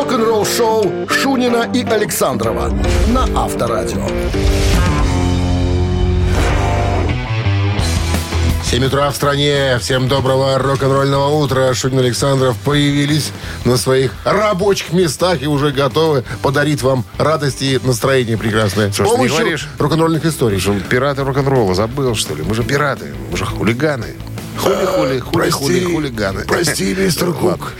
рок-н-ролл-шоу 0.00 1.06
Шунина 1.10 1.68
и 1.74 1.84
Александрова 1.84 2.72
на 3.08 3.24
Авторадио. 3.38 4.06
7 8.64 8.84
утра 8.86 9.10
в 9.10 9.16
стране. 9.16 9.76
Всем 9.78 10.08
доброго 10.08 10.58
рок-н-ролльного 10.58 11.28
утра. 11.42 11.74
Шунин 11.74 11.98
Александров 11.98 12.56
появились 12.64 13.30
на 13.66 13.76
своих 13.76 14.14
рабочих 14.24 14.94
местах 14.94 15.42
и 15.42 15.46
уже 15.46 15.70
готовы 15.70 16.24
подарить 16.40 16.80
вам 16.80 17.04
радость 17.18 17.60
и 17.60 17.78
настроение 17.82 18.38
прекрасное. 18.38 18.90
Что 18.90 19.04
С 19.04 19.10
ты 19.10 19.16
помощью 19.16 19.38
говоришь? 19.38 19.68
рок-н-ролльных 19.78 20.24
историй. 20.24 20.56
Мы 20.56 20.62
же 20.62 20.80
пираты 20.80 21.24
рок-н-ролла, 21.24 21.74
забыл, 21.74 22.14
что 22.14 22.34
ли? 22.34 22.42
Мы 22.42 22.54
же 22.54 22.62
пираты, 22.62 23.12
мы 23.30 23.36
же 23.36 23.44
хулиганы. 23.44 24.14
Хули-хули, 24.60 25.20
хули-хули, 25.20 25.84
хулиганы. 25.84 26.44
прости, 26.44 26.94
мистер 26.98 27.32
Кук. 27.32 27.72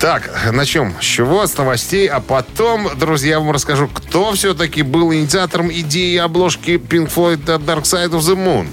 Так, 0.00 0.30
начнем 0.52 0.94
с 1.00 1.04
чего? 1.04 1.46
С 1.46 1.56
новостей, 1.56 2.06
а 2.08 2.20
потом, 2.20 2.90
друзья, 2.98 3.30
я 3.34 3.38
вам 3.40 3.52
расскажу, 3.52 3.88
кто 3.88 4.32
все-таки 4.32 4.82
был 4.82 5.12
инициатором 5.14 5.70
идеи 5.72 6.16
обложки 6.16 6.72
Pink 6.72 7.12
Floyd 7.14 7.44
Dark 7.44 7.82
Side 7.84 8.10
of 8.10 8.20
the 8.20 8.34
Moon. 8.36 8.66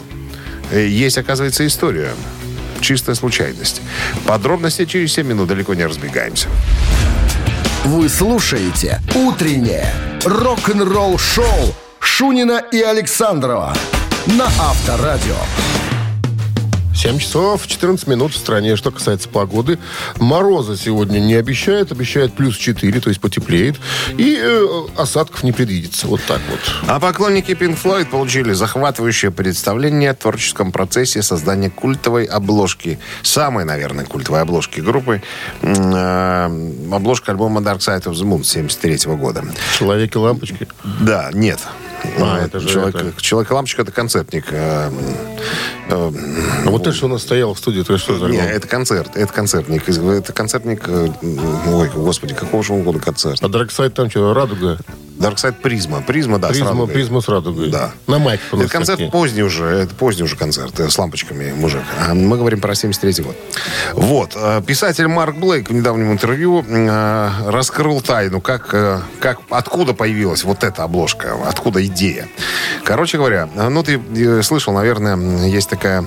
Э, 0.71 0.87
Есть, 0.87 1.17
оказывается, 1.19 1.65
история. 1.67 2.11
Чистая 2.81 3.15
случайность. 3.15 3.81
Подробности 4.25 4.85
через 4.85 5.13
7 5.13 5.27
минут, 5.27 5.47
далеко 5.47 5.73
не 5.75 5.85
разбегаемся. 5.85 6.47
Вы 7.85 8.09
слушаете 8.09 8.99
«Утреннее 9.13 9.93
рок-н-ролл-шоу» 10.25 11.75
Шунина 11.99 12.63
и 12.71 12.81
Александрова 12.81 13.75
на 14.25 14.45
Авторадио. 14.45 15.35
7 16.95 17.19
часов 17.19 17.67
14 17.67 18.07
минут 18.07 18.31
в 18.33 18.37
стране. 18.37 18.75
Что 18.77 18.89
касается 18.89 19.27
погоды, 19.29 19.77
мороза 20.17 20.77
сегодня 20.77 21.19
не 21.19 21.35
обещают. 21.35 21.91
Обещают 21.91 22.33
плюс 22.33 22.55
4, 22.55 22.99
то 23.01 23.09
есть 23.09 23.19
потеплеет. 23.21 23.75
И 24.17 24.39
э, 24.41 24.65
осадков 24.97 25.43
не 25.43 25.51
предвидится. 25.51 26.07
Вот 26.07 26.21
так 26.25 26.39
вот. 26.49 26.59
А 26.87 26.99
поклонники 26.99 27.51
Pink 27.51 27.77
Floyd 27.81 28.05
получили 28.09 28.53
захватывающее 28.53 29.29
представление 29.29 30.11
о 30.11 30.13
творческом 30.15 30.71
процессе 30.71 31.21
создания 31.21 31.69
культовой 31.69 32.23
обложки. 32.25 32.97
Самой, 33.21 33.65
наверное, 33.65 34.05
культовой 34.05 34.41
обложки 34.41 34.79
группы. 34.79 35.21
Э, 35.61 36.45
Обложка 36.91 37.31
альбома 37.33 37.59
Dark 37.61 37.79
Side 37.79 38.03
of 38.05 38.13
the 38.13 38.23
Moon 38.23 38.43
73 38.43 39.13
года. 39.15 39.43
Человеки-лампочки. 39.77 40.67
Да, 41.01 41.29
нет. 41.33 41.59
А, 42.19 42.39
Э, 42.39 42.45
это 42.45 42.59
же 42.59 42.69
Человек, 42.69 42.95
это. 42.95 43.21
Человек-лампочка 43.21 43.81
это 43.81 43.91
концертник. 43.91 44.45
э, 44.51 44.91
вот 46.65 46.83
ты, 46.83 46.91
что 46.91 47.05
у 47.05 47.09
нас 47.09 47.21
стоял 47.21 47.53
в 47.53 47.57
студии, 47.59 47.81
то 47.81 47.97
что 47.97 48.17
за 48.17 48.25
не, 48.27 48.37
альбом? 48.37 48.55
это 48.55 48.67
концерт. 48.67 49.11
Это 49.15 49.31
концертник. 49.31 49.87
Это 49.87 50.33
концертник... 50.33 50.83
э, 50.87 51.09
Ой, 51.67 51.89
господи, 51.93 52.33
какого 52.33 52.63
же 52.63 52.73
он 52.73 52.83
года 52.83 52.99
концерт? 52.99 53.37
А 53.41 53.47
Side 53.69 53.91
там 53.91 54.09
что, 54.09 54.33
радуга? 54.33 54.79
Side 55.35 55.61
Призма. 55.61 56.01
Призма, 56.01 56.39
да, 56.39 56.47
с 56.49 56.51
Призма, 56.51 56.69
радугой. 56.71 56.93
призма 56.93 57.21
с 57.21 57.29
радугой. 57.29 57.69
Да. 57.69 57.91
На 58.05 58.19
нас 58.57 58.65
Это 58.65 58.73
концерт 58.73 58.97
такие. 58.99 59.11
поздний 59.11 59.43
уже, 59.43 59.65
это 59.65 59.95
поздний 59.95 60.23
уже 60.23 60.35
концерт 60.35 60.77
э, 60.79 60.89
с 60.89 60.97
лампочками, 60.97 61.53
мужик. 61.53 61.83
А 62.05 62.13
мы 62.13 62.37
говорим 62.37 62.59
про 62.59 62.75
73 62.75 63.23
год. 63.23 63.35
Вот. 63.93 64.31
э, 64.35 64.61
Писатель 64.65 65.07
Марк 65.07 65.37
Блейк 65.37 65.69
в 65.69 65.73
недавнем 65.73 66.11
интервью 66.11 66.65
раскрыл 67.45 68.01
тайну, 68.01 68.41
как, 68.41 68.67
как, 69.19 69.39
откуда 69.49 69.93
появилась 69.93 70.43
вот 70.43 70.63
эта 70.65 70.83
обложка, 70.83 71.35
откуда 71.47 71.85
идея. 71.85 72.27
Короче 72.83 73.17
говоря, 73.17 73.47
ну 73.55 73.83
ты 73.83 74.43
слышал, 74.43 74.73
наверное, 74.73 75.15
есть 75.43 75.69
такая 75.69 76.05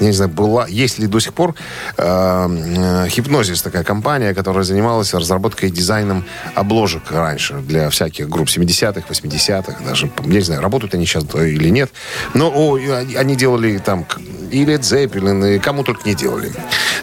не 0.00 0.12
знаю, 0.12 0.30
была, 0.30 0.66
есть 0.68 0.98
ли 0.98 1.06
до 1.06 1.20
сих 1.20 1.34
пор 1.34 1.54
э, 1.96 2.02
э, 2.04 3.08
Хипнозис, 3.08 3.62
такая 3.62 3.84
компания, 3.84 4.34
которая 4.34 4.64
занималась 4.64 5.14
разработкой 5.14 5.68
и 5.68 5.72
дизайном 5.72 6.24
обложек 6.54 7.10
раньше 7.10 7.54
для 7.54 7.90
всяких 7.90 8.28
групп 8.28 8.48
70-х, 8.48 9.02
80-х, 9.08 9.84
даже, 9.84 10.10
не 10.24 10.40
знаю, 10.40 10.62
работают 10.62 10.94
они 10.94 11.06
сейчас 11.06 11.24
или 11.34 11.68
нет, 11.68 11.90
но 12.34 12.50
о, 12.54 12.76
они 12.76 13.36
делали 13.36 13.78
там 13.78 14.06
и 14.50 14.64
Led 14.64 14.80
Zeppelin, 14.80 15.56
и 15.56 15.58
кому 15.58 15.84
только 15.84 16.08
не 16.08 16.14
делали. 16.14 16.52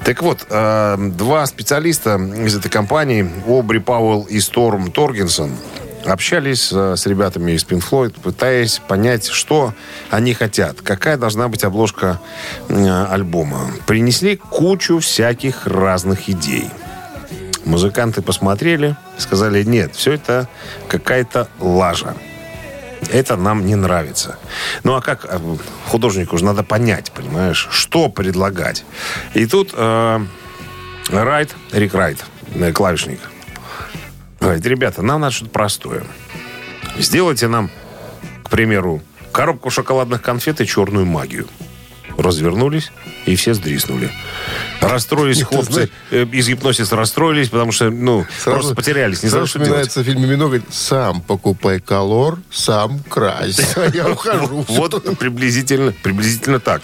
Так 0.03 0.21
вот, 0.21 0.45
э, 0.49 0.97
два 1.17 1.45
специалиста 1.45 2.15
из 2.15 2.55
этой 2.55 2.69
компании, 2.69 3.29
Обри 3.47 3.79
Пауэлл 3.79 4.23
и 4.23 4.39
Сторм 4.39 4.91
Торгенсон, 4.91 5.51
общались 6.05 6.71
э, 6.71 6.95
с 6.95 7.05
ребятами 7.05 7.53
из 7.53 7.65
Pink 7.65 7.83
Floyd, 7.87 8.15
пытаясь 8.21 8.79
понять, 8.79 9.27
что 9.27 9.73
они 10.09 10.33
хотят, 10.33 10.81
какая 10.81 11.17
должна 11.17 11.47
быть 11.47 11.63
обложка 11.63 12.19
э, 12.69 13.05
альбома. 13.09 13.71
Принесли 13.87 14.35
кучу 14.37 14.99
всяких 14.99 15.67
разных 15.67 16.29
идей. 16.29 16.69
Музыканты 17.65 18.21
посмотрели, 18.21 18.95
сказали, 19.17 19.63
нет, 19.63 19.95
все 19.95 20.13
это 20.13 20.47
какая-то 20.87 21.47
лажа. 21.59 22.15
Это 23.11 23.35
нам 23.35 23.65
не 23.65 23.75
нравится. 23.75 24.37
Ну 24.83 24.95
а 24.95 25.01
как 25.01 25.25
э, 25.27 25.39
художнику 25.87 26.37
же 26.37 26.45
надо 26.45 26.63
понять, 26.63 27.11
понимаешь, 27.11 27.67
что 27.71 28.09
предлагать. 28.09 28.85
И 29.33 29.45
тут 29.45 29.73
э, 29.73 30.19
Райт, 31.09 31.55
Рик 31.71 31.93
Райт, 31.93 32.23
клавишник, 32.73 33.19
говорит, 34.45 34.65
ребята, 34.65 35.01
нам 35.01 35.21
надо 35.21 35.33
что-то 35.33 35.51
простое. 35.51 36.03
Сделайте 36.97 37.47
нам, 37.47 37.69
к 38.43 38.49
примеру, 38.49 39.01
коробку 39.31 39.69
шоколадных 39.69 40.21
конфет 40.21 40.61
и 40.61 40.65
черную 40.65 41.05
магию. 41.05 41.47
Развернулись, 42.17 42.91
и 43.25 43.35
все 43.35 43.53
сдриснули. 43.53 44.09
Расстроились 44.81 45.39
Ты 45.39 45.45
хлопцы 45.45 45.71
знаешь- 45.73 45.89
э, 46.11 46.25
из 46.31 46.47
гипносиса 46.47 46.95
расстроились, 46.95 47.49
потому 47.49 47.71
что, 47.71 47.89
ну, 47.89 48.25
просто 48.43 48.75
потерялись, 48.75 49.23
не 49.23 49.29
знали, 49.29 49.45
сразу 49.45 49.47
что 49.47 49.59
делать. 49.59 50.37
говорит, 50.37 50.65
сам 50.71 51.21
покупай 51.21 51.79
колор, 51.79 52.39
сам 52.51 52.99
крась. 53.09 53.59
А 53.75 53.89
я 53.93 54.09
ухожу. 54.11 54.65
Вот 54.67 55.17
приблизительно, 55.17 55.91
приблизительно 56.03 56.59
так. 56.59 56.81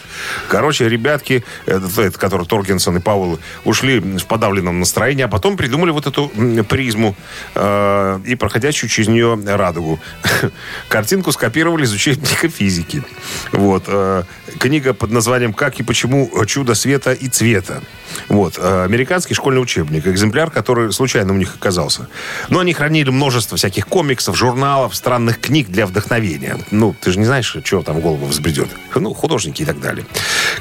Короче, 0.49 0.89
ребятки, 0.89 1.45
этот, 1.65 2.17
который 2.17 2.45
Торкинсон 2.45 2.97
и 2.97 2.99
Пауэлл, 2.99 3.39
ушли 3.65 3.99
в 3.99 4.25
подавленном 4.25 4.79
настроении, 4.79 5.23
а 5.23 5.27
потом 5.27 5.55
придумали 5.57 5.91
вот 5.91 6.07
эту 6.07 6.29
призму 6.67 7.15
э, 7.55 8.19
и 8.25 8.35
проходящую 8.35 8.89
через 8.89 9.07
нее 9.09 9.39
радугу. 9.45 9.99
Картинку 10.89 11.31
скопировали 11.31 11.83
из 11.85 11.93
учебника 11.93 12.49
физики. 12.49 13.03
Вот. 13.51 13.83
э, 13.87 14.23
книга 14.59 14.93
под 14.93 15.11
названием 15.11 15.20
«Как 15.53 15.79
и 15.79 15.83
почему 15.83 16.29
чудо 16.45 16.75
света 16.75 17.13
и 17.13 17.27
цвета». 17.27 17.81
Вот. 18.27 18.57
э, 18.57 18.83
американский 18.83 19.33
школьный 19.33 19.61
учебник. 19.61 20.07
Экземпляр, 20.07 20.51
который 20.51 20.91
случайно 20.91 21.33
у 21.33 21.37
них 21.37 21.55
оказался. 21.55 22.07
Но 22.49 22.59
они 22.59 22.73
хранили 22.73 23.09
множество 23.09 23.57
всяких 23.57 23.87
комиксов, 23.87 24.35
журналов, 24.35 24.95
странных 24.95 25.39
книг 25.39 25.69
для 25.69 25.85
вдохновения. 25.85 26.57
Ну, 26.71 26.95
ты 26.99 27.11
же 27.11 27.19
не 27.19 27.25
знаешь, 27.25 27.55
что 27.63 27.81
там 27.81 27.97
в 27.97 28.01
голову 28.01 28.25
взбредет. 28.25 28.69
Ну, 28.95 29.13
художники 29.13 29.61
и 29.61 29.65
так 29.65 29.79
далее. 29.79 30.05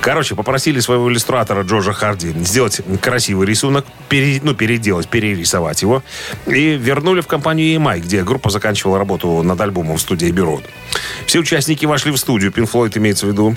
Короче, 0.01 0.35
попросили 0.35 0.81
своего 0.81 1.11
иллюстратора 1.11 1.63
Джорджа 1.63 1.93
Харди 1.93 2.33
сделать 2.45 2.81
красивый 3.01 3.47
рисунок, 3.47 3.85
пере- 4.09 4.41
ну, 4.43 4.55
переделать, 4.55 5.09
перерисовать 5.09 5.83
его. 5.83 6.03
И 6.47 6.77
вернули 6.77 7.21
в 7.21 7.27
компанию 7.27 7.77
EMI, 7.81 8.01
где 8.01 8.23
группа 8.23 8.51
заканчивала 8.51 8.99
работу 8.99 9.43
над 9.43 9.61
альбомом 9.61 9.97
в 9.97 10.01
студии 10.01 10.31
Бюро. 10.31 10.61
Все 11.27 11.41
участники 11.41 11.85
вошли 11.87 12.13
в 12.13 12.17
студию, 12.17 12.53
Pink 12.53 12.71
Floyd 12.71 12.97
имеется 12.99 13.27
в 13.27 13.31
виду. 13.31 13.57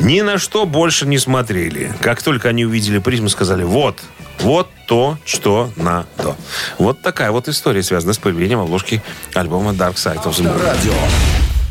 Ни 0.00 0.20
на 0.20 0.38
что 0.38 0.66
больше 0.66 1.06
не 1.06 1.18
смотрели. 1.18 1.92
Как 2.00 2.22
только 2.22 2.48
они 2.48 2.64
увидели 2.64 2.98
призму, 2.98 3.28
сказали, 3.28 3.62
вот, 3.62 3.98
вот 4.40 4.68
то, 4.86 5.18
что 5.24 5.70
надо. 5.76 6.36
Вот 6.78 7.02
такая 7.02 7.30
вот 7.30 7.48
история, 7.48 7.82
связанная 7.82 8.14
с 8.14 8.18
появлением 8.18 8.60
обложки 8.60 9.02
альбома 9.34 9.72
Dark 9.72 9.94
Side 9.94 10.24
of 10.24 10.32
the 10.32 10.44
Moon. 10.44 10.62
Радио. 10.62 10.92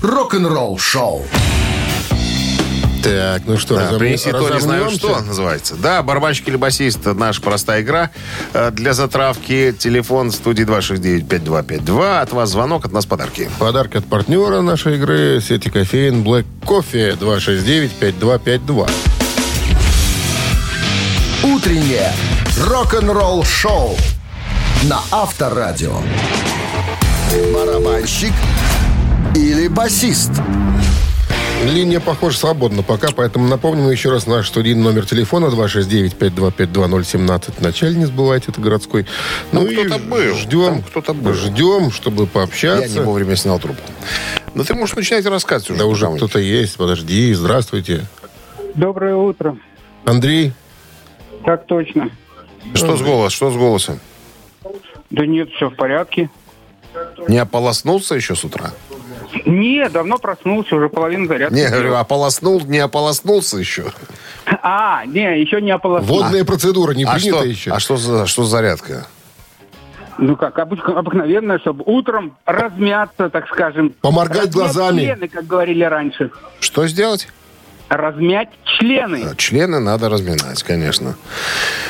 Рок-н-ролл-шоу. 0.01 1.25
Так, 3.03 3.41
ну 3.45 3.57
что, 3.57 3.75
Да, 3.75 3.81
разом- 3.85 3.99
принеси 3.99 4.31
то, 4.31 4.49
не 4.53 4.59
знаю 4.59 4.89
что, 4.91 5.19
называется. 5.21 5.75
Да, 5.75 6.03
барабанщик 6.03 6.47
или 6.49 6.55
басист, 6.55 6.99
наша 7.05 7.41
простая 7.41 7.81
игра. 7.81 8.11
Э, 8.53 8.69
Для 8.71 8.93
затравки 8.93 9.73
телефон 9.77 10.29
в 10.29 10.35
студии 10.35 10.63
269-5252. 10.63 12.21
От 12.21 12.31
вас 12.31 12.49
звонок, 12.51 12.85
от 12.85 12.91
нас 12.91 13.05
подарки. 13.05 13.49
Подарок 13.59 13.95
от 13.95 14.05
партнера 14.05 14.61
нашей 14.61 14.95
игры 14.97 15.41
сети 15.41 15.69
кофеин 15.69 16.21
Black 16.23 16.45
Coffee 16.63 17.17
269-5252. 17.17 18.87
Утреннее 21.43 22.11
рок-н-ролл-шоу 22.67 23.97
на 24.83 24.99
Авторадио. 25.11 25.93
Барабанщик 27.53 28.33
или 29.35 29.67
басист? 29.67 30.31
Линия, 31.65 31.99
похоже, 31.99 32.37
свободна 32.37 32.81
пока, 32.81 33.09
поэтому 33.15 33.47
напомним 33.47 33.89
еще 33.91 34.09
раз 34.09 34.25
наш 34.25 34.47
студийный 34.47 34.81
номер 34.83 35.05
телефона 35.05 35.45
269-525-2017. 35.47 37.51
В 37.57 37.61
начале 37.61 37.95
не 37.95 38.05
забывайте, 38.05 38.47
это 38.51 38.59
городской. 38.59 39.05
Ну 39.51 39.65
и 39.67 39.75
кто-то 39.75 39.99
был, 40.03 40.35
Ждем, 40.35 40.81
кто-то 40.81 41.13
был. 41.13 41.33
ждем, 41.33 41.91
чтобы 41.91 42.23
Я 42.23 42.29
пообщаться. 42.29 42.89
не 42.89 42.99
вовремя 43.05 43.35
снял 43.35 43.59
трубку. 43.59 43.83
Ну, 44.55 44.63
ты 44.63 44.73
можешь 44.73 44.95
начинать 44.95 45.25
рассказывать 45.27 45.69
уже. 45.69 45.79
Да 45.79 45.85
уже 45.85 46.07
кто-то 46.15 46.39
есть. 46.39 46.77
Подожди, 46.77 47.31
здравствуйте. 47.33 48.05
Доброе 48.73 49.15
утро. 49.15 49.55
Андрей, 50.05 50.53
Так 51.45 51.67
точно. 51.67 52.09
Что 52.73 52.97
с 52.97 53.01
голосом? 53.01 53.29
Что 53.35 53.51
с 53.51 53.55
голосом? 53.55 53.99
Да 55.11 55.25
нет, 55.27 55.49
все 55.55 55.69
в 55.69 55.75
порядке. 55.75 56.29
Не 57.27 57.37
ополоснулся 57.37 58.15
еще 58.15 58.35
с 58.35 58.43
утра? 58.43 58.71
Не, 59.45 59.89
давно 59.89 60.17
проснулся, 60.17 60.75
уже 60.75 60.89
половину 60.89 61.27
зарядки. 61.27 61.53
Не, 61.55 61.67
говорю, 61.69 61.95
ополоснул, 61.95 62.61
не 62.61 62.79
ополоснулся 62.79 63.57
еще. 63.57 63.91
А, 64.45 65.05
не, 65.05 65.39
еще 65.41 65.61
не 65.61 65.71
ополоснулся. 65.71 66.23
Водная 66.23 66.45
процедура 66.45 66.93
не 66.93 67.03
А 67.03 67.13
принята 67.13 67.37
что, 67.39 67.45
еще. 67.47 67.71
а 67.71 67.79
что 67.79 67.97
за 67.97 68.25
что 68.27 68.43
за 68.43 68.49
зарядка? 68.49 69.07
Ну 70.17 70.35
как, 70.35 70.57
обык- 70.59 70.91
обыкновенно, 70.93 71.57
чтобы 71.59 71.83
утром 71.87 72.35
размяться, 72.45 73.29
так 73.29 73.47
скажем. 73.47 73.93
Поморгать 74.01 74.37
Размять 74.47 74.53
глазами. 74.53 74.99
члены, 75.01 75.27
как 75.27 75.47
говорили 75.47 75.83
раньше. 75.83 76.31
Что 76.59 76.87
сделать? 76.87 77.27
Размять 77.89 78.49
члены. 78.63 79.23
А, 79.31 79.35
Члены 79.35 79.79
надо 79.79 80.09
разминать, 80.09 80.61
конечно. 80.63 81.15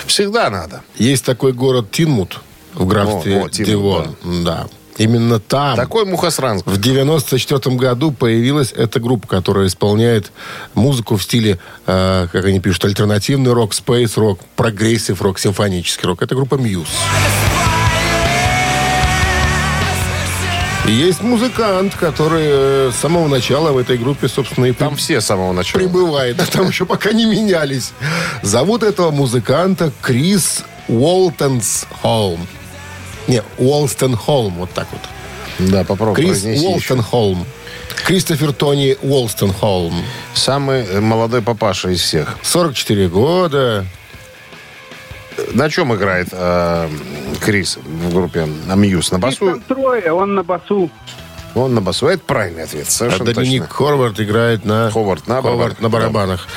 Всегда 0.06 0.50
надо. 0.50 0.82
Есть 0.96 1.26
такой 1.26 1.54
город 1.54 1.92
Тинмут 1.92 2.42
в 2.74 2.88
графстве 2.88 3.42
О, 3.42 3.46
о, 3.46 3.50
Тинмут, 3.50 3.68
Девон. 3.70 4.16
Да. 4.46 4.66
Именно 5.02 5.40
там 5.40 5.76
Такой 5.76 6.06
мухосранск. 6.06 6.66
в 6.66 6.80
94 6.80 7.76
году 7.76 8.12
появилась 8.12 8.72
эта 8.72 9.00
группа, 9.00 9.28
которая 9.28 9.68
исполняет 9.68 10.32
музыку 10.76 11.16
в 11.18 11.24
стиле, 11.24 11.58
э, 11.88 12.28
как 12.32 12.46
они 12.46 12.60
пишут, 12.60 12.86
альтернативный 12.86 13.54
рок, 13.54 13.74
спейс 13.74 14.16
рок, 14.18 14.40
прогрессив 14.56 15.22
рок, 15.22 15.40
симфонический 15.40 16.08
рок. 16.08 16.22
Это 16.22 16.36
группа 16.36 16.56
Мьюз. 16.56 16.88
Есть 20.88 21.22
музыкант, 21.22 21.96
который 22.00 22.44
э, 22.44 22.92
с 22.92 23.00
самого 23.00 23.28
начала 23.28 23.72
в 23.72 23.78
этой 23.78 23.98
группе, 23.98 24.28
собственно, 24.28 24.66
и 24.66 24.72
Там 24.72 24.96
все 24.96 25.22
с 25.22 25.26
самого 25.26 25.54
начала. 25.54 25.80
прибывает. 25.80 26.40
А 26.42 26.46
там 26.46 26.68
еще 26.68 26.86
пока 26.86 27.12
не 27.12 27.26
менялись. 27.26 27.92
Зовут 28.42 28.82
этого 28.84 29.12
музыканта 29.12 29.92
Крис 30.02 30.64
Уолтонс 30.88 31.86
Холм. 32.02 32.48
Не, 33.32 33.44
Уолстон 33.58 34.18
Холм, 34.18 34.56
вот 34.56 34.72
так 34.72 34.88
вот. 34.92 35.02
Да, 35.70 35.86
попробуй 35.86 36.16
Крис 36.16 36.44
еще. 36.44 36.68
Уолстон 36.68 37.02
Холм. 37.02 37.46
Кристофер 38.06 38.52
Тони 38.52 38.98
Уолстон 39.02 39.54
Холм. 39.54 39.94
Самый 40.34 40.86
э, 40.86 41.00
молодой 41.00 41.42
папаша 41.42 41.92
из 41.92 42.02
всех. 42.02 42.38
44 42.42 43.08
года. 43.08 43.86
На 45.54 45.70
чем 45.70 45.96
играет 45.96 46.28
э, 46.34 46.90
Крис 47.40 47.78
в 47.78 48.14
группе 48.14 48.50
Мьюз? 48.76 49.12
На 49.12 49.16
Их 49.16 49.22
басу? 49.22 49.46
там 49.46 49.62
трое, 49.62 50.12
он 50.12 50.36
на 50.36 50.44
басу. 50.44 50.90
Он 51.56 51.74
на 51.74 51.80
басу. 51.80 52.08
Это 52.08 52.24
правильный 52.26 52.64
ответ. 52.64 52.88
А 52.90 52.92
Совершенно 52.92 53.34
Доминик 53.34 53.62
точно. 53.62 53.76
Хорвард 53.76 54.20
играет 54.20 54.66
на... 54.66 54.92
Ховард 54.92 55.28
на 55.28 55.42
барабанах. 55.42 55.80
на 55.80 55.88
барабанах. 55.90 56.48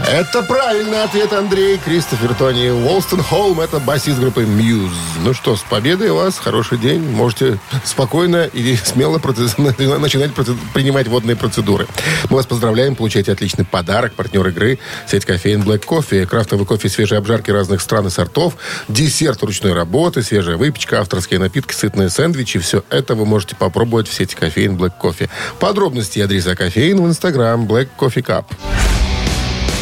Это 0.00 0.42
правильный 0.42 1.04
ответ, 1.04 1.32
Андрей. 1.32 1.78
Кристофер 1.78 2.34
Тони 2.34 2.68
Уолстенхолм. 2.68 3.60
Это 3.60 3.78
басист 3.78 4.18
группы 4.18 4.42
Мьюз. 4.44 4.90
Ну 5.22 5.32
что, 5.34 5.54
с 5.56 5.60
победой 5.60 6.10
вас. 6.10 6.38
Хороший 6.38 6.78
день. 6.78 7.00
Можете 7.00 7.58
спокойно 7.84 8.44
и 8.44 8.76
смело 8.76 9.18
проце- 9.18 9.54
начинать 9.98 10.32
проце- 10.32 10.56
принимать 10.74 11.06
водные 11.06 11.36
процедуры. 11.36 11.86
Мы 12.28 12.36
вас 12.36 12.46
поздравляем. 12.46 12.96
Получайте 12.96 13.30
отличный 13.32 13.64
подарок. 13.64 14.14
Партнер 14.14 14.46
игры. 14.48 14.78
Сеть 15.06 15.24
кофеен 15.24 15.62
Black 15.62 15.86
Coffee. 15.86 16.26
Крафтовый 16.26 16.66
кофе 16.66 16.88
свежей 16.88 17.16
обжарки 17.16 17.50
разных 17.52 17.80
стран 17.80 18.08
и 18.08 18.10
сортов. 18.10 18.54
Десерт 18.88 19.42
ручной 19.42 19.74
работы. 19.74 20.22
Свежая 20.22 20.56
выпечка. 20.56 21.00
Авторские 21.00 21.38
напитки. 21.38 21.72
Сытные 21.72 22.10
сэндвичи. 22.10 22.58
Все 22.58 22.82
это 22.90 23.14
вы 23.14 23.26
можете 23.26 23.54
попробовать 23.56 24.08
в 24.08 24.12
сети 24.12 24.34
кофеин 24.34 24.76
Black 24.76 24.94
Coffee. 25.00 25.30
Подробности 25.60 26.18
и 26.18 26.22
адреса 26.22 26.56
кофеин 26.56 27.00
в 27.00 27.06
инстаграм 27.06 27.64
Black 27.64 27.88
Coffee 27.98 28.24
Cup. 28.24 28.44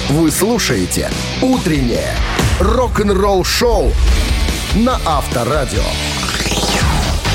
Вы 0.09 0.31
слушаете 0.31 1.11
«Утреннее 1.41 2.15
рок-н-ролл-шоу» 2.61 3.93
на 4.75 5.01
Авторадио. 5.07 5.83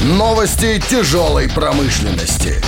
Новости 0.04 0.82
тяжелой 0.90 1.50
промышленности. 1.50 2.62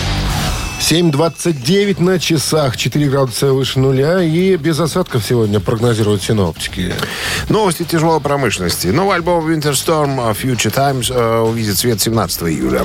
7.29 0.79 2.01
на 2.01 2.17
часах, 2.17 2.77
4 2.77 3.09
градуса 3.09 3.53
выше 3.53 3.79
нуля 3.79 4.23
и 4.23 4.55
без 4.55 4.79
осадков 4.79 5.23
сегодня 5.23 5.59
прогнозируют 5.59 6.23
синоптики. 6.23 6.93
Новости 7.49 7.83
тяжелой 7.83 8.21
промышленности. 8.21 8.87
Новый 8.87 9.17
альбом 9.17 9.47
Winter 9.47 9.73
Storm 9.73 10.33
Future 10.33 10.71
Times 10.71 11.11
э, 11.11 11.39
увидит 11.41 11.77
свет 11.77 12.01
17 12.01 12.43
июля. 12.43 12.83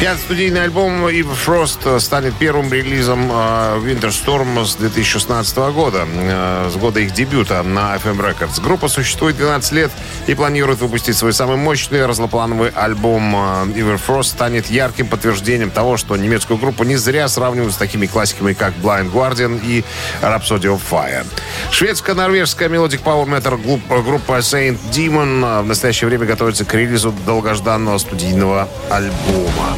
Пятый 0.00 0.20
студийный 0.20 0.62
альбом 0.62 1.08
Eve 1.08 1.34
Frost 1.34 1.80
э, 1.84 1.98
станет 1.98 2.32
первым 2.36 2.72
релизом 2.72 3.32
э, 3.32 3.34
Winter 3.80 4.10
Storm 4.10 4.64
с 4.64 4.76
2016 4.76 5.56
года, 5.72 6.06
э, 6.06 6.70
с 6.72 6.76
года 6.76 7.00
их 7.00 7.12
дебюта 7.12 7.64
на 7.64 7.96
FM 7.96 8.20
Records. 8.20 8.62
Группа 8.62 8.86
существует 8.86 9.36
12 9.36 9.72
лет 9.72 9.90
и 10.28 10.36
планирует 10.36 10.78
выпустить 10.78 11.16
свой 11.16 11.32
самый 11.32 11.56
мощный 11.56 12.06
разноплановый 12.06 12.70
альбом 12.76 13.34
Eve 13.74 13.98
Frost 13.98 14.24
станет 14.24 14.70
ярким 14.70 15.08
подтверждением 15.08 15.70
того, 15.70 15.96
что 15.96 16.16
немецкую 16.16 16.60
группу 16.60 16.84
не 16.84 16.94
зря 16.94 17.26
сравнивают 17.26 17.74
с 17.74 17.76
такими 17.76 18.06
классиками, 18.06 18.52
как 18.52 18.74
Blind 18.74 19.10
Guardian 19.10 19.60
и 19.64 19.82
Rhapsody 20.22 20.66
of 20.66 20.80
Fire. 20.88 21.26
Шведско-норвежская 21.72 22.68
Melodic 22.68 23.02
Power 23.02 23.26
Metal 23.26 23.58
группа, 24.04 24.34
Saint 24.38 24.78
Demon 24.92 25.62
в 25.62 25.66
настоящее 25.66 26.06
время 26.06 26.24
готовится 26.24 26.64
к 26.64 26.72
релизу 26.72 27.12
долгожданного 27.26 27.98
студийного 27.98 28.68
альбома. 28.90 29.76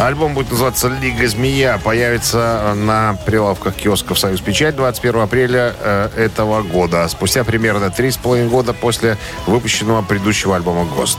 Альбом 0.00 0.32
будет 0.32 0.50
называться 0.50 0.88
«Лига 0.88 1.28
Змея». 1.28 1.78
Появится 1.78 2.72
на 2.74 3.18
прилавках 3.26 3.74
киосков 3.74 4.18
«Союз 4.18 4.40
Печать» 4.40 4.74
21 4.74 5.20
апреля 5.20 5.74
э, 5.78 6.08
этого 6.16 6.62
года. 6.62 7.06
Спустя 7.08 7.44
примерно 7.44 7.90
три 7.90 8.10
с 8.10 8.16
половиной 8.16 8.48
года 8.48 8.72
после 8.72 9.18
выпущенного 9.46 10.00
предыдущего 10.00 10.56
альбома 10.56 10.86
«Гост». 10.86 11.18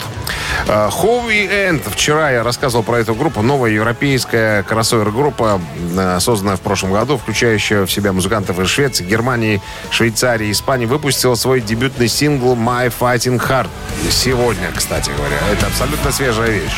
Э, 0.67 0.89
Хоуи 0.91 1.47
Энд. 1.47 1.83
Вчера 1.85 2.31
я 2.31 2.43
рассказывал 2.43 2.83
про 2.83 2.97
эту 2.99 3.13
группу. 3.13 3.43
Новая 3.43 3.69
европейская 3.69 4.63
кроссовер-группа, 4.63 5.61
э, 5.95 6.19
созданная 6.19 6.55
в 6.55 6.61
прошлом 6.61 6.93
году, 6.93 7.17
включающая 7.17 7.85
в 7.85 7.91
себя 7.91 8.13
музыкантов 8.13 8.59
из 8.59 8.67
Швеции, 8.67 9.05
Германии, 9.05 9.61
Швейцарии, 9.91 10.51
Испании, 10.51 10.87
выпустила 10.87 11.35
свой 11.35 11.61
дебютный 11.61 12.07
сингл 12.07 12.55
«My 12.55 12.91
Fighting 12.99 13.39
Heart». 13.39 13.69
Сегодня, 14.09 14.71
кстати 14.75 15.11
говоря. 15.15 15.37
Это 15.51 15.67
абсолютно 15.67 16.11
свежая 16.11 16.49
вещь. 16.49 16.77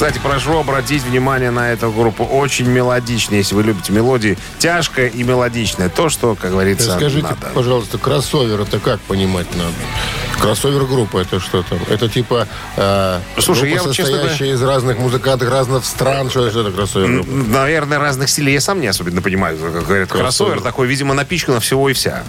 Кстати, 0.00 0.18
прошу 0.18 0.56
обратить 0.56 1.02
внимание 1.02 1.50
на 1.50 1.72
эту 1.72 1.92
группу. 1.92 2.24
Очень 2.24 2.68
мелодичная, 2.70 3.36
если 3.36 3.54
вы 3.54 3.64
любите 3.64 3.92
мелодии. 3.92 4.38
Тяжкая 4.58 5.08
и 5.08 5.22
мелодичная. 5.22 5.90
То, 5.90 6.08
что, 6.08 6.34
как 6.36 6.52
говорится, 6.52 6.94
Скажите, 6.96 7.24
надо. 7.24 7.50
пожалуйста, 7.52 7.98
кроссовер 7.98 8.62
это 8.62 8.78
как 8.78 8.98
понимать 9.00 9.54
надо? 9.54 9.74
Кроссовер-группа 10.40 11.18
это 11.18 11.38
что 11.38 11.62
там? 11.62 11.80
Это 11.90 12.08
типа 12.08 12.48
э, 12.78 13.20
Слушай, 13.40 13.68
группа, 13.68 13.74
я 13.74 13.82
вот, 13.82 13.94
честно 13.94 14.14
состоящая 14.16 14.52
из 14.54 14.62
разных 14.62 14.98
музыкантов 14.98 15.50
разных 15.50 15.84
стран. 15.84 16.30
Что 16.30 16.46
это 16.46 16.70
кроссовер-группа? 16.70 17.28
М, 17.30 17.52
Наверное, 17.52 17.98
разных 17.98 18.30
стилей 18.30 18.54
я 18.54 18.62
сам 18.62 18.80
не 18.80 18.86
особенно 18.86 19.20
понимаю. 19.20 19.58
Как 19.58 19.84
говорят, 19.86 20.08
Кроссовер. 20.08 20.24
кроссовер 20.24 20.60
такой, 20.62 20.86
видимо, 20.86 21.12
напичкано 21.12 21.60
всего 21.60 21.90
и 21.90 21.92
вся. 21.92 22.22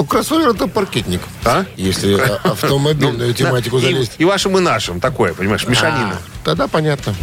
Ну, 0.00 0.06
кроссовер 0.06 0.48
это 0.48 0.66
паркетник. 0.66 1.20
А? 1.44 1.66
Если 1.76 2.14
автомобильную 2.48 3.34
тематику 3.40 3.76
И- 3.76 3.82
залезть. 3.82 4.12
И, 4.16 4.24
вашим, 4.24 4.56
и 4.56 4.60
нашим. 4.62 4.98
Такое, 4.98 5.34
понимаешь, 5.34 5.66
мешанина. 5.66 6.14
А, 6.14 6.44
Тогда 6.44 6.68
понятно. 6.68 7.14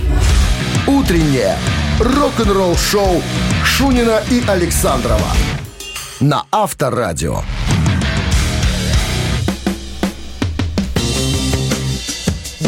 Утреннее 0.86 1.58
рок-н-ролл-шоу 2.00 3.24
Шунина 3.66 4.22
и 4.30 4.44
Александрова 4.48 5.26
на 6.20 6.44
Авторадио. 6.52 7.42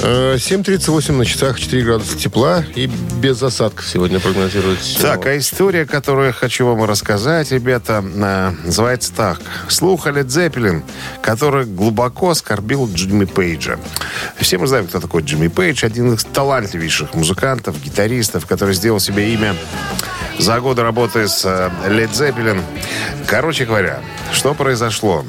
7.38 0.02 1.12
на 1.12 1.26
часах, 1.26 1.60
4 1.60 1.84
градуса 1.84 2.18
тепла 2.18 2.64
и 2.76 2.88
без 2.88 3.44
осадков 3.44 3.86
сегодня 3.86 4.20
прогнозируется. 4.20 5.02
Так, 5.02 5.26
а 5.26 5.38
история, 5.38 5.86
которую 5.86 6.28
я 6.28 6.34
хочу 6.34 6.66
вам 6.66 6.86
рассказать, 6.86 7.52
ребята, 7.52 8.02
э, 8.04 8.52
называется 8.64 9.14
так. 9.14 9.42
Слух 9.68 10.08
о 10.08 10.12
Лед 10.12 10.32
Зеппелин, 10.32 10.84
который 11.22 11.66
глубоко 11.66 12.30
оскорбил 12.30 12.90
Джимми 12.94 13.26
Пейджа. 13.26 13.78
Все 14.38 14.58
мы 14.58 14.68
знаем, 14.68 14.88
кто 14.88 15.02
такой 15.02 15.24
Джимми 15.24 15.50
Пейдж. 15.50 15.84
Один 15.84 16.14
из 16.14 16.24
талантливейших 16.24 17.14
музыкантов, 17.14 17.82
гитаристов, 17.84 18.46
который 18.46 18.76
сделал 18.76 19.02
себе 19.02 19.34
имя 19.34 19.54
за 20.38 20.62
годы 20.62 20.82
работы 20.82 21.28
с 21.28 21.72
Лед 21.88 22.16
Зеппелин. 22.16 22.62
Короче 23.28 23.66
говоря, 23.66 24.00
что 24.32 24.54
произошло? 24.54 25.26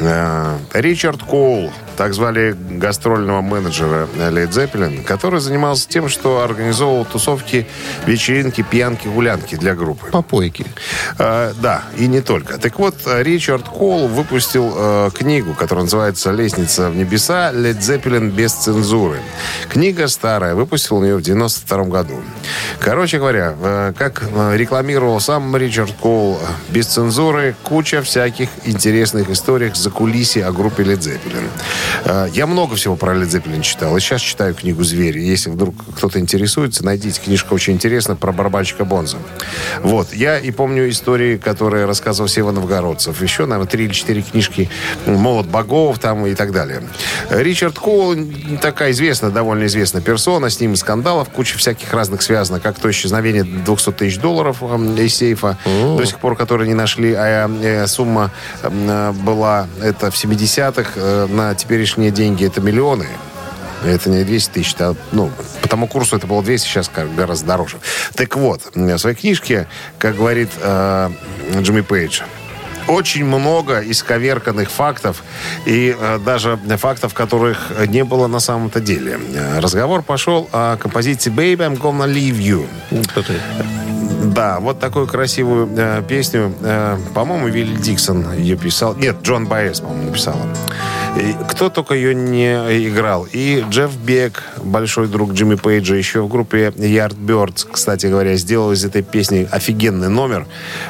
Э, 0.00 0.58
Ричард 0.74 1.22
Коул, 1.22 1.72
Так 2.02 2.14
звали 2.14 2.56
гастрольного 2.58 3.42
менеджера 3.42 4.08
Led 4.16 4.50
Zeppelin, 4.50 5.04
который 5.04 5.38
занимался 5.38 5.88
тем, 5.88 6.08
что 6.08 6.40
организовывал 6.40 7.04
тусовки, 7.04 7.64
вечеринки, 8.06 8.62
пьянки, 8.68 9.06
гулянки 9.06 9.54
для 9.54 9.76
группы. 9.76 10.08
Попойки. 10.10 10.66
Э, 11.20 11.52
да, 11.62 11.84
и 11.96 12.08
не 12.08 12.20
только. 12.20 12.58
Так 12.58 12.80
вот, 12.80 12.96
Ричард 13.06 13.68
Кол 13.68 14.08
выпустил 14.08 14.74
э, 14.74 15.10
книгу, 15.14 15.54
которая 15.54 15.84
называется 15.84 16.32
«Лестница 16.32 16.90
в 16.90 16.96
небеса. 16.96 17.52
Led 17.52 17.78
Zeppelin 17.78 18.32
без 18.32 18.52
цензуры». 18.52 19.20
Книга 19.68 20.08
старая, 20.08 20.56
выпустил 20.56 21.04
ее 21.04 21.18
в 21.18 21.22
92 21.22 21.84
году. 21.84 22.20
Короче 22.80 23.18
говоря, 23.18 23.54
э, 23.56 23.92
как 23.96 24.24
э, 24.24 24.56
рекламировал 24.56 25.20
сам 25.20 25.56
Ричард 25.56 25.92
Кол, 26.00 26.36
э, 26.42 26.72
без 26.72 26.88
цензуры, 26.88 27.54
куча 27.62 28.02
всяких 28.02 28.48
интересных 28.64 29.30
историй 29.30 29.70
за 29.72 29.90
кулисье 29.90 30.44
о 30.46 30.50
группе 30.50 30.82
Led 30.82 30.98
Zeppelin. 30.98 31.46
Э, 32.04 32.28
я 32.32 32.46
много 32.46 32.76
всего 32.76 32.96
про 32.96 33.14
Led 33.14 33.28
Zeppelin 33.28 33.62
читал, 33.62 33.96
и 33.96 34.00
сейчас 34.00 34.20
читаю 34.20 34.54
книгу 34.54 34.82
«Зверь». 34.84 35.18
Если 35.18 35.50
вдруг 35.50 35.74
кто-то 35.96 36.18
интересуется, 36.18 36.84
найдите. 36.84 37.20
Книжка 37.20 37.52
очень 37.54 37.74
интересна 37.74 38.16
про 38.16 38.32
барабанщика 38.32 38.84
Бонза. 38.84 39.18
Вот. 39.82 40.12
Я 40.12 40.38
и 40.38 40.50
помню 40.50 40.88
истории, 40.88 41.36
которые 41.36 41.86
рассказывал 41.86 42.28
Сева 42.28 42.50
Новгородцев. 42.50 43.20
Еще, 43.22 43.46
наверное, 43.46 43.70
три 43.70 43.84
или 43.84 43.92
четыре 43.92 44.22
книжки 44.22 44.70
«Молот 45.06 45.46
богов» 45.46 45.98
там 45.98 46.26
и 46.26 46.34
так 46.34 46.52
далее. 46.52 46.82
Ричард 47.30 47.78
Кол 47.78 48.16
такая 48.60 48.90
известная, 48.92 49.30
довольно 49.30 49.66
известная 49.66 50.02
персона. 50.02 50.50
С 50.50 50.60
ним 50.60 50.76
скандалов, 50.76 51.28
куча 51.30 51.58
всяких 51.58 51.92
разных 51.92 52.22
связано, 52.22 52.60
как 52.60 52.78
то 52.78 52.90
исчезновение 52.90 53.44
200 53.44 53.92
тысяч 53.92 54.18
долларов 54.18 54.58
э, 54.60 55.04
из 55.04 55.14
сейфа, 55.14 55.58
до 55.64 56.04
сих 56.04 56.18
пор, 56.18 56.36
которые 56.36 56.68
не 56.68 56.74
нашли, 56.74 57.12
а 57.14 57.48
э, 57.48 57.86
сумма 57.86 58.30
э, 58.62 59.12
была, 59.12 59.66
это 59.80 60.10
в 60.10 60.14
70-х, 60.14 60.90
э, 60.96 61.26
на 61.30 61.54
теперешние 61.72 62.10
деньги 62.10 62.44
это 62.44 62.60
миллионы. 62.60 63.06
Это 63.82 64.10
не 64.10 64.24
200 64.24 64.50
тысяч, 64.52 64.74
а, 64.78 64.94
ну, 65.10 65.30
по 65.62 65.68
тому 65.68 65.88
курсу 65.88 66.16
это 66.16 66.26
было 66.26 66.42
200, 66.42 66.66
сейчас 66.68 66.90
гораздо 67.16 67.46
дороже. 67.46 67.78
Так 68.14 68.36
вот, 68.36 68.60
в 68.74 68.98
своей 68.98 69.16
книжке, 69.16 69.66
как 69.98 70.16
говорит 70.16 70.50
э, 70.60 71.10
Джимми 71.60 71.80
Пейдж, 71.80 72.20
очень 72.88 73.24
много 73.24 73.80
исковерканных 73.80 74.70
фактов 74.70 75.22
и 75.64 75.96
э, 75.98 76.18
даже 76.18 76.58
фактов, 76.76 77.14
которых 77.14 77.72
не 77.88 78.04
было 78.04 78.26
на 78.26 78.38
самом-то 78.38 78.80
деле. 78.80 79.18
Разговор 79.56 80.02
пошел 80.02 80.50
о 80.52 80.76
композиции 80.76 81.32
«Baby, 81.32 81.60
I'm 81.60 81.80
gonna 81.80 82.06
leave 82.06 82.38
you». 82.38 82.68
Да, 84.34 84.60
вот 84.60 84.80
такую 84.80 85.06
красивую 85.06 85.68
э, 85.76 86.02
песню. 86.08 86.54
Э, 86.62 86.96
по-моему, 87.14 87.48
Вилли 87.48 87.76
Диксон 87.76 88.32
ее 88.32 88.56
писал. 88.56 88.94
Нет, 88.94 89.16
Джон 89.22 89.46
Байес, 89.46 89.80
по-моему, 89.80 90.04
написал. 90.04 90.36
И 91.20 91.36
кто 91.48 91.68
только 91.68 91.94
ее 91.94 92.14
не 92.14 92.54
играл. 92.88 93.26
И 93.30 93.62
Джефф 93.68 93.94
Бек, 93.96 94.42
большой 94.64 95.08
друг 95.08 95.32
Джимми 95.32 95.56
Пейджа, 95.56 95.94
еще 95.94 96.22
в 96.22 96.28
группе 96.28 96.68
Yardbirds, 96.68 97.66
кстати 97.70 98.06
говоря, 98.06 98.36
сделал 98.36 98.72
из 98.72 98.82
этой 98.86 99.02
песни 99.02 99.46
офигенный 99.50 100.08
номер. 100.08 100.46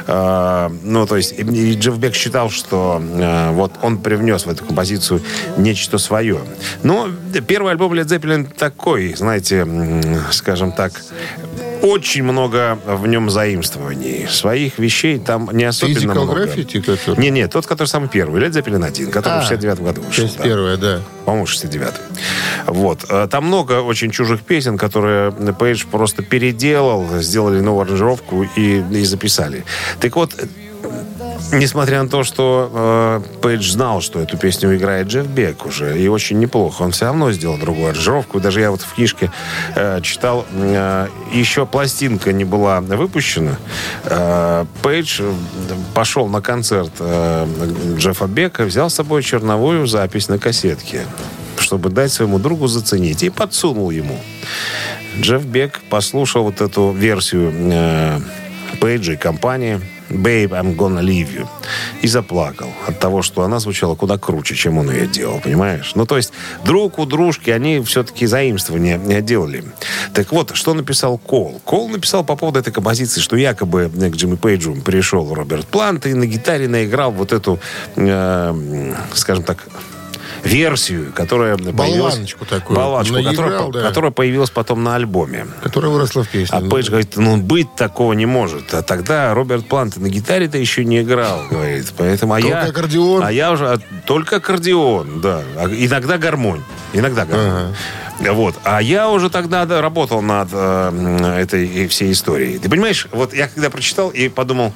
Э, 0.07 0.71
ну, 0.85 1.05
то 1.07 1.17
есть, 1.17 1.35
и 1.37 1.75
Джефф 1.75 1.99
Бек 1.99 2.15
считал, 2.15 2.49
что 2.49 3.03
э, 3.03 3.51
вот 3.51 3.73
он 3.83 3.99
привнес 3.99 4.47
в 4.47 4.51
эту 4.51 4.65
композицию 4.65 5.21
нечто 5.57 5.99
свое. 5.99 6.39
Но 6.85 7.09
первый 7.49 7.73
альбом 7.73 7.93
Led 7.93 8.07
Zeppelin 8.07 8.49
такой, 8.57 9.15
знаете, 9.15 9.67
скажем 10.31 10.71
так, 10.71 10.93
очень 11.83 12.23
много 12.23 12.79
в 12.87 13.07
нем 13.07 13.29
заимствований. 13.31 14.27
Своих 14.29 14.79
вещей 14.79 15.19
там 15.19 15.51
не 15.53 15.65
особенно 15.65 16.12
Physical 16.12 16.25
много. 16.25 16.45
Graffiti, 16.45 16.81
который? 16.81 17.21
Не, 17.21 17.31
не, 17.31 17.49
тот, 17.49 17.67
который 17.67 17.89
самый 17.89 18.09
первый. 18.09 18.43
Led 18.43 18.51
Zeppelin 18.51 18.85
1, 18.85 19.11
который 19.11 19.39
А, 19.39 19.41
в 19.41 19.49
69 19.49 19.81
году 19.81 20.01
вышел. 20.03 20.25
Часть 20.25 20.39
да. 20.39 20.45
первая, 20.45 20.77
да. 20.77 21.01
По-моему, 21.25 21.47
69 21.47 21.95
Вот. 22.67 23.05
Э, 23.09 23.29
Там 23.31 23.47
много 23.47 23.81
очень 23.83 24.11
чужих 24.11 24.43
песен, 24.43 24.79
которые 24.79 25.33
Пейдж 25.33 25.85
просто 25.91 26.23
переделал, 26.23 27.07
сделали 27.21 27.61
новую 27.61 27.83
аранжировку 27.87 28.45
и, 28.57 28.83
и 28.91 29.05
записали. 29.05 29.65
Так 30.01 30.17
вот, 30.17 30.35
Несмотря 31.51 32.03
на 32.03 32.09
то, 32.09 32.25
что 32.25 32.71
э, 32.73 33.41
Пейдж 33.41 33.71
знал, 33.71 34.01
что 34.01 34.21
эту 34.21 34.39
песню 34.39 34.75
играет 34.75 35.09
Джефф 35.09 35.27
Бек 35.27 35.67
уже, 35.67 35.99
и 35.99 36.09
очень 36.09 36.39
неплохо, 36.39 36.83
он 36.83 36.93
все 36.93 37.07
равно 37.07 37.31
сделал 37.33 37.59
другую 37.59 37.91
аранжировку. 37.91 38.41
Даже 38.41 38.61
я 38.61 38.71
вот 38.71 38.81
в 38.81 38.95
книжке 38.95 39.31
э, 39.75 40.01
читал, 40.03 40.47
э, 40.53 41.09
еще 41.33 41.67
пластинка 41.67 42.33
не 42.33 42.45
была 42.45 42.81
выпущена. 42.81 43.59
Э, 44.05 44.65
Пейдж 44.83 45.21
э, 45.21 45.33
пошел 45.95 46.27
на 46.29 46.41
концерт 46.41 46.93
э, 47.01 47.47
Джеффа 47.99 48.27
Бека, 48.27 48.65
взял 48.65 48.89
с 48.89 48.95
собой 48.95 49.23
черновую 49.23 49.87
запись 49.87 50.29
на 50.29 50.39
кассетке, 50.39 51.03
чтобы 51.59 51.91
дать 51.91 52.13
своему 52.13 52.39
другу 52.39 52.67
заценить, 52.67 53.23
и 53.23 53.31
подсунул 53.31 53.91
ему. 53.91 54.19
Джефф 55.21 55.45
Бек 55.45 55.81
послушал 55.91 56.45
вот 56.45 56.61
эту 56.63 56.93
версию 56.93 57.53
э, 57.55 58.21
Пейджа 58.81 59.13
и 59.13 59.17
компании 59.17 59.81
«Babe, 60.12 60.50
I'm 60.50 60.76
gonna 60.76 61.02
leave 61.02 61.28
you» 61.35 61.47
и 62.02 62.09
заплакал 62.09 62.69
от 62.87 62.99
того, 62.99 63.23
что 63.23 63.42
она 63.42 63.59
звучала 63.59 63.95
куда 63.95 64.19
круче, 64.19 64.54
чем 64.54 64.78
он 64.78 64.90
ее 64.90 65.07
делал, 65.07 65.40
понимаешь? 65.40 65.92
Ну, 65.95 66.07
то 66.07 66.16
есть 66.16 66.33
друг 66.64 66.99
у 66.99 67.07
дружки 67.07 67.50
они 67.50 67.81
все-таки 67.81 68.26
заимствования 68.26 68.99
делали. 69.21 69.64
Так 70.14 70.33
вот, 70.33 70.54
что 70.54 70.75
написал 70.75 71.19
Кол? 71.19 71.61
Кол 71.64 71.88
написал 71.88 72.25
по 72.25 72.37
поводу 72.37 72.59
этой 72.59 72.73
композиции, 72.73 73.21
что 73.21 73.37
якобы 73.37 73.88
к 73.88 74.16
Джимми 74.16 74.37
Пейджу 74.37 74.75
пришел 74.75 75.33
Роберт 75.35 75.66
Плант 75.66 76.07
и 76.07 76.14
на 76.14 76.26
гитаре 76.26 76.69
наиграл 76.69 77.12
вот 77.12 77.33
эту, 77.33 77.59
э, 77.97 78.95
скажем 79.14 79.45
так, 79.45 79.66
версию, 80.45 81.13
которая 81.15 81.57
появилась... 81.57 82.15
Болваночку 82.15 82.45
такую. 82.45 82.79
Наиграл, 82.79 83.35
которая, 83.35 83.73
да. 83.73 83.89
которая 83.89 84.11
появилась 84.11 84.51
потом 84.51 84.83
на 84.83 84.97
альбоме. 84.97 85.47
Которая 85.63 85.91
выросла 85.91 86.25
в 86.25 86.29
песне. 86.29 86.57
А 86.57 86.61
Пейдж 86.61 86.89
говорит, 86.89 87.17
ну, 87.17 87.37
быть 87.37 87.75
такого 87.75 88.13
не 88.13 88.27
может. 88.27 88.75
А 88.75 88.83
тогда 88.83 89.35
Роберт 89.35 89.67
Плант 89.67 89.97
на 89.97 90.09
гитаре-то 90.09 90.59
еще 90.59 90.85
не 90.85 91.03
играл, 91.03 91.43
говорит. 91.51 91.93
Поэтому, 91.97 92.35
а 92.35 92.41
Только 92.41 92.57
я, 92.57 92.63
аккордеон. 92.65 93.25
А 93.25 93.33
я 93.33 93.53
уже... 93.53 93.69
а, 93.69 93.79
только 94.07 94.37
аккордеон, 94.37 95.21
да. 95.21 95.43
А 95.57 95.67
иногда 95.69 96.19
гармонь. 96.19 96.63
Иногда 96.93 97.25
гармонь. 97.25 97.75
Вот. 98.21 98.55
А 98.65 98.81
я 98.81 99.09
уже 99.09 99.31
тогда 99.31 99.65
да, 99.65 99.81
работал 99.81 100.23
над 100.23 100.49
э, 100.53 101.39
этой 101.41 101.89
всей 101.89 102.13
историей. 102.13 102.59
Ты 102.59 102.69
понимаешь, 102.69 103.09
вот 103.11 103.35
я 103.35 103.49
когда 103.49 103.71
прочитал 103.71 104.11
и 104.11 104.29
подумал, 104.29 104.73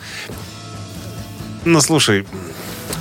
ну, 1.65 1.81
слушай, 1.81 2.27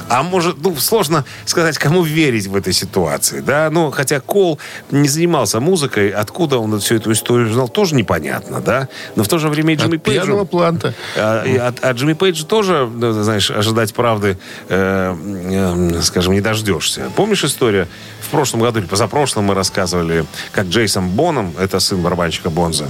а 0.10 0.24
может, 0.24 0.58
ну, 0.62 0.76
сложно 0.76 1.26
сказать, 1.46 1.78
кому 1.78 2.04
верить 2.04 2.48
в 2.48 2.56
этой 2.56 2.74
ситуации, 2.74 3.40
да? 3.40 3.70
Ну, 3.72 3.92
хотя 3.92 4.20
Кол 4.20 4.60
не 4.92 5.08
занимался 5.08 5.60
музыкой, 5.60 6.10
откуда 6.10 6.60
он 6.60 6.80
всю 6.80 6.96
эту 6.96 7.12
историю 7.12 7.52
знал, 7.52 7.68
тоже 7.68 7.96
непонятно, 7.96 8.62
да? 8.62 8.88
Но 9.16 9.24
в 9.24 9.28
то 9.28 9.38
же 9.38 9.50
время 9.50 9.74
и 9.74 9.78
Джимми 9.78 9.98
От 9.98 10.04
Пейджу... 10.04 10.46
планта. 10.46 10.94
А, 11.16 11.44
и 11.44 11.58
от, 11.58 11.84
от 11.84 11.98
Джимми 11.98 12.14
Пейджа 12.14 12.46
тоже, 12.46 12.90
ну, 12.92 13.12
знаешь, 13.14 13.50
ожидать 13.50 13.94
правды, 13.94 14.38
э, 14.70 15.16
э, 15.16 16.02
скажем, 16.02 16.34
не 16.34 16.42
дождешься. 16.42 17.12
Помнишь 17.16 17.44
историю? 17.44 17.88
В 18.22 18.30
прошлом 18.30 18.62
году 18.62 18.80
или 18.80 18.86
позапрошлом 18.86 19.46
мы 19.46 19.54
рассказывали, 19.54 20.26
как 20.52 20.68
Джейсон 20.68 21.10
Боном, 21.10 21.54
это 21.60 21.80
сын 21.80 22.02
барабанщика 22.02 22.50
Бонза, 22.50 22.88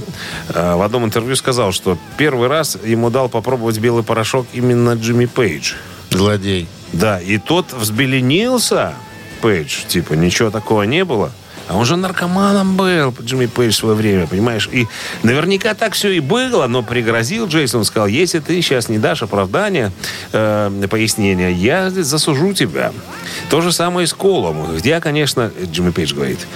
э, 0.48 0.74
в 0.74 0.82
одном 0.82 1.04
интервью 1.04 1.36
сказал, 1.36 1.72
что 1.72 1.98
первый 2.16 2.48
раз 2.48 2.78
ему 2.84 3.10
дал 3.10 3.28
попробовать 3.28 3.78
белый 3.78 4.02
порошок 4.02 4.46
именно 4.52 4.94
Джимми 4.94 5.26
Пейдж. 5.26 5.74
Злодей. 6.16 6.66
Да, 6.92 7.20
и 7.20 7.38
тот 7.38 7.72
взбеленился, 7.72 8.94
Пейдж, 9.42 9.84
типа, 9.86 10.14
ничего 10.14 10.50
такого 10.50 10.84
не 10.84 11.04
было. 11.04 11.32
А 11.68 11.76
он 11.76 11.84
же 11.84 11.96
наркоманом 11.96 12.76
был, 12.76 13.12
Джимми 13.20 13.46
Пейдж 13.46 13.72
в 13.72 13.76
свое 13.76 13.96
время, 13.96 14.26
понимаешь? 14.28 14.68
И 14.72 14.86
наверняка 15.24 15.74
так 15.74 15.94
все 15.94 16.10
и 16.10 16.20
было, 16.20 16.68
но 16.68 16.82
пригрозил 16.82 17.48
Джейсон, 17.48 17.84
сказал, 17.84 18.06
если 18.06 18.38
ты 18.38 18.62
сейчас 18.62 18.88
не 18.88 18.98
дашь 18.98 19.22
оправдания, 19.22 19.90
э, 20.32 20.86
пояснения, 20.88 21.50
я 21.50 21.90
засужу 21.90 22.52
тебя. 22.52 22.92
То 23.50 23.60
же 23.60 23.72
самое 23.72 24.04
и 24.04 24.06
с 24.06 24.14
Колом. 24.14 24.76
Я, 24.84 25.00
конечно, 25.00 25.50
Джимми 25.64 25.90
Пейдж 25.90 26.14
говорит, 26.14 26.46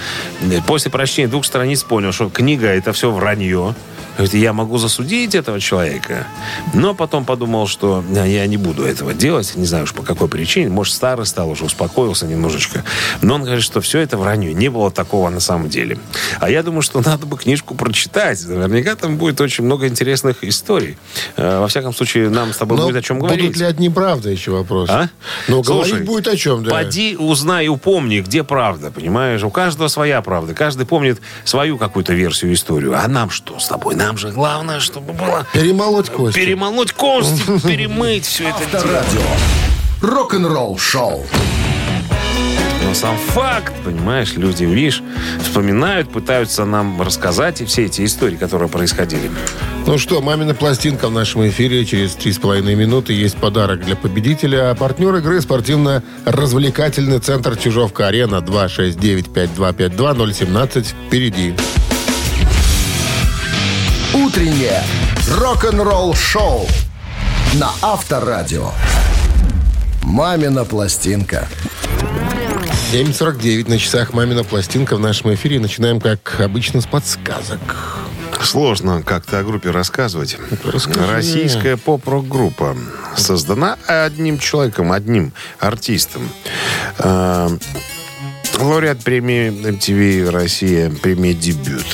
после 0.65 0.89
прочтения 0.89 1.27
двух 1.27 1.45
страниц 1.45 1.83
понял, 1.83 2.13
что 2.13 2.29
книга 2.29 2.67
это 2.67 2.93
все 2.93 3.11
вранье. 3.11 3.75
Говорит, 4.17 4.33
я 4.33 4.53
могу 4.53 4.77
засудить 4.77 5.35
этого 5.35 5.59
человека. 5.59 6.27
Но 6.73 6.93
потом 6.93 7.25
подумал, 7.25 7.67
что 7.67 8.03
я 8.11 8.45
не 8.47 8.57
буду 8.57 8.83
этого 8.83 9.13
делать. 9.13 9.53
Не 9.55 9.65
знаю 9.65 9.85
уж 9.85 9.93
по 9.93 10.03
какой 10.03 10.27
причине. 10.27 10.69
Может, 10.69 10.93
старый 10.93 11.25
стал, 11.25 11.49
уже 11.49 11.65
успокоился 11.65 12.25
немножечко. 12.27 12.83
Но 13.21 13.35
он 13.35 13.43
говорит, 13.43 13.63
что 13.63 13.81
все 13.81 13.99
это 13.99 14.17
вранье. 14.17 14.53
Не 14.53 14.69
было 14.69 14.91
такого 14.91 15.29
на 15.29 15.39
самом 15.39 15.69
деле. 15.69 15.97
А 16.39 16.49
я 16.49 16.61
думаю, 16.61 16.81
что 16.81 17.01
надо 17.01 17.25
бы 17.25 17.37
книжку 17.37 17.73
прочитать. 17.75 18.43
Наверняка 18.47 18.95
там 18.95 19.17
будет 19.17 19.39
очень 19.41 19.63
много 19.63 19.87
интересных 19.87 20.43
историй. 20.43 20.97
Э, 21.37 21.59
Во 21.59 21.67
всяком 21.67 21.93
случае, 21.93 22.29
нам 22.29 22.53
с 22.53 22.57
тобой 22.57 22.77
Но 22.77 22.85
будет 22.87 22.97
о 22.97 23.01
чем 23.01 23.19
говорить. 23.19 23.45
будут 23.45 23.57
ли 23.57 23.65
одни 23.65 23.89
правды 23.89 24.29
еще 24.29 24.51
вопрос? 24.51 24.89
А? 24.89 25.09
Ну, 25.47 25.63
Слушай, 25.63 25.89
говорить 25.91 26.07
будет 26.07 26.27
о 26.27 26.37
чем, 26.37 26.63
да. 26.63 26.71
Поди, 26.71 27.15
узнай, 27.17 27.67
упомни, 27.69 28.19
где 28.19 28.43
правда, 28.43 28.91
понимаешь? 28.91 29.41
У 29.43 29.49
каждого 29.49 29.87
своя 29.87 30.21
правда. 30.21 30.53
Каждый 30.53 30.85
помнит 30.85 31.21
свою 31.45 31.77
какую-то 31.77 32.13
версию 32.13 32.53
историю. 32.53 32.93
А 32.97 33.07
нам 33.07 33.29
что 33.29 33.57
с 33.59 33.67
тобой? 33.67 33.95
Нам 34.01 34.17
же 34.17 34.31
главное, 34.31 34.79
чтобы 34.79 35.13
было 35.13 35.45
Перемолоть 35.53 36.09
кости. 36.09 36.39
перемолоть 36.39 36.91
кости, 36.91 37.43
перемыть 37.67 38.25
все 38.25 38.49
это. 38.49 38.77
Авторадио. 38.77 39.21
Рок-н-ролл 40.01 40.79
шоу. 40.79 41.23
Но 42.83 42.95
сам 42.95 43.15
факт, 43.15 43.73
понимаешь, 43.85 44.33
люди, 44.33 44.63
видишь, 44.63 45.03
вспоминают, 45.43 46.11
пытаются 46.11 46.65
нам 46.65 46.99
рассказать 46.99 47.61
и 47.61 47.65
все 47.65 47.85
эти 47.85 48.03
истории, 48.03 48.37
которые 48.37 48.69
происходили. 48.69 49.29
Ну 49.85 49.99
что, 49.99 50.19
мамина 50.19 50.55
пластинка 50.55 51.07
в 51.07 51.11
нашем 51.11 51.47
эфире. 51.47 51.85
Через 51.85 52.15
три 52.15 52.33
с 52.33 52.39
половиной 52.39 52.73
минуты 52.73 53.13
есть 53.13 53.37
подарок 53.37 53.85
для 53.85 53.95
победителя. 53.95 54.71
А 54.71 54.75
партнер 54.75 55.15
игры 55.17 55.41
спортивно-развлекательный 55.41 57.19
центр 57.19 57.55
Чижовка-Арена 57.55 58.37
269-5252-017. 58.37 60.95
Впереди. 61.07 61.53
Утреннее 64.13 64.83
рок-н-ролл-шоу 65.37 66.67
на 67.53 67.71
Авторадио. 67.81 68.71
«Мамина 70.03 70.65
пластинка». 70.65 71.47
7.49 72.91 73.69
на 73.69 73.79
часах 73.79 74.11
«Мамина 74.11 74.43
пластинка» 74.43 74.97
в 74.97 74.99
нашем 74.99 75.33
эфире. 75.35 75.61
Начинаем, 75.61 76.01
как 76.01 76.41
обычно, 76.41 76.81
с 76.81 76.85
подсказок. 76.87 77.61
Сложно 78.43 79.01
как-то 79.01 79.39
о 79.39 79.43
группе 79.43 79.71
рассказывать. 79.71 80.37
Расскажи. 80.65 81.09
Российская 81.09 81.77
поп-рок-группа 81.77 82.75
создана 83.15 83.77
одним 83.87 84.39
человеком, 84.39 84.91
одним 84.91 85.31
артистом. 85.57 86.27
Э, 86.97 87.47
Лауреат 88.59 89.05
премии 89.05 89.51
MTV 89.51 90.29
Россия, 90.29 90.89
премия 90.89 91.33
«Дебют». 91.33 91.85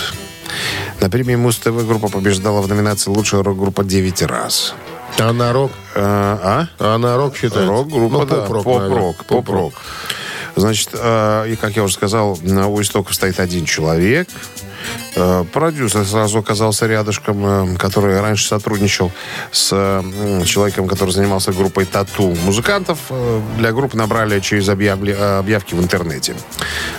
На 0.99 1.09
премии 1.09 1.35
Муз-ТВ 1.35 1.85
группа 1.87 2.09
побеждала 2.09 2.61
в 2.61 2.67
номинации 2.67 3.11
«Лучшая 3.11 3.43
рок-группа» 3.43 3.83
9 3.83 4.23
раз. 4.23 4.73
А 5.19 5.31
на 5.31 5.53
рок? 5.53 5.71
А? 5.95 6.67
А 6.79 6.97
на 6.97 7.17
рок 7.17 7.35
считается? 7.35 7.67
Рок-группа, 7.71 8.17
Ну, 8.19 8.25
да. 8.25 8.41
поп-рок, 8.45 9.25
поп-рок. 9.25 9.73
Значит, 10.57 10.89
э, 10.93 11.45
и 11.51 11.55
как 11.55 11.75
я 11.75 11.83
уже 11.83 11.93
сказал, 11.93 12.33
у 12.43 12.81
истоков 12.81 13.13
стоит 13.13 13.39
один 13.39 13.65
человек. 13.65 14.27
Э, 15.15 15.43
Продюсер 15.53 16.05
сразу 16.05 16.39
оказался 16.39 16.87
рядышком, 16.87 17.45
э, 17.73 17.77
который 17.77 18.19
раньше 18.19 18.47
сотрудничал 18.47 19.11
с 19.51 19.69
э, 19.71 20.43
человеком, 20.45 20.87
который 20.87 21.11
занимался 21.11 21.51
группой 21.51 21.85
Тату. 21.85 22.35
Музыкантов 22.43 22.97
э, 23.09 23.41
для 23.57 23.71
группы 23.71 23.97
набрали 23.97 24.39
через 24.39 24.67
объявли- 24.69 25.15
э, 25.17 25.39
объявки 25.39 25.75
в 25.75 25.79
интернете. 25.81 26.35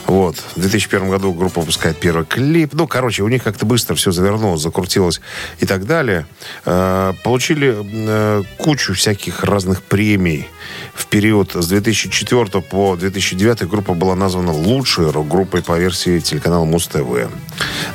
Вот. 0.06 0.36
В 0.56 0.60
2001 0.60 1.10
году 1.10 1.32
группа 1.32 1.60
выпускает 1.60 1.98
первый 1.98 2.24
клип. 2.26 2.74
Ну, 2.74 2.86
короче, 2.86 3.22
у 3.22 3.28
них 3.28 3.42
как-то 3.42 3.66
быстро 3.66 3.94
все 3.94 4.12
завернулось, 4.12 4.60
закрутилось 4.62 5.20
и 5.58 5.66
так 5.66 5.84
далее. 5.86 6.26
Э, 6.64 7.12
Получили 7.24 7.76
э, 7.80 8.42
кучу 8.58 8.94
всяких 8.94 9.42
разных 9.44 9.82
премий. 9.82 10.46
В 10.94 11.06
период 11.06 11.52
с 11.54 11.66
2004 11.68 12.60
по 12.62 12.96
2009 12.96 13.47
группа 13.54 13.94
была 13.94 14.14
названа 14.14 14.52
лучшей 14.52 15.10
рок-группой 15.10 15.62
по 15.62 15.78
версии 15.78 16.20
телеканала 16.20 16.64
Муз-ТВ. 16.64 17.30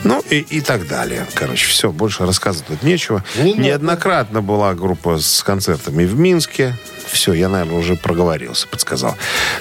Ну 0.03 0.24
и, 0.29 0.39
и 0.39 0.62
так 0.62 0.88
далее. 0.88 1.25
Короче, 1.33 1.67
все, 1.67 1.91
больше 1.91 2.25
рассказывать 2.25 2.67
тут 2.67 2.83
нечего. 2.83 3.24
Не 3.38 3.51
надо. 3.51 3.62
Неоднократно 3.62 4.41
была 4.41 4.74
группа 4.74 5.19
с 5.19 5.43
концертами 5.43 6.05
в 6.05 6.17
Минске. 6.17 6.77
Все, 7.07 7.33
я, 7.33 7.50
наверное, 7.50 7.79
уже 7.79 7.95
проговорился, 7.95 8.67
подсказал. 8.67 9.15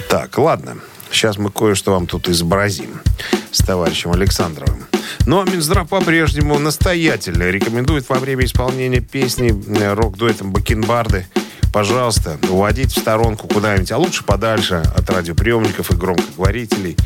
Так, 0.08 0.38
ладно. 0.38 0.76
Сейчас 1.10 1.36
мы 1.36 1.50
кое-что 1.50 1.92
вам 1.92 2.06
тут 2.06 2.28
изобразим 2.28 3.02
с 3.50 3.58
товарищем 3.58 4.12
Александровым. 4.12 4.86
Ну, 5.26 5.40
а 5.40 5.44
Минздрав 5.44 5.88
по-прежнему 5.88 6.58
настоятельно 6.58 7.50
рекомендует 7.50 8.08
во 8.08 8.18
время 8.18 8.46
исполнения 8.46 9.00
песни 9.00 9.54
э, 9.78 9.92
рок-дуэтом 9.92 10.52
«Бакенбарды» 10.52 11.26
пожалуйста, 11.72 12.38
уводить 12.50 12.94
в 12.94 13.00
сторонку 13.00 13.48
куда-нибудь, 13.48 13.90
а 13.92 13.98
лучше 13.98 14.24
подальше 14.24 14.82
от 14.96 15.08
радиоприемников 15.08 15.90
и 15.90 15.94
громкоговорителей, 15.94 16.96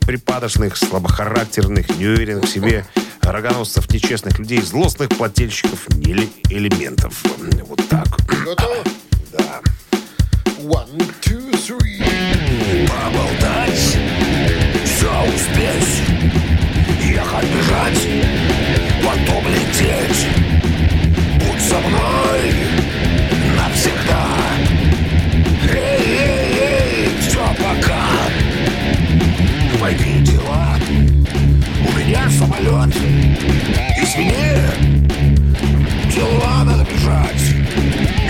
припадочных, 0.00 0.76
слабохарактерных, 0.76 1.90
неуверенных 1.98 2.44
в 2.44 2.48
себе 2.48 2.86
рогоносцев, 3.20 3.90
нечестных 3.92 4.38
людей, 4.38 4.60
злостных 4.62 5.10
плательщиков 5.10 5.88
или 6.00 6.30
элементов. 6.48 7.22
Вот 7.66 7.80
так. 7.88 8.06
Готовы? 8.44 8.76
Да. 9.32 9.60
One, 10.60 11.12
two, 11.20 11.52
three. 11.52 12.88
Поболтать, 12.88 13.98
все 14.84 15.10
успеть, 15.34 16.02
ехать, 17.04 17.48
бежать, 17.48 18.08
потом 19.04 19.44
лететь. 19.48 20.26
Будь 21.38 21.60
со 21.60 21.78
мной 21.80 22.21
самолет. 32.62 32.94
Извини, 33.96 34.34
дела 36.14 36.64
надо 36.64 36.84
бежать. 36.84 37.42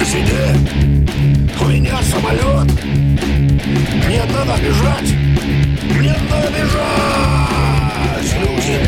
Извини, 0.00 0.44
у 1.60 1.64
меня 1.66 1.98
самолет. 2.02 2.70
Мне 4.06 4.22
надо 4.24 4.60
бежать! 4.60 5.14
Мне 5.98 6.14
надо 6.30 6.48
бежать! 6.48 8.34
Люди, 8.40 8.78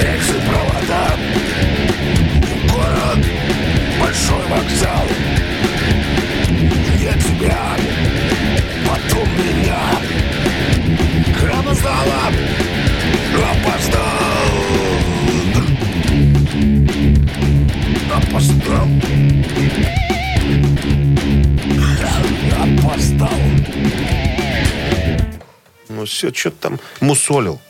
рельсы, 0.00 0.34
провода, 0.46 1.04
город, 2.70 3.26
большой 4.00 4.42
вокзал. 4.48 5.06
Я 7.00 7.12
тебя, 7.14 7.76
потом 8.86 9.28
меня. 9.36 10.12
Опоздала! 11.72 12.30
Опоздал! 13.34 14.11
Опоздал! 18.32 18.88
Опоздал! 22.62 23.28
Ну 25.90 26.06
все, 26.06 26.32
что-то 26.32 26.56
там 26.56 26.80
мусолил. 27.02 27.60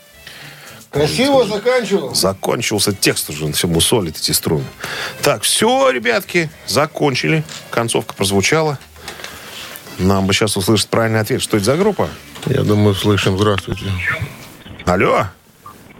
Красиво 0.89 1.45
заканчивал. 1.45 2.15
Закончился 2.15 2.93
текст 2.93 3.29
уже, 3.29 3.43
он 3.43 3.51
все 3.51 3.67
мусолит 3.67 4.15
эти 4.15 4.31
струны. 4.31 4.63
Так, 5.21 5.41
все, 5.41 5.89
ребятки, 5.89 6.49
закончили. 6.65 7.43
Концовка 7.69 8.13
прозвучала. 8.13 8.79
Нам 9.99 10.27
бы 10.27 10.33
сейчас 10.33 10.55
услышать 10.55 10.87
правильный 10.87 11.19
ответ. 11.19 11.41
Что 11.41 11.57
это 11.57 11.65
за 11.65 11.75
группа? 11.75 12.07
Я 12.45 12.63
думаю, 12.63 12.95
слышим. 12.95 13.37
Здравствуйте. 13.37 13.83
Алло? 14.85 15.25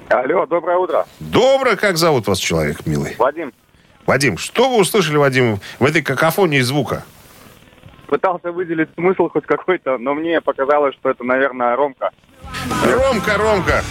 Алло, 0.08 0.46
доброе 0.46 0.78
утро. 0.78 1.06
Доброе, 1.20 1.76
как 1.76 1.98
зовут 1.98 2.28
вас 2.28 2.40
человек, 2.40 2.86
милый? 2.86 3.16
Вадим, 3.18 3.52
Вадим, 4.06 4.38
что 4.38 4.70
вы 4.70 4.82
услышали, 4.82 5.18
Вадим, 5.18 5.60
в 5.80 5.86
этой 5.86 6.02
какофонии 6.02 6.62
звука? 6.62 7.04
пытался 8.14 8.52
выделить 8.52 8.90
смысл 8.94 9.28
хоть 9.28 9.48
какой-то, 9.48 9.98
но 9.98 10.14
мне 10.14 10.40
показалось, 10.40 10.94
что 10.94 11.10
это, 11.10 11.24
наверное, 11.24 11.76
Ромка. 11.76 12.12
Ромка, 12.86 13.38
Ромка. 13.40 13.84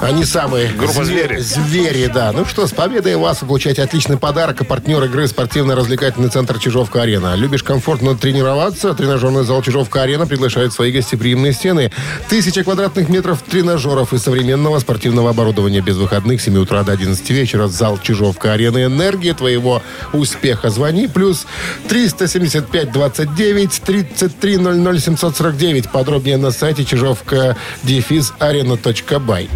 Они 0.00 0.24
самые 0.24 0.68
Группа 0.72 1.04
зве- 1.04 1.26
«Звери». 1.28 1.38
Звери, 1.40 2.10
да. 2.12 2.32
Ну 2.32 2.44
что, 2.44 2.66
с 2.66 2.72
победой 2.72 3.14
вас 3.16 3.40
вы 3.42 3.46
получаете 3.46 3.82
отличный 3.82 4.16
подарок. 4.16 4.60
А 4.60 4.64
партнер 4.64 5.02
игры 5.04 5.28
спортивно-развлекательный 5.28 6.28
центр 6.28 6.58
Чижовка-Арена. 6.58 7.36
Любишь 7.36 7.62
комфортно 7.62 8.16
тренироваться? 8.16 8.94
Тренажерный 8.94 9.44
зал 9.44 9.62
Чижовка-Арена 9.62 10.26
приглашает 10.26 10.72
в 10.72 10.74
свои 10.74 10.90
гостеприимные 10.90 11.52
стены. 11.52 11.92
Тысяча 12.28 12.64
квадратных 12.64 13.08
метров 13.08 13.42
тренажеров 13.42 14.12
и 14.12 14.18
современного 14.18 14.80
спортивного 14.80 15.30
оборудования 15.30 15.80
без 15.80 15.96
выходных 15.96 16.40
с 16.40 16.44
7 16.44 16.58
утра 16.58 16.82
до 16.82 16.92
11 16.92 17.30
вечера. 17.30 17.68
Зал 17.68 17.96
Чижовка-Арена. 18.02 18.84
Энергия 18.84 19.34
твоего 19.34 19.82
успеха. 20.12 20.70
Звони. 20.70 21.06
Плюс 21.06 21.46
375 21.88 22.90
29 22.90 23.80
33 23.84 24.56
00 24.58 24.98
749. 24.98 25.90
Подробнее 25.90 26.38
на 26.38 26.50
сайте 26.50 26.84
чижовка 26.84 27.56
дефис 27.84 28.32
арена.бай. 28.40 29.48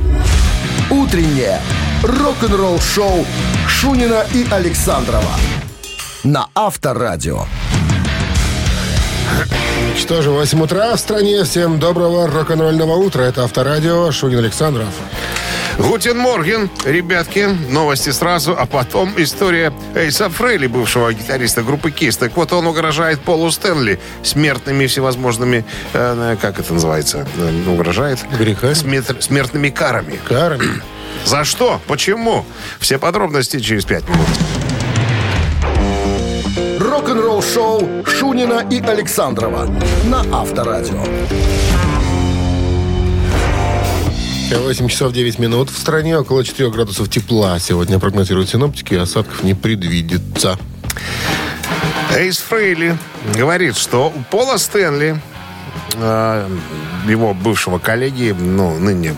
Утреннее 0.90 1.60
рок-н-ролл-шоу 2.02 3.26
Шунина 3.68 4.24
и 4.32 4.46
Александрова 4.50 5.32
на 6.26 6.48
Авторадио. 6.54 7.44
Что 9.96 10.22
же, 10.22 10.30
8 10.30 10.60
утра 10.60 10.94
в 10.94 11.00
стране. 11.00 11.44
Всем 11.44 11.78
доброго 11.78 12.26
рок-н-ролльного 12.26 12.96
утра. 12.96 13.22
Это 13.22 13.44
Авторадио. 13.44 14.10
Шунин 14.10 14.40
Александров. 14.40 14.88
Гутен 15.78 16.18
Морген, 16.18 16.70
ребятки, 16.84 17.48
новости 17.70 18.10
сразу, 18.10 18.56
а 18.58 18.66
потом 18.66 19.12
история 19.18 19.72
Эйса 19.94 20.30
Фрейли, 20.30 20.66
бывшего 20.66 21.12
гитариста 21.12 21.62
группы 21.62 21.90
Кис. 21.90 22.16
Так 22.16 22.36
вот, 22.36 22.52
он 22.52 22.66
угрожает 22.66 23.20
Полу 23.20 23.50
Стэнли 23.50 24.00
смертными 24.22 24.86
всевозможными, 24.86 25.64
э, 25.92 26.36
как 26.40 26.58
это 26.58 26.72
называется, 26.72 27.26
э, 27.36 27.68
угрожает? 27.70 28.18
Грехами? 28.38 28.72
Смет- 28.72 29.22
смертными 29.22 29.68
карами. 29.68 30.18
Карами. 30.26 30.82
За 31.24 31.44
что? 31.44 31.80
Почему? 31.86 32.44
Все 32.80 32.98
подробности 32.98 33.60
через 33.60 33.84
пять 33.84 34.04
минут. 34.08 34.26
Рок-н-ролл-шоу 36.80 38.04
Шунина 38.06 38.66
и 38.70 38.80
Александрова 38.80 39.68
на 40.04 40.20
Авторадио. 40.32 41.04
8 44.54 44.88
часов 44.88 45.12
9 45.12 45.38
минут. 45.40 45.70
В 45.70 45.78
стране 45.78 46.16
около 46.16 46.44
4 46.44 46.70
градусов 46.70 47.10
тепла. 47.10 47.58
Сегодня 47.58 47.98
прогнозируют 47.98 48.48
синоптики, 48.48 48.94
осадков 48.94 49.42
не 49.42 49.54
предвидится. 49.54 50.56
Эйс 52.14 52.38
Фрейли 52.38 52.96
говорит, 53.34 53.76
что 53.76 54.12
у 54.14 54.22
Пола 54.30 54.56
Стэнли, 54.58 55.20
его 55.94 57.34
бывшего 57.34 57.78
коллеги, 57.78 58.34
ну, 58.38 58.78
ныне, 58.78 59.14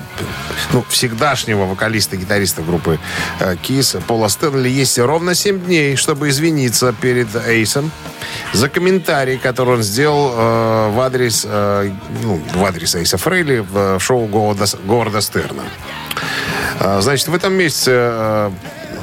ну, 0.73 0.85
всегдашнего 0.89 1.65
вокалиста 1.65 2.17
и 2.17 2.21
гитариста 2.21 2.63
группы 2.63 2.99
э, 3.41 3.57
Кис, 3.63 3.97
Пола 4.07 4.29
Стэнли, 4.29 4.69
есть 4.69 4.99
ровно 4.99 5.35
7 5.35 5.61
дней, 5.65 5.97
чтобы 5.97 6.29
извиниться 6.29 6.93
перед 6.93 7.35
Эйсом 7.35 7.91
за 8.53 8.69
комментарий, 8.69 9.39
который 9.39 9.77
он 9.77 9.83
сделал 9.83 10.33
э, 10.33 10.91
в 10.91 11.01
адрес, 11.01 11.47
э, 11.49 11.91
ну, 12.23 12.41
в 12.55 12.65
адрес 12.65 12.95
Эйса 12.95 13.19
Фрейли 13.19 13.59
в 13.59 13.99
шоу 13.99 14.27
Говарда, 14.27 14.67
Говарда 14.85 15.21
Стерна. 15.21 15.65
А, 16.81 17.01
Значит, 17.01 17.29
в 17.29 17.35
этом 17.35 17.55
месяце 17.55 17.93
э, 17.93 18.51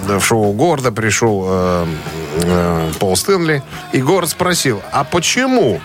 в 0.07 0.21
шоу 0.21 0.53
Горда 0.53 0.91
пришел 0.91 1.45
э, 1.47 1.85
э, 2.43 2.91
Пол 2.99 3.15
Стэнли, 3.15 3.63
и 3.93 4.01
Горд 4.01 4.29
спросил, 4.29 4.81
а 4.91 5.03
почему, 5.03 5.81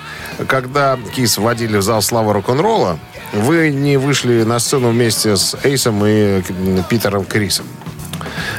когда 0.46 0.98
Кис 1.14 1.38
вводили 1.38 1.76
в 1.76 1.82
зал 1.82 2.02
славы 2.02 2.32
рок-н-ролла, 2.32 2.98
вы 3.32 3.70
не 3.70 3.96
вышли 3.96 4.42
на 4.42 4.58
сцену 4.58 4.90
вместе 4.90 5.36
с 5.36 5.56
Эйсом 5.62 6.04
и 6.04 6.42
Питером 6.88 7.24
Крисом? 7.24 7.66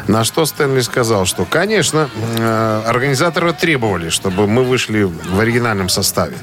На 0.07 0.23
что 0.23 0.45
Стэнли 0.45 0.81
сказал, 0.81 1.25
что, 1.25 1.45
конечно, 1.45 2.09
э, 2.37 2.83
организаторы 2.85 3.53
требовали, 3.53 4.09
чтобы 4.09 4.47
мы 4.47 4.63
вышли 4.63 5.03
в 5.03 5.39
оригинальном 5.39 5.89
составе. 5.89 6.37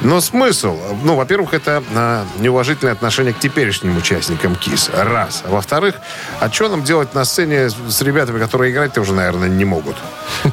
Но 0.00 0.20
смысл, 0.20 0.78
ну, 1.02 1.16
во-первых, 1.16 1.54
это 1.54 1.82
э, 1.94 2.24
неуважительное 2.38 2.92
отношение 2.92 3.32
к 3.34 3.38
теперешним 3.38 3.96
участникам 3.96 4.56
КИС. 4.56 4.90
Раз. 4.94 5.42
А 5.46 5.50
во-вторых, 5.50 5.96
а 6.40 6.50
что 6.50 6.68
нам 6.68 6.84
делать 6.84 7.14
на 7.14 7.24
сцене 7.24 7.70
с 7.70 8.02
ребятами, 8.02 8.38
которые 8.38 8.72
играть-то 8.72 9.00
уже, 9.00 9.12
наверное, 9.12 9.48
не 9.48 9.64
могут? 9.64 9.96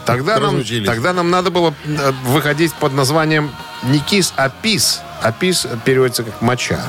Тогда 0.05 0.39
нам, 0.39 0.63
тогда 0.85 1.13
нам 1.13 1.29
надо 1.29 1.51
было 1.51 1.73
э, 1.85 2.11
выходить 2.25 2.73
под 2.73 2.93
названием 2.93 3.51
не 3.83 3.99
КИС, 3.99 4.33
а 4.35 4.49
ПИС. 4.49 5.01
А 5.21 5.31
ПИС 5.31 5.67
переводится 5.85 6.23
как 6.23 6.41
моча. 6.41 6.79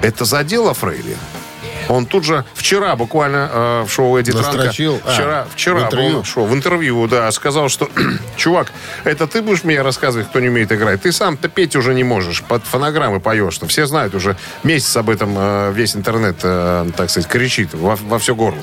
Это 0.00 0.24
задело 0.24 0.74
Фрейли? 0.74 1.16
Он 1.88 2.06
тут 2.06 2.24
же 2.24 2.44
вчера 2.54 2.96
буквально 2.96 3.50
э, 3.52 3.84
в 3.86 3.90
шоу 3.90 4.16
Эдди 4.18 4.32
Транка 4.32 4.52
Настрочил? 4.52 5.00
А, 5.04 5.12
вчера, 5.12 5.44
в 5.44 5.54
вчера 5.54 5.82
интервью? 5.82 6.12
был 6.12 6.24
шоу, 6.24 6.44
в 6.46 6.54
интервью, 6.54 7.06
да, 7.06 7.30
сказал, 7.32 7.68
что 7.68 7.88
чувак, 8.36 8.72
это 9.04 9.26
ты 9.26 9.42
будешь 9.42 9.64
мне 9.64 9.80
рассказывать, 9.82 10.28
кто 10.28 10.40
не 10.40 10.48
умеет 10.48 10.72
играть. 10.72 11.02
Ты 11.02 11.12
сам-то 11.12 11.48
петь 11.48 11.76
уже 11.76 11.94
не 11.94 12.04
можешь, 12.04 12.42
под 12.42 12.64
фонограммы 12.64 13.20
поешь, 13.20 13.54
что 13.54 13.66
все 13.66 13.86
знают 13.86 14.14
уже 14.14 14.36
месяц 14.62 14.96
об 14.96 15.10
этом 15.10 15.34
э, 15.36 15.72
весь 15.72 15.96
интернет, 15.96 16.36
э, 16.42 16.90
так 16.96 17.10
сказать, 17.10 17.28
кричит 17.28 17.74
во, 17.74 17.96
во 17.96 18.18
все 18.18 18.34
горло. 18.34 18.62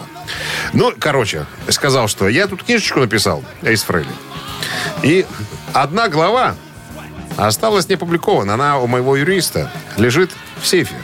Ну, 0.74 0.94
короче, 0.98 1.46
сказал, 1.70 2.08
что 2.08 2.28
я 2.28 2.48
тут 2.48 2.64
книжечку 2.64 3.00
написал, 3.00 3.44
Эйс 3.62 3.84
Фрейли. 3.84 4.08
И 5.02 5.26
одна 5.74 6.08
глава 6.08 6.56
осталась 7.38 7.90
не 7.90 7.96
опубликована. 7.96 8.54
Она 8.54 8.80
у 8.80 8.88
моего 8.88 9.16
юриста 9.16 9.72
лежит 9.98 10.32
в 10.62 10.68
сейфе. 10.68 10.96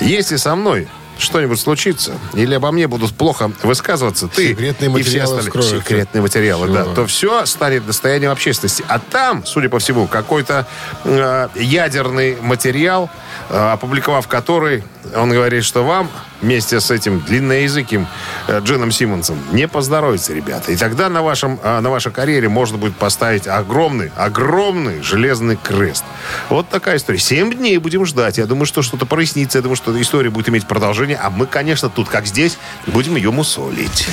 Если 0.00 0.36
со 0.36 0.54
мной 0.54 0.88
что-нибудь 1.20 1.60
случится, 1.60 2.12
или 2.34 2.54
обо 2.54 2.70
мне 2.72 2.86
будут 2.88 3.14
плохо 3.14 3.50
высказываться, 3.62 4.28
ты 4.28 4.48
Секретные 4.48 4.90
и 4.98 5.02
все 5.02 5.22
остальные... 5.22 5.44
вскроются. 5.44 5.78
Секретные 5.78 6.22
материалы, 6.22 6.66
Всё. 6.66 6.74
да. 6.74 6.84
То 6.94 7.06
все 7.06 7.46
станет 7.46 7.86
достоянием 7.86 8.30
общественности. 8.30 8.84
А 8.88 8.98
там, 8.98 9.44
судя 9.46 9.68
по 9.68 9.78
всему, 9.78 10.06
какой-то 10.06 10.66
э, 11.04 11.48
ядерный 11.56 12.36
материал, 12.40 13.10
э, 13.48 13.72
опубликовав 13.72 14.28
который, 14.28 14.84
он 15.16 15.30
говорит, 15.30 15.64
что 15.64 15.82
вам 15.84 16.08
вместе 16.40 16.80
с 16.80 16.90
этим 16.90 17.20
длинноязыким 17.20 18.06
э, 18.48 18.60
Джином 18.60 18.90
Симмонсом 18.92 19.38
не 19.52 19.68
поздоровится, 19.68 20.32
ребята. 20.32 20.72
И 20.72 20.76
тогда 20.76 21.08
на, 21.08 21.22
вашем, 21.22 21.58
э, 21.62 21.80
на 21.80 21.90
вашей 21.90 22.12
карьере 22.12 22.48
можно 22.48 22.78
будет 22.78 22.96
поставить 22.96 23.46
огромный, 23.46 24.10
огромный 24.16 25.02
железный 25.02 25.56
крест. 25.56 26.04
Вот 26.48 26.68
такая 26.68 26.96
история. 26.96 27.18
Семь 27.18 27.52
дней 27.52 27.78
будем 27.78 28.06
ждать. 28.06 28.38
Я 28.38 28.46
думаю, 28.46 28.66
что 28.66 28.82
что-то 28.82 29.06
прояснится. 29.06 29.58
Я 29.58 29.62
думаю, 29.62 29.76
что 29.76 30.00
история 30.00 30.30
будет 30.30 30.48
иметь 30.48 30.66
продолжение. 30.66 31.09
А 31.14 31.30
мы, 31.30 31.46
конечно, 31.46 31.88
тут, 31.88 32.08
как 32.08 32.26
здесь, 32.26 32.58
будем 32.86 33.16
ее 33.16 33.30
мусолить. 33.30 34.06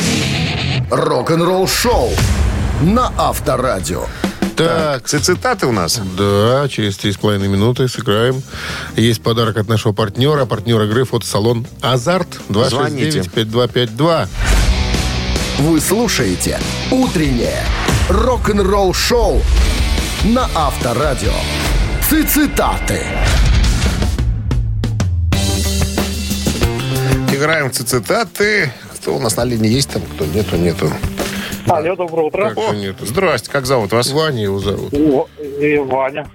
Рок-н-ролл-шоу 0.90 2.12
на 2.82 3.12
Авторадио. 3.18 4.06
Так, 4.56 5.06
Ц- 5.08 5.20
Цитаты 5.20 5.68
у 5.68 5.72
нас. 5.72 6.02
да, 6.18 6.68
через 6.68 6.98
три 6.98 7.12
с 7.12 7.18
половиной 7.18 7.48
минуты 7.48 7.88
сыграем. 7.88 8.42
Есть 8.96 9.22
подарок 9.22 9.58
от 9.58 9.68
нашего 9.68 9.94
партнера. 9.94 10.46
Партнер 10.46 10.82
игры 10.84 11.06
фотосалон 11.06 11.68
«Азарт» 11.82 12.28
Звоните. 12.50 13.20
269-5252. 13.20 14.28
Вы 15.60 15.80
слушаете 15.80 16.60
«Утреннее 16.90 17.64
рок-н-ролл-шоу» 18.10 19.42
на 20.24 20.50
Авторадио. 20.56 21.34
Цитаты. 22.10 23.06
Играем 27.38 27.70
в 27.70 27.74
цитаты. 27.74 28.72
Кто 28.96 29.16
у 29.16 29.20
нас 29.20 29.38
на 29.38 29.44
линии 29.44 29.70
есть 29.70 29.92
там, 29.92 30.02
кто 30.02 30.26
нету, 30.26 30.58
нету. 30.58 30.92
Алло, 31.68 31.96
доброе 31.96 32.28
утро. 32.28 32.50
Как 32.50 32.58
О, 32.58 32.74
нету? 32.74 33.06
здрасте, 33.06 33.52
как 33.52 33.68
зовут 33.68 33.92
вас? 33.92 34.10
Ваня 34.10 34.42
его 34.42 34.58
зовут. 34.58 34.92
О, 34.92 35.28
и 35.40 35.78
Ваня. 35.78 36.28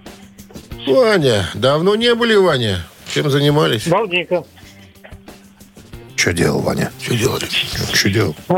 Ваня, 0.86 1.48
давно 1.54 1.96
не 1.96 2.14
были, 2.14 2.36
Ваня? 2.36 2.86
Чем 3.12 3.30
занимались? 3.30 3.88
Давненько. 3.88 4.44
Что 6.14 6.32
делал, 6.32 6.60
Ваня? 6.60 6.92
Что 7.02 7.16
делали? 7.16 7.46
Что 7.92 8.08
делал? 8.08 8.36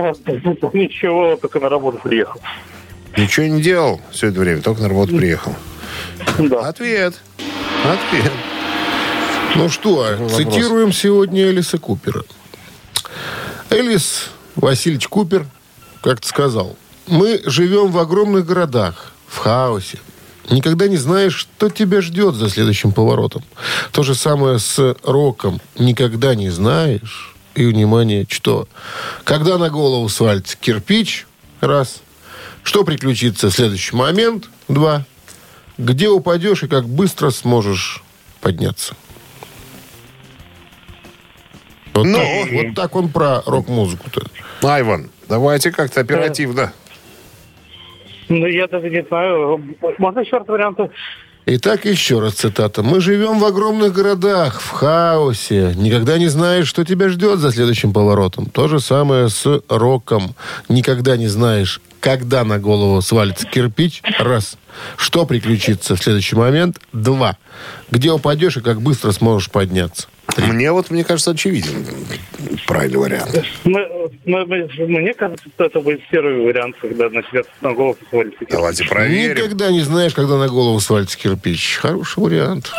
Ничего, 0.74 1.36
только 1.36 1.60
на 1.60 1.70
работу 1.70 1.98
приехал. 2.02 2.42
Ничего 3.16 3.46
не 3.46 3.62
делал 3.62 4.02
все 4.10 4.26
это 4.28 4.40
время, 4.40 4.60
только 4.60 4.82
на 4.82 4.90
работу 4.90 5.16
приехал. 5.16 5.54
Да. 6.38 6.68
Ответ. 6.68 7.14
Ответ. 7.84 8.32
Ну 9.56 9.68
что, 9.68 10.28
цитируем 10.28 10.92
сегодня 10.92 11.48
Элиса 11.48 11.78
Купера. 11.78 12.24
Элис 13.70 14.30
Васильевич 14.56 15.06
Купер 15.06 15.46
как-то 16.02 16.26
сказал, 16.26 16.76
мы 17.06 17.40
живем 17.46 17.92
в 17.92 17.98
огромных 17.98 18.46
городах, 18.46 19.12
в 19.28 19.38
хаосе. 19.38 19.98
Никогда 20.50 20.88
не 20.88 20.96
знаешь, 20.96 21.34
что 21.34 21.70
тебя 21.70 22.00
ждет 22.00 22.34
за 22.34 22.50
следующим 22.50 22.92
поворотом. 22.92 23.44
То 23.92 24.02
же 24.02 24.14
самое 24.14 24.58
с 24.58 24.96
роком. 25.04 25.60
Никогда 25.78 26.34
не 26.34 26.50
знаешь. 26.50 27.34
И, 27.54 27.64
внимание, 27.64 28.26
что? 28.28 28.68
Когда 29.22 29.56
на 29.56 29.70
голову 29.70 30.08
свалится 30.08 30.56
кирпич, 30.56 31.26
раз. 31.60 32.00
Что 32.62 32.82
приключится 32.84 33.50
в 33.50 33.54
следующий 33.54 33.94
момент, 33.94 34.50
два. 34.68 35.06
Где 35.78 36.08
упадешь 36.08 36.64
и 36.64 36.68
как 36.68 36.88
быстро 36.88 37.30
сможешь 37.30 38.02
подняться. 38.40 38.94
Вот, 41.94 42.04
Ну. 42.06 42.18
так, 42.18 42.52
вот 42.52 42.74
так 42.74 42.96
он 42.96 43.08
про 43.08 43.42
рок-музыку-то. 43.46 44.22
Айван, 44.62 45.10
давайте 45.28 45.70
как-то 45.70 46.00
оперативно. 46.00 46.72
Ну, 48.28 48.46
я 48.46 48.66
даже 48.66 48.90
не 48.90 49.04
знаю. 49.04 49.62
Можно 49.98 50.20
еще 50.20 50.38
раз 50.38 50.48
варианты? 50.48 50.90
Итак, 51.46 51.84
еще 51.84 52.20
раз 52.20 52.34
цитата. 52.34 52.82
«Мы 52.82 53.00
живем 53.02 53.38
в 53.38 53.44
огромных 53.44 53.92
городах, 53.92 54.60
в 54.62 54.70
хаосе. 54.70 55.74
Никогда 55.76 56.16
не 56.16 56.28
знаешь, 56.28 56.66
что 56.66 56.86
тебя 56.86 57.10
ждет 57.10 57.38
за 57.38 57.52
следующим 57.52 57.92
поворотом. 57.92 58.46
То 58.46 58.66
же 58.66 58.80
самое 58.80 59.28
с 59.28 59.60
роком. 59.68 60.34
Никогда 60.70 61.18
не 61.18 61.26
знаешь, 61.28 61.82
когда 62.00 62.44
на 62.44 62.58
голову 62.58 63.02
свалится 63.02 63.46
кирпич. 63.46 64.00
Раз. 64.18 64.56
Что 64.96 65.26
приключится 65.26 65.96
в 65.96 66.02
следующий 66.02 66.34
момент. 66.34 66.78
Два. 66.94 67.36
Где 67.90 68.10
упадешь 68.10 68.56
и 68.56 68.62
как 68.62 68.80
быстро 68.80 69.12
сможешь 69.12 69.50
подняться. 69.50 70.08
Мне 70.36 70.72
вот, 70.72 70.90
мне 70.90 71.04
кажется, 71.04 71.30
очевиден 71.32 71.86
правильный 72.66 72.98
вариант. 72.98 73.42
Мы- 73.64 74.10
мы- 74.24 74.46
мы- 74.46 74.68
Мне 74.86 75.14
кажется, 75.14 75.44
что 75.54 75.64
это 75.64 75.80
будет 75.80 76.00
первый 76.10 76.44
вариант, 76.44 76.76
когда 76.80 77.08
на 77.10 77.22
себя 77.22 77.42
на 77.60 77.72
голову 77.72 77.96
свалится. 78.10 78.38
Давайте 78.50 78.84
проверим. 78.84 79.36
Никогда 79.36 79.70
не 79.70 79.80
знаешь, 79.82 80.14
когда 80.14 80.36
на 80.36 80.48
голову 80.48 80.80
свалится 80.80 81.16
кирпич. 81.18 81.78
Хороший 81.80 82.22
вариант. 82.22 82.70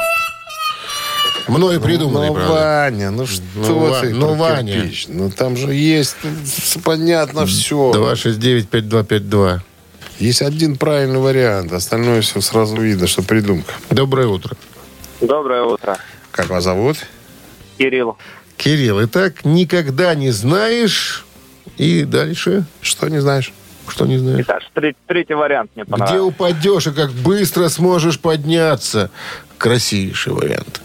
Мною 1.47 1.79
придуманный, 1.79 2.29
Ну, 2.29 2.33
правда. 2.33 2.53
Ваня, 2.53 3.11
ну 3.11 3.27
что 3.27 3.43
Ну, 3.55 3.95
ты 4.01 4.09
ну, 4.15 4.33
Ваня. 4.33 4.73
кирпич? 4.81 5.05
Ну, 5.09 5.29
там 5.29 5.55
же 5.55 5.73
есть, 5.73 6.15
ну, 6.23 6.81
понятно 6.83 7.45
все. 7.45 7.91
269-5252. 7.93 9.61
Есть 10.17 10.41
один 10.41 10.75
правильный 10.77 11.19
вариант, 11.19 11.71
остальное 11.71 12.21
все 12.21 12.41
сразу 12.41 12.77
видно, 12.77 13.05
что 13.05 13.21
придумка. 13.21 13.73
Доброе 13.91 14.27
утро. 14.27 14.57
Доброе 15.21 15.61
утро. 15.63 15.97
Как 16.31 16.49
вас 16.49 16.63
зовут? 16.63 16.97
Кирилл. 17.77 18.17
Кирилл, 18.57 19.03
итак, 19.05 19.43
никогда 19.45 20.15
не 20.15 20.31
знаешь. 20.31 21.25
И 21.77 22.03
дальше. 22.03 22.65
Что 22.81 23.09
не 23.09 23.19
знаешь? 23.19 23.51
Что 23.87 24.05
не 24.05 24.17
знаешь? 24.17 24.45
Итак, 24.47 24.61
третий, 24.73 24.97
третий 25.07 25.33
вариант 25.33 25.71
мне 25.75 25.83
Где 25.83 25.91
понравился. 25.91 26.23
упадешь 26.23 26.87
и 26.87 26.91
как 26.91 27.11
быстро 27.11 27.67
сможешь 27.69 28.19
подняться. 28.19 29.11
Красивейший 29.57 30.33
вариант. 30.33 30.81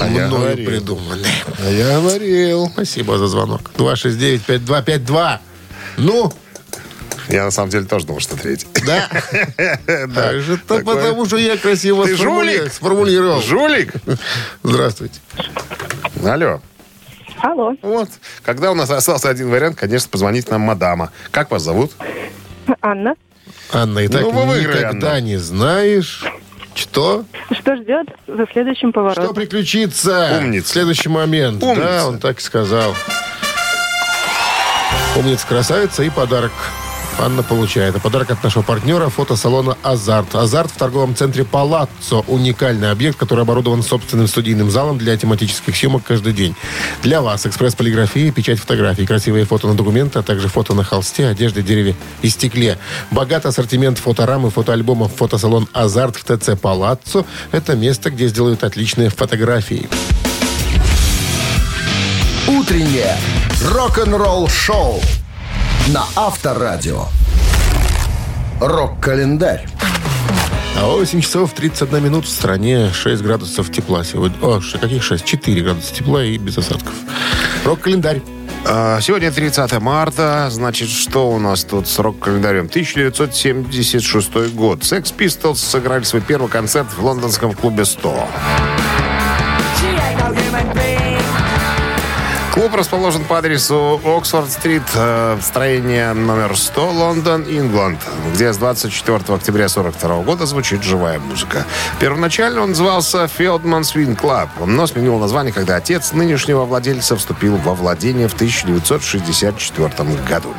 А 0.00 0.06
я 0.08 0.26
Мною 0.26 0.30
говорил. 0.42 0.66
придуманный. 0.66 1.28
А 1.64 1.70
я 1.70 2.00
говорил. 2.00 2.68
Спасибо 2.72 3.18
за 3.18 3.26
звонок. 3.28 3.70
269-5252. 3.76 5.38
Ну, 5.98 6.32
Я 7.28 7.44
на 7.44 7.50
самом 7.50 7.70
деле 7.70 7.84
тоже 7.84 8.06
думал, 8.06 8.20
что 8.20 8.36
третий. 8.36 8.66
да. 8.86 9.08
Так 10.14 10.40
же 10.40 10.56
то 10.56 10.78
Такое. 10.78 10.94
потому, 10.96 11.26
что 11.26 11.36
я 11.36 11.56
красиво 11.56 12.04
сформулировал. 12.06 13.40
Жулик? 13.42 13.92
Здравствуйте. 14.62 15.20
Алло. 16.24 16.60
Алло, 17.40 17.74
Вот. 17.82 18.08
Когда 18.42 18.72
у 18.72 18.74
нас 18.74 18.90
остался 18.90 19.28
один 19.28 19.48
вариант, 19.50 19.76
конечно, 19.78 20.08
позвонить 20.10 20.50
нам 20.50 20.62
мадама. 20.62 21.12
Как 21.30 21.50
вас 21.52 21.62
зовут? 21.62 21.92
Анна. 22.82 23.14
Анна, 23.72 24.00
и 24.00 24.08
так 24.08 24.22
Ну, 24.22 24.30
вы 24.30 24.44
выиграли, 24.46 24.78
никогда 24.78 25.10
Анна. 25.12 25.20
не 25.20 25.36
знаешь, 25.36 26.24
что, 26.74 27.24
Что 27.52 27.76
ждет 27.76 28.08
за 28.26 28.44
следующим 28.52 28.88
что 28.90 29.00
поворотом? 29.00 29.34
приключится 29.34 30.38
Умница. 30.40 30.66
в 30.66 30.68
следующий 30.70 31.08
момент. 31.10 31.62
Умница. 31.62 31.80
Да, 31.80 32.06
он 32.08 32.18
так 32.18 32.38
и 32.38 32.42
сказал. 32.42 32.94
Умница, 35.16 35.46
красавица 35.46 36.02
и 36.02 36.10
подарок. 36.10 36.52
Анна 37.20 37.42
получает. 37.42 38.00
Подарок 38.00 38.30
от 38.30 38.42
нашего 38.44 38.62
партнера 38.62 39.08
фотосалона 39.08 39.76
«Азарт». 39.82 40.34
«Азарт» 40.34 40.70
в 40.70 40.76
торговом 40.76 41.16
центре 41.16 41.44
«Палаццо». 41.44 42.24
Уникальный 42.28 42.90
объект, 42.90 43.18
который 43.18 43.42
оборудован 43.42 43.82
собственным 43.82 44.28
студийным 44.28 44.70
залом 44.70 44.98
для 44.98 45.16
тематических 45.16 45.76
съемок 45.76 46.04
каждый 46.04 46.32
день. 46.32 46.54
Для 47.02 47.20
вас 47.20 47.44
экспресс-полиграфия, 47.44 48.30
печать 48.30 48.60
фотографий, 48.60 49.04
красивые 49.04 49.44
фото 49.44 49.66
на 49.66 49.74
документы, 49.74 50.20
а 50.20 50.22
также 50.22 50.48
фото 50.48 50.74
на 50.74 50.84
холсте, 50.84 51.26
одежде, 51.26 51.62
дереве 51.62 51.96
и 52.22 52.28
стекле. 52.28 52.78
Богатый 53.10 53.48
ассортимент 53.48 53.98
фоторам 53.98 54.46
и 54.46 54.50
фотоальбомов. 54.50 55.12
Фотосалон 55.16 55.68
«Азарт» 55.72 56.16
в 56.16 56.24
ТЦ 56.24 56.58
«Палаццо»– 56.60 57.24
это 57.52 57.74
место, 57.74 58.10
где 58.10 58.28
сделают 58.28 58.62
отличные 58.62 59.10
фотографии. 59.10 59.88
Утреннее 62.46 63.16
рок-н-ролл-шоу 63.62 65.00
на 65.88 66.04
Авторадио. 66.16 67.06
Рок-календарь. 68.60 69.66
А 70.76 70.86
8 70.86 71.20
часов 71.20 71.52
31 71.54 72.04
минут 72.04 72.26
в 72.26 72.28
стране 72.28 72.92
6 72.92 73.22
градусов 73.22 73.72
тепла 73.72 74.04
сегодня. 74.04 74.36
О, 74.42 74.60
каких 74.80 75.02
6? 75.02 75.24
4 75.24 75.62
градуса 75.62 75.94
тепла 75.94 76.22
и 76.24 76.36
без 76.36 76.58
осадков. 76.58 76.92
Рок-календарь. 77.64 78.20
А, 78.66 79.00
Сегодня 79.00 79.32
30 79.32 79.80
марта. 79.80 80.48
Значит, 80.50 80.90
что 80.90 81.30
у 81.30 81.38
нас 81.38 81.64
тут 81.64 81.88
с 81.88 81.98
рок-календарем? 81.98 82.66
1976 82.66 84.52
год. 84.54 84.80
Sex 84.80 85.14
Pistols 85.16 85.56
сыграли 85.56 86.04
свой 86.04 86.20
первый 86.22 86.50
концерт 86.50 86.88
в 86.96 87.02
лондонском 87.02 87.54
клубе 87.54 87.84
100. 87.84 88.28
Клуб 92.58 92.74
расположен 92.74 93.24
по 93.24 93.38
адресу 93.38 94.00
Оксфорд-стрит, 94.04 94.82
э, 94.96 95.38
строение 95.40 96.12
номер 96.12 96.56
100, 96.56 96.90
Лондон, 96.90 97.44
England, 97.44 98.00
где 98.34 98.52
с 98.52 98.56
24 98.56 99.36
октября 99.36 99.68
1942 99.68 100.24
года 100.24 100.44
звучит 100.44 100.82
живая 100.82 101.20
музыка. 101.20 101.64
Первоначально 102.00 102.62
он 102.62 102.70
назывался 102.70 103.28
Feldman 103.28 103.84
Swing 103.84 104.16
Club, 104.16 104.48
но 104.66 104.88
сменил 104.88 105.20
название, 105.20 105.52
когда 105.52 105.76
отец 105.76 106.10
нынешнего 106.12 106.64
владельца 106.64 107.14
вступил 107.16 107.58
во 107.58 107.74
владение 107.74 108.26
в 108.26 108.34
1964 108.34 110.18
году. 110.28 110.52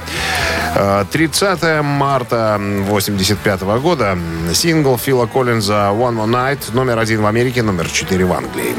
Э, 0.76 1.04
30 1.12 1.82
марта 1.82 2.56
1985 2.56 3.62
года 3.82 4.18
сингл 4.54 4.98
Фила 4.98 5.26
Коллинза 5.26 5.92
«One 5.92 6.16
More 6.16 6.30
Night» 6.30 6.74
номер 6.74 6.98
один 6.98 7.22
в 7.22 7.26
Америке, 7.26 7.62
номер 7.62 7.90
4 7.90 8.24
в 8.24 8.32
Англии. 8.32 8.74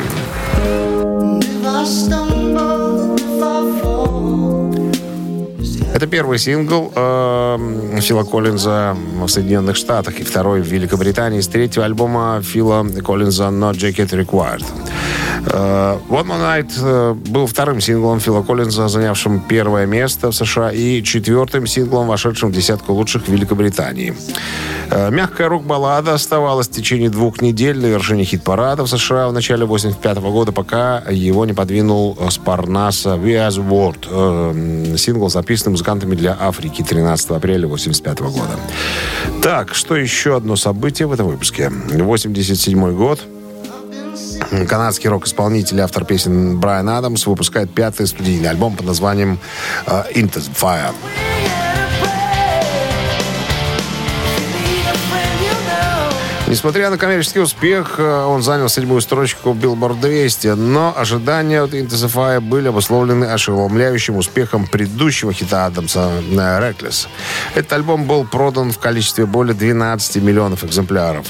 Это 5.92 6.07
первый 6.07 6.38
сингл 6.38 6.92
э, 6.94 7.98
Фила 8.00 8.22
Коллинза 8.22 8.96
в 9.20 9.29
Соединенных 9.29 9.76
Штатах 9.76 10.20
и 10.20 10.22
второй 10.22 10.62
в 10.62 10.66
Великобритании 10.66 11.40
с 11.40 11.48
третьего 11.48 11.85
альбома 11.85 12.40
Фила 12.42 12.87
Коллинза 13.05 13.44
«No 13.44 13.72
Jacket 13.72 14.11
Required». 14.11 14.64
Э, 15.46 15.98
«One 16.09 16.26
More 16.26 16.40
Night» 16.40 16.70
э, 16.81 17.14
был 17.14 17.46
вторым 17.46 17.81
синглом 17.81 18.20
Фила 18.20 18.42
Коллинза, 18.42 18.88
занявшим 18.88 19.40
первое 19.40 19.87
место 19.87 20.31
в 20.31 20.35
США, 20.35 20.70
и 20.70 21.03
четвертым 21.03 21.66
синглом, 21.66 22.07
вошедшим 22.07 22.50
в 22.50 22.53
десятку 22.53 22.92
лучших 22.92 23.24
в 23.24 23.29
Великобритании. 23.29 24.14
Э, 24.90 25.11
Мягкая 25.11 25.48
рок-баллада 25.48 26.14
оставалась 26.14 26.68
в 26.68 26.72
течение 26.72 27.11
двух 27.11 27.40
недель 27.40 27.79
на 27.79 27.87
вершине 27.87 28.24
хит-парада 28.24 28.85
в 28.85 28.88
США 28.88 29.29
в 29.29 29.33
начале 29.33 29.64
85 29.64 30.18
года, 30.18 30.53
пока 30.53 31.03
его 31.11 31.44
не 31.46 31.53
подвинул 31.53 32.16
с 32.29 32.38
Парнаса 32.38 33.11
«We 33.11 33.48
As 33.48 33.57
World», 33.57 34.07
э, 34.11 34.96
сингл, 34.96 35.29
записанный 35.31 35.74
музыкантами 35.81 36.14
для 36.14 36.37
Африки 36.38 36.85
13 36.87 37.31
апреля 37.31 37.66
85 37.66 38.21
года. 38.21 38.59
Так, 39.43 39.75
что 39.75 39.97
еще 39.97 40.37
одно 40.37 40.55
событие 40.57 41.09
в 41.09 41.12
этом 41.12 41.29
выпуске? 41.29 41.71
87 41.71 42.95
год. 42.95 43.21
Канадский 44.69 45.09
рок-исполнитель 45.09 45.79
и 45.79 45.81
автор 45.81 46.05
песен 46.05 46.61
Брайан 46.61 46.88
Адамс 46.90 47.27
выпускает 47.27 47.71
пятый 47.73 48.07
студийный 48.07 48.51
альбом 48.51 48.77
под 48.77 48.87
названием 48.87 49.38
э, 49.87 50.03
«Into 50.14 50.43
Fire». 50.55 50.93
Несмотря 56.51 56.91
на 56.91 56.99
коммерческий 56.99 57.39
успех, 57.39 57.95
э, 57.99 58.25
он 58.25 58.43
занял 58.43 58.69
седьмую 58.69 59.01
строчку 59.01 59.51
Billboard 59.51 60.01
200, 60.01 60.49
но 60.49 60.93
ожидания 60.97 61.63
от 61.63 61.73
Fire 61.75 62.41
были 62.41 62.67
обусловлены 62.67 63.27
ошеломляющим 63.27 64.17
успехом 64.17 64.67
предыдущего 64.67 65.33
хита 65.33 65.67
Адамса 65.67 66.11
э, 66.21 66.35
«Reckless». 66.35 67.07
Этот 67.55 67.73
альбом 67.75 68.05
был 68.05 68.25
продан 68.25 68.73
в 68.73 68.81
количестве 68.81 69.27
более 69.27 69.55
12 69.55 70.17
миллионов 70.17 70.65
экземпляров. 70.65 71.25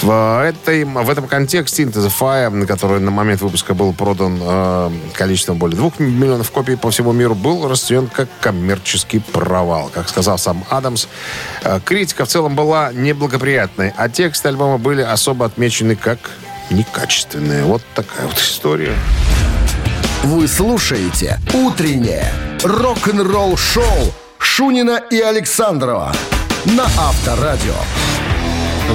В, 0.00 0.42
этой, 0.42 0.84
в 0.84 1.10
этом 1.10 1.28
контексте 1.28 1.82
Fire, 1.82 2.64
который 2.64 3.00
на 3.00 3.10
момент 3.10 3.42
выпуска 3.42 3.74
был 3.74 3.92
продан 3.92 4.38
э, 4.40 4.90
количеством 5.12 5.58
более 5.58 5.76
2 5.76 5.92
миллионов 5.98 6.50
копий 6.50 6.76
по 6.76 6.90
всему 6.90 7.12
миру, 7.12 7.34
был 7.34 7.68
расценен 7.68 8.06
как 8.06 8.30
коммерческий 8.40 9.18
провал. 9.18 9.90
Как 9.92 10.08
сказал 10.08 10.38
сам 10.38 10.64
Адамс, 10.70 11.06
э, 11.64 11.80
критика 11.84 12.24
в 12.24 12.28
целом 12.28 12.56
была 12.56 12.94
неблагоприятной, 12.94 13.92
а 13.98 14.08
тексты 14.08 14.53
альбома 14.54 14.78
были 14.78 15.02
особо 15.02 15.46
отмечены 15.46 15.96
как 15.96 16.18
некачественные. 16.70 17.64
Вот 17.64 17.82
такая 17.94 18.26
вот 18.26 18.38
история. 18.38 18.94
Вы 20.22 20.46
слушаете 20.46 21.40
«Утреннее 21.52 22.32
рок-н-ролл-шоу» 22.62 24.14
Шунина 24.38 25.02
и 25.10 25.20
Александрова 25.20 26.14
на 26.66 26.84
Авторадио. 26.84 27.74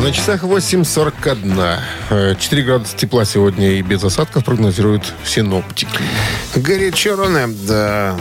На 0.02 0.12
часах 0.14 0.44
8.41. 0.44 1.80
Э, 2.10 2.36
4 2.40 2.64
градуса 2.64 2.96
тепла 2.96 3.26
сегодня 3.26 3.74
и 3.74 3.82
без 3.82 4.02
осадков 4.04 4.46
прогнозируют 4.46 5.14
синоптики. 5.26 6.00
Гэри 6.56 6.94
Чироне 6.94 7.48
да, 7.68 8.16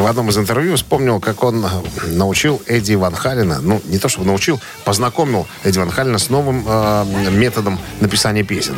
в 0.00 0.06
одном 0.06 0.28
из 0.28 0.38
интервью 0.38 0.76
вспомнил, 0.76 1.20
как 1.20 1.42
он 1.42 1.66
научил 2.06 2.62
Эдди 2.66 2.94
Ван 2.94 3.14
Халина, 3.14 3.60
ну, 3.60 3.80
не 3.86 3.98
то 3.98 4.08
чтобы 4.08 4.26
научил, 4.26 4.60
познакомил 4.84 5.46
Эдди 5.64 5.78
Ван 5.78 5.90
Халина 5.90 6.18
с 6.18 6.28
новым 6.30 6.64
э, 6.66 7.30
методом 7.30 7.78
написания 8.00 8.42
песен. 8.42 8.74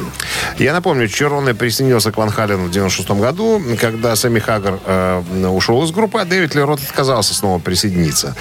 Я 0.59 0.73
напомню, 0.73 1.09
Чироне 1.09 1.55
присоединился 1.55 2.13
к 2.13 2.17
Ван 2.17 2.31
Халину 2.31 2.67
в 2.67 2.71
96 2.71 3.11
году, 3.11 3.61
когда 3.81 4.15
Сэмми 4.17 4.39
Хаггар 4.39 4.79
э, 4.85 5.47
ушел 5.49 5.83
из 5.85 5.91
группы, 5.91 6.21
а 6.21 6.25
Дэвид 6.25 6.55
Лерот 6.55 6.81
отказался 6.81 7.35
снова 7.35 7.59
присоединиться. 7.59 8.37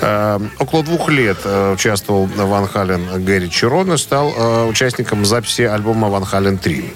Э, 0.00 0.38
около 0.58 0.82
двух 0.82 1.08
лет 1.10 1.38
э, 1.44 1.72
участвовал 1.74 2.26
Ван 2.26 2.66
Хален 2.66 3.24
Гэри 3.24 3.50
Чироне, 3.50 3.98
стал 3.98 4.32
э, 4.36 4.66
участником 4.66 5.24
записи 5.24 5.62
альбома 5.62 6.08
Ван 6.08 6.24
Хален 6.24 6.58
3. 6.58 6.94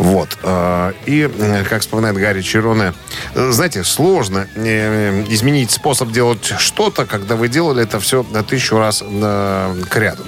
Вот. 0.00 0.38
Э, 0.42 0.92
и, 1.04 1.30
э, 1.30 1.64
как 1.68 1.82
вспоминает 1.82 2.16
Гарри 2.16 2.40
Чироне, 2.40 2.94
э, 3.34 3.50
знаете, 3.50 3.84
сложно 3.84 4.48
э, 4.54 5.24
изменить 5.28 5.70
способ 5.70 6.10
делать 6.10 6.54
что-то, 6.58 7.04
когда 7.04 7.36
вы 7.36 7.48
делали 7.48 7.82
это 7.82 8.00
все 8.00 8.24
тысячу 8.48 8.78
раз 8.78 9.00
к 9.02 9.96
ряду. 9.96 10.24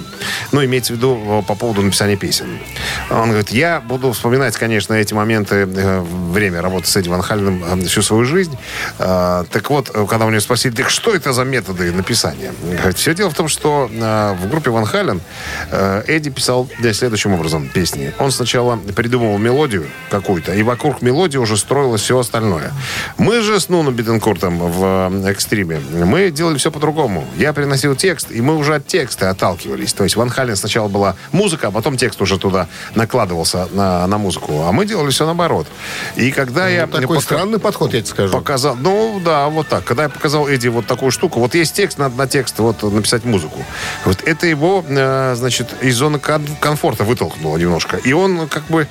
Ну, 0.51 0.63
имеется 0.63 0.93
в 0.93 0.97
виду 0.97 1.43
по 1.47 1.55
поводу 1.55 1.81
написания 1.81 2.15
песен. 2.15 2.59
Он 3.09 3.29
говорит, 3.29 3.49
я 3.49 3.81
буду 3.81 4.11
вспоминать, 4.11 4.55
конечно, 4.57 4.93
эти 4.93 5.15
моменты 5.15 5.65
время 5.65 6.61
работы 6.61 6.87
с 6.87 6.95
Эдди 6.95 7.09
Ван 7.09 7.23
Халленом 7.23 7.81
э, 7.81 7.85
всю 7.87 8.03
свою 8.03 8.25
жизнь. 8.25 8.55
Так 8.99 9.69
вот, 9.69 9.89
когда 9.89 10.25
у 10.27 10.29
него 10.29 10.39
спросили, 10.39 10.71
так 10.75 10.91
что 10.91 11.15
это 11.15 11.33
за 11.33 11.45
методы 11.45 11.91
написания? 11.91 12.53
Говорит, 12.61 12.97
все 12.97 13.15
дело 13.15 13.31
в 13.31 13.33
том, 13.33 13.47
что 13.47 13.89
в 13.89 14.49
группе 14.49 14.69
Ван 14.69 14.85
Хален 14.85 15.19
Эдди 15.71 16.29
писал 16.29 16.69
следующим 16.91 17.33
образом 17.33 17.69
песни. 17.69 18.13
Он 18.19 18.31
сначала 18.31 18.77
придумывал 18.77 19.39
мелодию, 19.39 19.62
мелодию 19.63 19.87
какую-то, 20.09 20.53
и 20.53 20.61
вокруг 20.63 21.01
мелодии 21.01 21.37
уже 21.37 21.55
строилось 21.57 22.01
все 22.01 22.19
остальное. 22.19 22.71
Мы 23.17 23.41
же 23.41 23.59
с 23.59 23.69
Нуном 23.69 23.93
Беденкуртом 23.93 24.59
в 24.59 25.11
э, 25.11 25.31
«Экстриме», 25.31 25.79
мы 25.79 26.31
делали 26.31 26.57
все 26.57 26.69
по-другому. 26.69 27.25
Я 27.37 27.53
приносил 27.53 27.95
текст, 27.95 28.29
и 28.31 28.41
мы 28.41 28.57
уже 28.57 28.75
от 28.75 28.87
текста 28.87 29.29
отталкивались. 29.29 29.93
То 29.93 30.03
есть 30.03 30.15
Ван 30.17 30.29
Хален 30.29 30.55
сначала 30.55 30.89
была 30.89 31.15
музыка, 31.31 31.67
а 31.67 31.71
потом 31.71 31.95
текст 31.97 32.21
уже 32.21 32.37
туда 32.37 32.67
накладывался 32.95 33.67
на, 33.71 34.05
на 34.07 34.17
музыку. 34.17 34.63
А 34.63 34.71
мы 34.71 34.85
делали 34.85 35.11
все 35.11 35.25
наоборот. 35.25 35.67
И 36.15 36.31
когда 36.31 36.67
я... 36.67 36.85
Ну, 36.85 36.91
Такой 36.91 37.17
пока- 37.17 37.21
странный 37.21 37.59
подход, 37.59 37.93
я 37.93 38.01
тебе 38.01 38.09
скажу. 38.09 38.33
Показал, 38.33 38.75
ну 38.75 39.21
да, 39.23 39.47
вот 39.47 39.67
так. 39.67 39.85
Когда 39.85 40.03
я 40.03 40.09
показал 40.09 40.47
Эдди 40.47 40.67
вот 40.67 40.85
такую 40.87 41.11
штуку, 41.11 41.39
вот 41.39 41.55
есть 41.55 41.73
текст, 41.73 41.97
надо 41.97 42.17
на 42.17 42.27
текст 42.27 42.59
вот 42.59 42.83
написать 42.83 43.23
музыку. 43.23 43.63
Вот 44.03 44.21
это 44.25 44.45
его, 44.45 44.83
э, 44.87 45.35
значит, 45.35 45.69
из 45.81 45.95
зоны 45.95 46.19
комфорта 46.19 47.03
вытолкнуло 47.05 47.57
немножко. 47.57 47.97
И 47.97 48.11
он 48.11 48.47
как 48.49 48.63
бы 48.65 48.87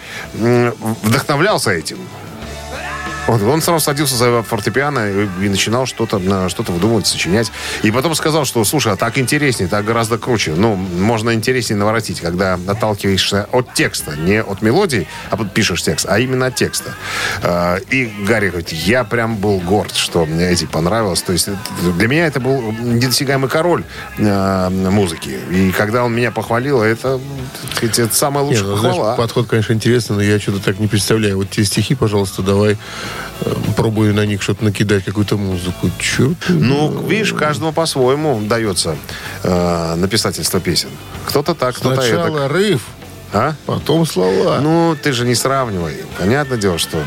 вдохновлялся 1.03 1.70
этим. 1.70 1.98
Вот, 3.28 3.40
он 3.42 3.62
сразу 3.62 3.85
садился 3.85 4.16
за 4.16 4.42
фортепиано 4.42 5.08
и, 5.11 5.44
и 5.44 5.48
начинал 5.48 5.87
что-то 5.87 6.18
на- 6.18 6.48
что-то 6.48 6.72
выдумывать, 6.72 7.06
сочинять. 7.06 7.52
И 7.82 7.90
потом 7.90 8.14
сказал, 8.16 8.44
что, 8.44 8.64
слушай, 8.64 8.92
а 8.92 8.96
так 8.96 9.16
интереснее, 9.16 9.68
так 9.68 9.85
гораздо 9.85 10.18
круче. 10.18 10.54
Ну, 10.56 10.74
можно 10.74 11.32
интереснее 11.32 11.78
наворотить, 11.78 12.20
когда 12.20 12.58
отталкиваешься 12.66 13.48
от 13.52 13.74
текста, 13.74 14.16
не 14.16 14.42
от 14.42 14.61
мелодии, 14.61 15.06
а 15.30 15.37
пишешь 15.44 15.82
текст, 15.82 16.06
а 16.08 16.18
именно 16.18 16.46
от 16.46 16.56
текста. 16.56 16.94
Э, 17.42 17.78
И 17.90 18.06
Гарри 18.26 18.48
говорит, 18.50 18.72
я 18.72 19.04
прям 19.04 19.37
был 19.37 19.61
горд, 19.61 19.94
что 19.94 20.26
мне 20.26 20.48
эти 20.50 20.64
понравилось. 20.64 21.22
То 21.22 21.32
есть 21.32 21.48
это- 21.48 21.92
для 21.96 22.08
меня 22.08 22.26
это 22.26 22.40
был 22.40 22.72
недосягаемый 22.72 23.48
король 23.48 23.85
э, 24.18 24.68
музыки. 24.68 25.38
И 25.50 25.70
когда 25.70 26.04
он 26.04 26.12
меня 26.14 26.32
похвалил, 26.32 26.82
это, 26.82 27.20
это 27.80 28.14
самая 28.14 28.42
Не, 28.44 28.50
лучшая 28.50 28.66
ну, 28.66 28.76
знаешь, 28.78 28.96
похвала. 28.96 29.16
подход, 29.16 29.46
конечно, 29.46 29.72
интересный, 29.72 30.16
но 30.16 30.22
я 30.22 30.40
что-то 30.40 30.58
так 30.61 30.80
не 30.80 30.88
представляю. 30.88 31.37
Вот 31.37 31.50
те 31.50 31.64
стихи, 31.64 31.94
пожалуйста, 31.94 32.42
давай 32.42 32.76
э, 33.40 33.55
пробую 33.77 34.14
на 34.14 34.27
них 34.27 34.42
что-то 34.42 34.64
накидать, 34.64 35.05
какую-то 35.05 35.37
музыку. 35.37 35.90
Чё 35.98 36.35
ты? 36.46 36.53
Ну, 36.53 37.07
видишь, 37.07 37.33
каждому 37.33 37.72
по-своему 37.72 38.40
дается 38.42 38.96
э, 39.42 39.94
написательство 39.96 40.61
песен. 40.61 40.88
Кто-то 41.27 41.55
так, 41.55 41.77
кто-то 41.77 42.01
это. 42.01 42.03
Сначала 42.03 42.48
рыв, 42.48 42.83
А? 43.33 43.55
потом 43.66 44.07
слова. 44.07 44.59
Ну, 44.61 44.96
ты 45.03 45.12
же 45.12 45.25
не 45.27 45.35
сравнивай. 45.35 45.96
Понятное 46.18 46.59
дело, 46.59 46.79
что 46.79 46.98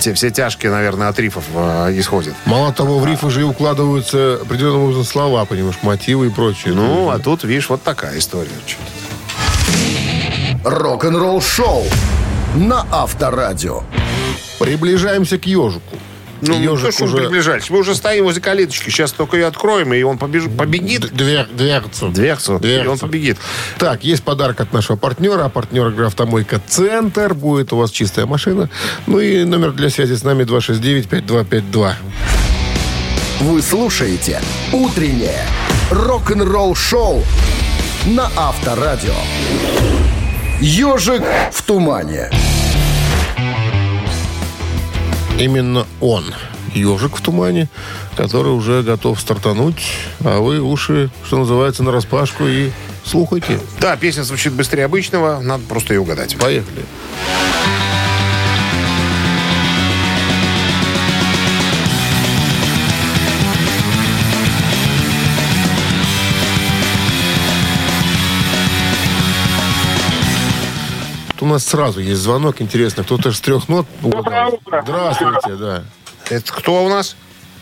те, 0.00 0.14
все 0.14 0.30
тяжкие, 0.30 0.72
наверное, 0.72 1.08
от 1.08 1.18
рифов 1.18 1.44
э, 1.54 1.92
исходят. 1.98 2.34
Мало 2.46 2.72
того, 2.72 2.98
в 2.98 3.06
рифы 3.06 3.28
же 3.30 3.40
и 3.40 3.44
укладываются 3.44 4.38
определенным 4.42 4.82
образом 4.84 5.04
слова, 5.04 5.44
понимаешь, 5.44 5.76
мотивы 5.82 6.28
и 6.28 6.30
прочее. 6.30 6.72
Ну, 6.74 7.10
а 7.10 7.18
тут, 7.18 7.44
видишь, 7.44 7.68
вот 7.68 7.82
такая 7.82 8.18
история. 8.18 8.48
Рок-н-ролл 10.64 11.40
шоу 11.40 11.84
на 12.54 12.86
Авторадио. 12.90 13.82
Приближаемся 14.58 15.38
к 15.38 15.46
ежику. 15.46 15.96
Ну, 16.42 16.58
Ежик 16.58 16.92
что 16.94 17.04
мы 17.04 17.10
уже 17.10 17.16
приближались. 17.18 17.68
Мы 17.68 17.78
уже 17.80 17.94
стоим 17.94 18.24
возле 18.24 18.40
калиточки. 18.40 18.88
Сейчас 18.88 19.12
только 19.12 19.36
ее 19.36 19.46
откроем, 19.46 19.92
и 19.92 20.02
он 20.02 20.16
побеж... 20.16 20.44
побегит. 20.56 21.02
д- 21.02 21.08
двер- 21.08 21.54
дверцу. 21.54 22.08
Дверцу, 22.08 22.56
и 22.56 22.60
Дверцу. 22.60 22.92
он 22.92 22.98
побегит. 22.98 23.36
Так, 23.78 24.04
есть 24.04 24.22
подарок 24.22 24.58
от 24.62 24.72
нашего 24.72 24.96
партнера. 24.96 25.44
А 25.44 25.48
партнер 25.50 25.88
игры 25.88 26.06
«Автомойка 26.06 26.58
Центр». 26.66 27.34
Будет 27.34 27.74
у 27.74 27.76
вас 27.76 27.90
чистая 27.90 28.24
машина. 28.24 28.70
Ну 29.06 29.20
и 29.20 29.44
номер 29.44 29.72
для 29.72 29.90
связи 29.90 30.14
с 30.14 30.22
нами 30.24 30.44
269-5252. 30.44 31.92
Вы 33.40 33.60
слушаете 33.60 34.40
«Утреннее 34.72 35.44
рок-н-ролл 35.90 36.74
шоу» 36.74 37.22
на 38.06 38.30
Авторадио. 38.34 39.12
«Ежик 40.62 41.22
в 41.52 41.62
тумане». 41.64 42.30
Именно 45.40 45.86
он, 46.02 46.34
ежик 46.74 47.16
в 47.16 47.22
тумане, 47.22 47.70
который 48.14 48.52
уже 48.52 48.82
готов 48.82 49.18
стартануть, 49.18 49.82
а 50.22 50.38
вы 50.38 50.60
уши, 50.60 51.08
что 51.24 51.38
называется, 51.38 51.82
на 51.82 51.92
распашку 51.92 52.46
и 52.46 52.70
слухайте. 53.06 53.58
Да, 53.80 53.96
песня 53.96 54.22
звучит 54.22 54.52
быстрее 54.52 54.84
обычного. 54.84 55.40
Надо 55.40 55.64
просто 55.66 55.94
ее 55.94 56.00
угадать. 56.00 56.36
Поехали. 56.36 56.80
Тут 56.80 57.89
нас 71.50 71.66
сразу 71.66 72.00
есть 72.00 72.20
звонок, 72.20 72.60
интересно. 72.60 73.04
Кто-то 73.04 73.32
с 73.32 73.40
трех 73.40 73.68
нот 73.68 73.86
угадал. 74.02 74.54
утро. 74.54 74.82
Здравствуйте, 74.82 75.56
да. 75.56 75.84
Это 76.28 76.52
кто 76.52 76.84
у 76.84 76.88
нас? 76.88 77.16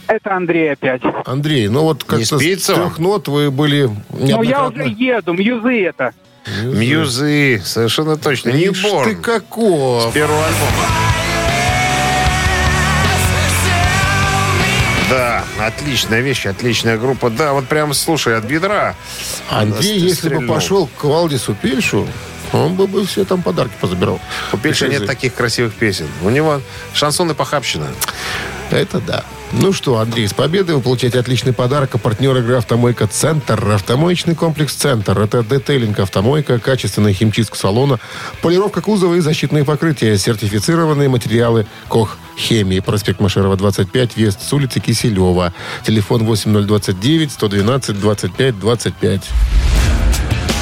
Это 0.07 0.35
Андрей 0.35 0.72
опять. 0.72 1.03
Андрей, 1.27 1.68
ну 1.68 1.83
вот 1.83 2.05
как-то 2.05 2.38
с 2.38 2.66
трех 2.66 2.98
нот 2.98 3.29
вы 3.29 3.51
были 3.51 3.90
Ну, 4.11 4.42
я 4.42 4.66
уже 4.66 4.88
еду, 4.88 5.35
мьюзы 5.35 5.85
это. 5.85 6.12
Мьюзы. 6.62 7.61
Совершенно 7.64 8.16
точно. 8.16 8.51
Не 8.51 8.64
Ишь 8.66 8.83
ты 9.05 9.14
каков. 9.16 10.12
Первого 10.14 10.44
альбома. 10.46 10.85
Да, 15.11 15.42
отличная 15.59 16.20
вещь, 16.20 16.44
отличная 16.44 16.98
группа. 16.98 17.31
Да, 17.31 17.55
вот 17.55 17.66
прям, 17.66 17.94
слушай, 17.94 18.37
от 18.37 18.44
бедра. 18.44 18.94
Андрей, 19.48 19.98
если 19.98 20.29
бы 20.29 20.35
стрельнул. 20.35 20.55
пошел 20.55 20.87
к 20.87 21.05
Валдису 21.05 21.55
Пельшу, 21.55 22.07
он 22.52 22.74
бы, 22.74 22.87
бы 22.87 23.04
все 23.06 23.24
там 23.24 23.42
подарки 23.42 23.74
позабирал. 23.80 24.20
У 24.52 24.56
Пельша 24.56 24.88
нет 24.88 25.06
таких 25.06 25.34
красивых 25.34 25.74
песен. 25.74 26.06
У 26.22 26.30
него 26.30 26.61
шансон 26.94 27.30
и 27.30 27.34
похабщина. 27.34 27.87
Это 28.70 29.00
да. 29.00 29.24
Ну 29.52 29.72
что, 29.72 29.98
Андрей, 29.98 30.28
с 30.28 30.34
победой 30.34 30.74
вы 30.76 30.82
получаете 30.82 31.18
отличный 31.18 31.54
подарок. 31.54 31.94
А 31.94 31.98
партнер 31.98 32.37
игры 32.37 32.56
«Автомойка 32.56 33.06
Центр». 33.06 33.66
Автомоечный 33.70 34.34
комплекс 34.34 34.74
«Центр». 34.74 35.18
Это 35.18 35.42
детейлинг 35.42 35.98
автомойка, 36.00 36.58
качественная 36.58 37.14
химчистка 37.14 37.56
салона, 37.56 37.98
полировка 38.42 38.82
кузова 38.82 39.14
и 39.14 39.20
защитные 39.20 39.64
покрытия, 39.64 40.18
сертифицированные 40.18 41.08
материалы 41.08 41.66
«Кох 41.88 42.18
Хемии». 42.37 42.80
Проспект 42.80 43.20
Машерова, 43.20 43.56
25, 43.56 44.16
въезд 44.16 44.42
с 44.42 44.52
улицы 44.52 44.80
Киселева. 44.80 45.54
Телефон 45.82 46.24
8029 46.24 47.32
112 47.32 48.00
25 48.00 48.58
25. 48.58 49.30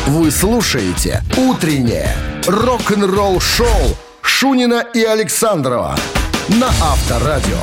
Вы 0.07 0.31
слушаете 0.31 1.25
«Утреннее 1.37 2.09
рок-н-ролл 2.47 3.41
шоу» 3.41 3.97
Шунина 4.23 4.85
и 4.95 5.03
Александрова 5.03 5.97
на 6.47 6.69
Авторадио. 6.69 7.59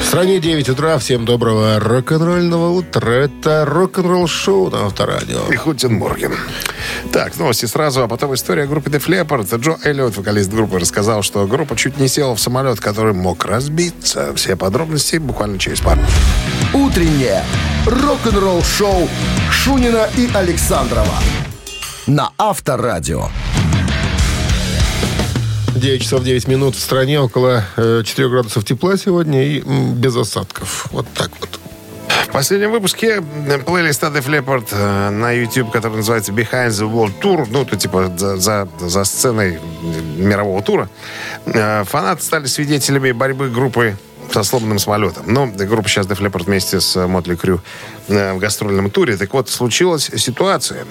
В 0.00 0.04
стране 0.06 0.40
9 0.40 0.70
утра. 0.70 0.96
Всем 0.96 1.26
доброго 1.26 1.78
рок-н-ролльного 1.78 2.70
утра. 2.70 3.10
Это 3.10 3.66
рок-н-ролл 3.66 4.26
шоу 4.28 4.70
на 4.70 4.86
Авторадио. 4.86 5.42
И 5.52 5.56
Хутин 5.56 5.92
Морген. 5.92 6.32
Так, 7.12 7.36
новости 7.36 7.66
сразу, 7.66 8.02
а 8.02 8.08
потом 8.08 8.32
история 8.32 8.66
группы 8.66 8.88
Def 8.88 9.06
Leppard. 9.06 9.54
Джо 9.60 9.76
Эллиот, 9.84 10.16
вокалист 10.16 10.50
группы, 10.50 10.78
рассказал, 10.78 11.22
что 11.22 11.46
группа 11.46 11.76
чуть 11.76 11.98
не 11.98 12.08
села 12.08 12.34
в 12.34 12.40
самолет, 12.40 12.80
который 12.80 13.12
мог 13.12 13.44
разбиться. 13.44 14.32
Все 14.36 14.56
подробности 14.56 15.16
буквально 15.16 15.58
через 15.58 15.80
пару. 15.80 16.00
«Утреннее 16.72 17.42
рок-н-ролл 17.86 18.62
шоу» 18.62 19.08
Шунина 19.50 20.08
и 20.16 20.30
Александрова 20.32 21.18
на 22.06 22.30
Авторадио. 22.38 23.28
9 25.74 26.02
часов 26.02 26.22
9 26.22 26.48
минут 26.48 26.76
в 26.76 26.78
стране, 26.78 27.20
около 27.20 27.64
э, 27.76 28.02
4 28.04 28.28
градусов 28.28 28.64
тепла 28.64 28.96
сегодня 28.96 29.44
и 29.44 29.60
без 29.60 30.16
осадков. 30.16 30.86
Вот 30.92 31.06
так 31.14 31.30
вот. 31.40 31.60
В 32.26 32.32
последнем 32.32 32.70
выпуске 32.70 33.20
э, 33.48 33.58
плейлиста 33.58 34.06
Def 34.06 34.26
Leppard 34.26 34.68
э, 34.70 35.10
на 35.10 35.32
YouTube, 35.32 35.72
который 35.72 35.96
называется 35.96 36.32
Behind 36.32 36.68
the 36.68 36.88
World 36.88 37.20
Tour, 37.20 37.48
ну, 37.50 37.64
то 37.64 37.76
типа 37.76 38.12
за, 38.16 38.36
за, 38.36 38.68
за 38.78 39.04
сценой 39.04 39.58
мирового 40.16 40.62
тура, 40.62 40.88
э, 41.46 41.84
фанаты 41.84 42.22
стали 42.22 42.46
свидетелями 42.46 43.12
борьбы 43.12 43.48
группы 43.48 43.96
со 44.32 44.42
сломанным 44.42 44.78
самолетом. 44.78 45.24
Но 45.26 45.46
группа 45.46 45.88
сейчас 45.88 46.06
Def 46.06 46.18
Leppard 46.18 46.44
вместе 46.44 46.80
с 46.80 47.06
Мотли 47.06 47.34
Крю 47.34 47.60
в 48.08 48.38
гастрольном 48.38 48.90
туре. 48.90 49.16
Так 49.16 49.32
вот, 49.34 49.48
случилась 49.48 50.10
ситуация, 50.16 50.86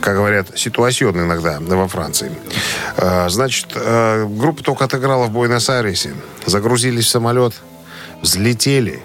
как 0.00 0.16
говорят, 0.16 0.48
ситуационная 0.56 1.24
иногда 1.24 1.58
во 1.60 1.88
Франции. 1.88 2.32
Э, 2.96 3.28
Значит, 3.28 3.68
э, 3.74 4.26
группа 4.28 4.62
только 4.62 4.84
отыграла 4.84 5.26
в 5.26 5.30
Буэнос-Айресе, 5.30 6.14
загрузились 6.46 7.06
в 7.06 7.08
самолет, 7.08 7.54
взлетели, 8.20 9.02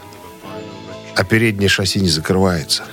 а 1.15 1.23
переднее 1.23 1.69
шасси 1.69 1.99
не 1.99 2.09
закрывается. 2.09 2.83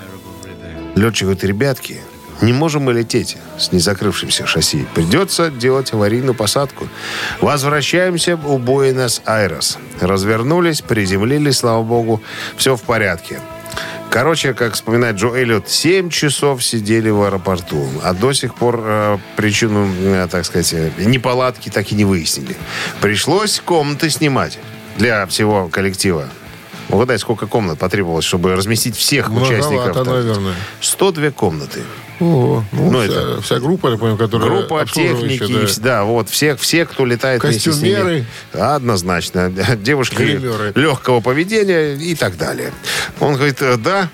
Летчик 0.94 1.24
говорит, 1.24 1.44
ребятки, 1.44 2.00
не 2.44 2.52
можем 2.52 2.82
мы 2.82 2.92
лететь 2.92 3.36
с 3.58 3.72
незакрывшимся 3.72 4.46
шасси. 4.46 4.86
Придется 4.94 5.50
делать 5.50 5.92
аварийную 5.92 6.34
посадку. 6.34 6.88
Возвращаемся 7.40 8.36
в 8.36 8.58
Буэнос-Айрес. 8.58 9.78
Развернулись, 10.00 10.82
приземлились, 10.82 11.58
слава 11.58 11.82
богу, 11.82 12.22
все 12.56 12.76
в 12.76 12.82
порядке. 12.82 13.40
Короче, 14.10 14.54
как 14.54 14.74
вспоминает 14.74 15.16
Джо 15.16 15.34
Эллиот, 15.34 15.68
7 15.68 16.08
часов 16.08 16.62
сидели 16.62 17.10
в 17.10 17.22
аэропорту. 17.22 17.88
А 18.04 18.12
до 18.12 18.32
сих 18.32 18.54
пор 18.54 18.80
э, 18.84 19.18
причину, 19.34 19.88
э, 19.92 20.28
так 20.30 20.44
сказать, 20.44 20.72
э, 20.72 20.90
неполадки 20.98 21.68
так 21.68 21.90
и 21.90 21.96
не 21.96 22.04
выяснили. 22.04 22.56
Пришлось 23.00 23.60
комнаты 23.64 24.10
снимать 24.10 24.58
для 24.98 25.26
всего 25.26 25.66
коллектива. 25.66 26.28
Угадай, 26.90 27.18
сколько 27.18 27.46
комнат 27.46 27.78
потребовалось, 27.78 28.24
чтобы 28.24 28.54
разместить 28.54 28.96
всех 28.96 29.30
участников. 29.32 29.70
Многовато, 29.96 30.04
наверное. 30.04 30.54
102 30.80 31.30
комнаты. 31.30 31.80
О, 32.20 32.62
ну, 32.72 32.90
Ну, 32.90 33.02
вся, 33.02 33.12
это- 33.12 33.42
вся 33.42 33.58
группа, 33.58 33.88
я 33.88 33.96
помню, 33.96 34.16
которая 34.16 34.48
Группа 34.48 34.86
техники, 34.86 35.46
да. 35.52 35.82
да. 35.82 36.04
вот, 36.04 36.28
всех, 36.30 36.60
все, 36.60 36.86
кто 36.86 37.04
летает. 37.04 37.40
Костюмеры. 37.42 38.24
Однозначно. 38.52 39.50
Девушки 39.76 40.14
Гримеры. 40.16 40.72
легкого 40.76 41.20
поведения 41.20 41.94
и 41.94 42.14
так 42.14 42.36
далее. 42.36 42.72
Он 43.18 43.34
говорит, 43.34 43.60
э, 43.62 43.76
да, 43.78 44.10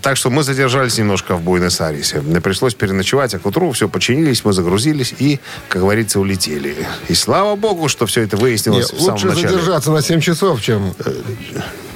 Так 0.00 0.16
что 0.16 0.30
мы 0.30 0.42
задержались 0.42 0.96
немножко 0.98 1.34
в 1.36 1.42
Буэнос-Айресе. 1.42 2.20
Мне 2.22 2.40
Пришлось 2.40 2.74
переночевать, 2.74 3.34
а 3.34 3.38
к 3.38 3.44
утру 3.46 3.70
все 3.72 3.88
починились, 3.88 4.44
мы 4.44 4.52
загрузились 4.52 5.14
и, 5.18 5.40
как 5.68 5.82
говорится, 5.82 6.20
улетели. 6.20 6.74
И 7.08 7.14
слава 7.14 7.54
богу, 7.56 7.88
что 7.88 8.06
все 8.06 8.22
это 8.22 8.36
выяснилось 8.36 8.92
в 8.92 8.98
самом 8.98 9.12
лучше 9.14 9.26
начале. 9.26 9.48
задержаться 9.48 9.90
на 9.90 10.00
7 10.02 10.20
часов, 10.20 10.62
чем 10.62 10.94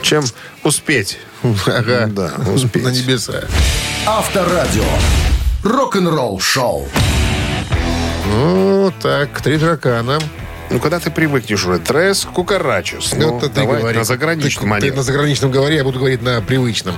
Чем 0.03 0.25
успеть. 0.65 1.19
ага, 1.67 2.07
Да, 2.09 2.33
успеть. 2.53 2.85
на 2.85 2.89
небеса. 2.89 3.45
Авторадио. 4.07 4.85
Рок-н-ролл 5.65 6.41
шоу. 6.41 6.87
Ну, 8.31 8.93
так, 9.03 9.41
три 9.41 9.59
таракана. 9.59 10.19
Ну, 10.71 10.81
когда 10.81 11.01
ты 11.01 11.11
привыкнешь 11.11 11.65
уже, 11.65 11.79
трес, 11.79 12.27
кукарачус. 12.27 13.15
Ну, 13.17 13.39
Это 13.39 13.49
ты 13.49 13.55
давай 13.63 13.81
говори. 13.81 13.99
на 13.99 14.05
заграничный 14.05 14.81
Ты-. 14.81 14.91
Ты 14.91 14.97
на 14.97 15.03
заграничном 15.03 15.51
говори, 15.51 15.77
я 15.77 15.85
буду 15.85 15.99
говорить 15.99 16.21
на 16.23 16.41
привычном. 16.43 16.95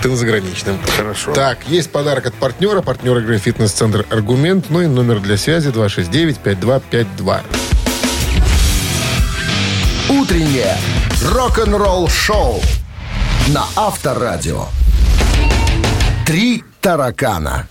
Ты 0.00 0.08
на 0.08 0.16
заграничном. 0.16 0.78
Хорошо. 0.96 1.32
Так, 1.32 1.58
есть 1.68 1.90
подарок 1.90 2.26
от 2.26 2.34
партнера. 2.34 2.80
Партнер 2.80 3.18
игры 3.18 3.38
«Фитнес-центр 3.38 4.06
Аргумент». 4.10 4.66
Ну 4.70 4.80
и 4.80 4.86
номер 4.86 5.20
для 5.20 5.36
связи 5.36 5.68
269-5252. 5.70 7.40
Утреннее 10.08 10.76
рок-н-ролл 11.30 12.08
шоу 12.08 12.60
на 13.48 13.64
Авторадио. 13.76 14.66
Три 16.26 16.64
таракана. 16.80 17.66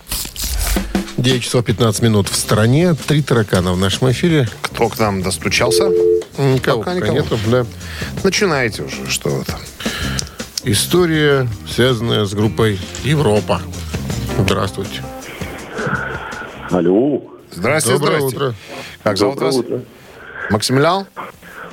9 1.22 1.40
часов 1.42 1.64
15 1.64 2.02
минут 2.02 2.28
в 2.28 2.34
стороне. 2.34 2.94
Три 2.94 3.22
таракана 3.22 3.72
в 3.72 3.78
нашем 3.78 4.10
эфире. 4.10 4.48
Кто 4.62 4.88
к 4.88 4.98
нам 4.98 5.22
достучался? 5.22 5.84
Никого 6.36 6.78
Пока 6.82 6.94
пока 6.94 7.06
никого. 7.08 7.12
нету. 7.12 7.38
Да. 7.46 7.64
Начинайте 8.24 8.82
уже, 8.82 9.08
что 9.08 9.30
это. 9.40 9.56
История, 10.64 11.48
связанная 11.68 12.24
с 12.24 12.34
группой 12.34 12.78
«Европа». 13.04 13.60
Здравствуйте. 14.38 15.02
Алло. 16.70 17.22
Здрасте, 17.52 17.92
Доброе 17.92 18.18
здрасте. 18.20 18.36
утро. 18.36 18.54
Как 19.04 19.16
зовут 19.18 19.34
Доброе 19.34 19.46
вас? 19.52 19.56
утро. 19.60 19.80
Максимилиан? 20.50 21.06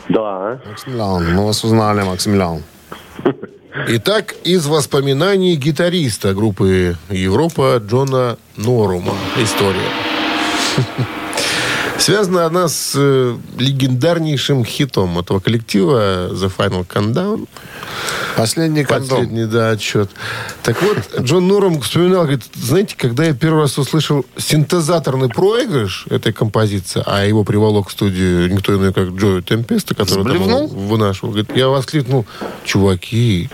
Да. 0.10 0.60
Максимилиан, 0.70 1.34
мы 1.36 1.46
вас 1.48 1.64
узнали, 1.64 2.04
Максимилиан. 2.04 2.64
Итак, 3.88 4.36
из 4.44 4.66
воспоминаний 4.68 5.56
гитариста 5.56 6.34
группы 6.34 6.98
«Европа» 7.10 7.82
Джона 7.86 8.38
Норума. 8.58 9.14
История. 9.38 9.80
Связана 12.10 12.48
она 12.48 12.68
с 12.68 12.94
э, 12.96 13.38
легендарнейшим 13.60 14.66
хитом 14.66 15.20
этого 15.20 15.40
коллектива 15.40 16.30
«The 16.32 16.52
Final 16.58 16.88
Countdown». 16.88 17.48
Последний 18.36 18.84
кондом. 18.84 19.10
Последний, 19.10 19.46
да, 19.46 19.70
отчет. 19.70 20.10
Так 20.64 20.82
вот, 20.82 20.98
Джон 21.22 21.48
Норм 21.48 21.82
вспоминал, 21.82 22.24
говорит, 22.24 22.46
знаете, 22.56 22.96
когда 22.98 23.26
я 23.26 23.36
первый 23.36 23.62
раз 23.62 23.78
услышал 23.78 24.26
синтезаторный 24.38 25.30
проигрыш 25.30 26.08
этой 26.10 26.34
композиции, 26.34 27.04
а 27.06 27.26
его 27.26 27.44
приволок 27.44 27.90
в 27.90 27.92
студию 27.92 28.52
никто 28.52 28.74
иной, 28.76 28.92
как 28.92 29.10
Джо 29.10 29.44
Темпеста, 29.44 29.94
который 29.94 30.24
там 30.24 30.34
Сблевнул? 30.34 30.68
его 30.68 30.80
вынашивал, 30.88 31.30
говорит, 31.30 31.56
я 31.56 31.68
воскликнул, 31.68 32.26
чуваки, 32.66 33.52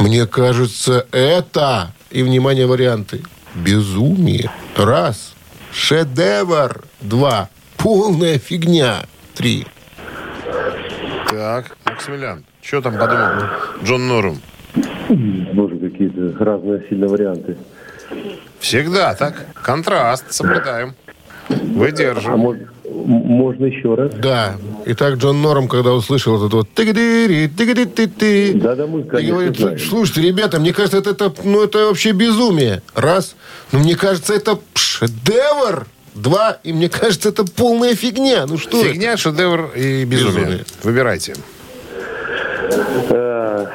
мне 0.00 0.26
кажется, 0.26 1.06
это, 1.12 1.94
и, 2.10 2.24
внимание, 2.24 2.66
варианты, 2.66 3.22
безумие, 3.54 4.50
раз, 4.74 5.34
шедевр, 5.70 6.82
два, 7.00 7.48
полная 7.82 8.38
фигня, 8.38 9.02
три. 9.34 9.66
Так, 11.30 11.76
Максимилиан, 11.84 12.44
что 12.60 12.80
там 12.82 12.96
подумал 12.98 13.30
Джон 13.84 14.06
Норум? 14.08 14.40
Боже, 15.54 15.76
какие-то 15.78 16.44
разные 16.44 16.84
сильные 16.88 17.08
варианты. 17.08 17.56
Всегда 18.60 19.14
так. 19.14 19.46
Контраст 19.54 20.32
соблюдаем. 20.32 20.94
А 21.48 21.54
Выдержим. 21.54 22.38
может, 22.38 22.62
м- 22.62 22.70
можно 23.06 23.64
еще 23.66 23.94
раз? 23.94 24.12
Да. 24.14 24.56
Итак, 24.86 25.14
Джон 25.16 25.42
Норм, 25.42 25.68
когда 25.68 25.92
услышал 25.92 26.36
этот 26.38 26.52
вот 26.54 26.70
тыгдыри, 26.70 27.48
тыгды-ты-ты, 27.48 28.54
Да-да, 28.54 28.86
мы, 28.86 29.00
и 29.00 29.04
конечно, 29.04 29.34
говорит, 29.34 29.56
знаем. 29.58 29.78
слушайте, 29.78 30.22
ребята, 30.22 30.60
мне 30.60 30.72
кажется, 30.72 30.98
это, 30.98 31.10
это, 31.10 31.32
ну, 31.44 31.62
это 31.64 31.86
вообще 31.88 32.12
безумие. 32.12 32.82
Раз. 32.94 33.34
Ну, 33.72 33.80
мне 33.80 33.96
кажется, 33.96 34.34
это 34.34 34.58
шедевр. 34.74 35.86
Два. 36.14 36.58
И 36.62 36.72
мне 36.72 36.88
кажется, 36.88 37.30
это 37.30 37.44
полная 37.44 37.94
фигня. 37.94 38.46
Ну, 38.46 38.58
что 38.58 38.78
это? 38.78 38.92
Фигня, 38.92 39.16
шедевр 39.16 39.72
и 39.74 40.04
безумие. 40.04 40.44
Безумие. 40.44 40.64
Выбирайте. 40.82 41.34
Э, 43.10 43.66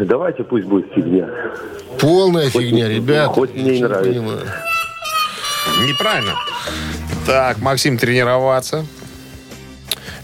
давайте 0.00 0.44
пусть 0.44 0.66
будет 0.66 0.92
фигня. 0.94 1.28
Полная 1.98 2.50
фигня, 2.50 2.88
ребята. 2.88 3.28
хоть 3.32 3.54
мне 3.54 3.74
и 3.74 3.80
не 3.80 3.82
нравится. 3.82 4.10
понимаю. 4.10 4.46
Неправильно. 5.86 6.34
Так, 7.26 7.58
Максим, 7.58 7.98
тренироваться. 7.98 8.84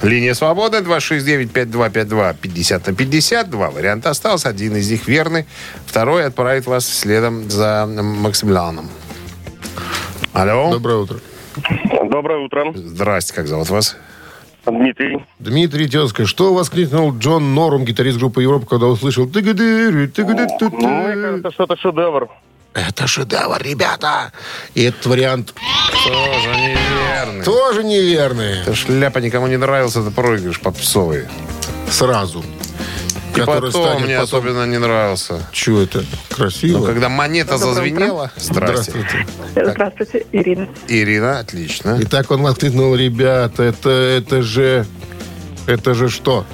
Линия 0.03 0.35
свободы 0.35 0.79
269-5252 0.79 2.37
50 2.41 2.87
на 2.87 2.95
50. 2.95 3.51
Два 3.51 3.71
варианта 3.71 4.11
осталось. 4.11 4.45
Один 4.45 4.77
из 4.77 4.91
них 4.91 5.07
верный. 5.09 5.47
Второй 5.87 6.27
отправит 6.27 6.67
вас 6.67 6.87
следом 6.87 7.49
за 7.49 7.87
Максимилианом. 7.87 8.91
Алло. 10.33 10.73
Доброе 10.73 10.99
утро. 10.99 11.19
Доброе 12.11 12.39
утро. 12.45 12.73
Здрасте, 12.75 13.33
как 13.35 13.47
зовут 13.47 13.71
вас? 13.71 13.97
Дмитрий. 14.67 15.25
Дмитрий 15.39 15.89
Тезка, 15.89 16.27
что 16.27 16.55
воскликнул 16.55 17.15
Джон 17.17 17.55
Норм, 17.55 17.85
гитарист 17.85 18.19
группы 18.19 18.43
Европа, 18.43 18.67
когда 18.67 18.87
услышал 18.87 19.27
тыгдыри, 19.29 20.07
тыгды-ты-ты? 20.07 20.71
Ну, 20.71 20.89
мне 21.07 21.23
кажется, 21.23 21.51
что 21.53 21.65
это 21.65 21.77
шедевр. 21.77 22.29
Это 22.73 23.07
шедевр, 23.07 23.61
ребята. 23.63 24.33
И 24.75 24.83
этот 24.85 25.05
вариант 25.07 25.55
Тоже 26.05 26.49
неверный. 26.57 27.45
тоже 27.45 27.85
неверный. 27.85 28.61
Эта 28.63 28.75
шляпа 28.75 29.19
никому 29.19 29.47
не 29.49 29.59
нравился, 29.59 30.01
это 30.01 30.11
проигрыш 30.11 30.61
попсовый. 30.61 31.25
Сразу. 31.91 32.43
И 33.35 33.41
Который 33.41 33.73
потом 33.73 33.83
станет 33.85 34.05
мне 34.07 34.19
потом- 34.21 34.39
особенно 34.39 34.67
не 34.67 34.79
нравился. 34.79 35.45
Чего 35.51 35.81
это? 35.81 36.05
Красиво. 36.31 36.79
Но 36.79 36.85
когда 36.85 37.09
монета 37.09 37.59
зазвенела... 37.59 38.31
Здрасте. 38.37 38.93
Здравствуйте. 38.93 39.27
Здравствуйте, 39.73 40.27
Ирина. 40.31 40.69
Ирина, 40.87 41.39
отлично. 41.41 41.99
И 42.01 42.05
так 42.05 42.31
он 42.31 42.43
воскликнул, 42.43 42.95
ребята, 42.95 43.65
это, 43.65 43.91
это 43.91 44.43
же... 44.43 44.87
Это 45.67 45.95
же 45.95 46.09
что? 46.11 46.45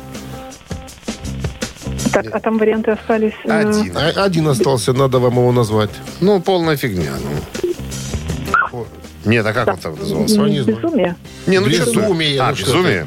Так, 2.12 2.26
а 2.32 2.40
там 2.40 2.58
варианты 2.58 2.92
остались... 2.92 3.34
э, 3.44 3.50
Один. 3.60 3.96
А- 3.96 4.24
Один 4.24 4.48
остался, 4.48 4.92
надо 4.92 5.18
вам 5.18 5.34
его 5.34 5.52
назвать. 5.52 5.90
Ну, 6.20 6.40
полная 6.40 6.76
фигня. 6.76 7.12
Ну. 8.72 8.86
Нет, 9.26 9.44
а 9.44 9.52
как 9.52 9.68
он 9.68 9.76
там 9.76 9.96
назывался? 9.98 10.36
Безумие. 10.64 11.16
Не, 11.46 11.58
ну? 11.60 11.66
Безумие, 11.68 12.40
А, 12.40 12.50
ну 12.50 12.56
безумие? 12.56 13.06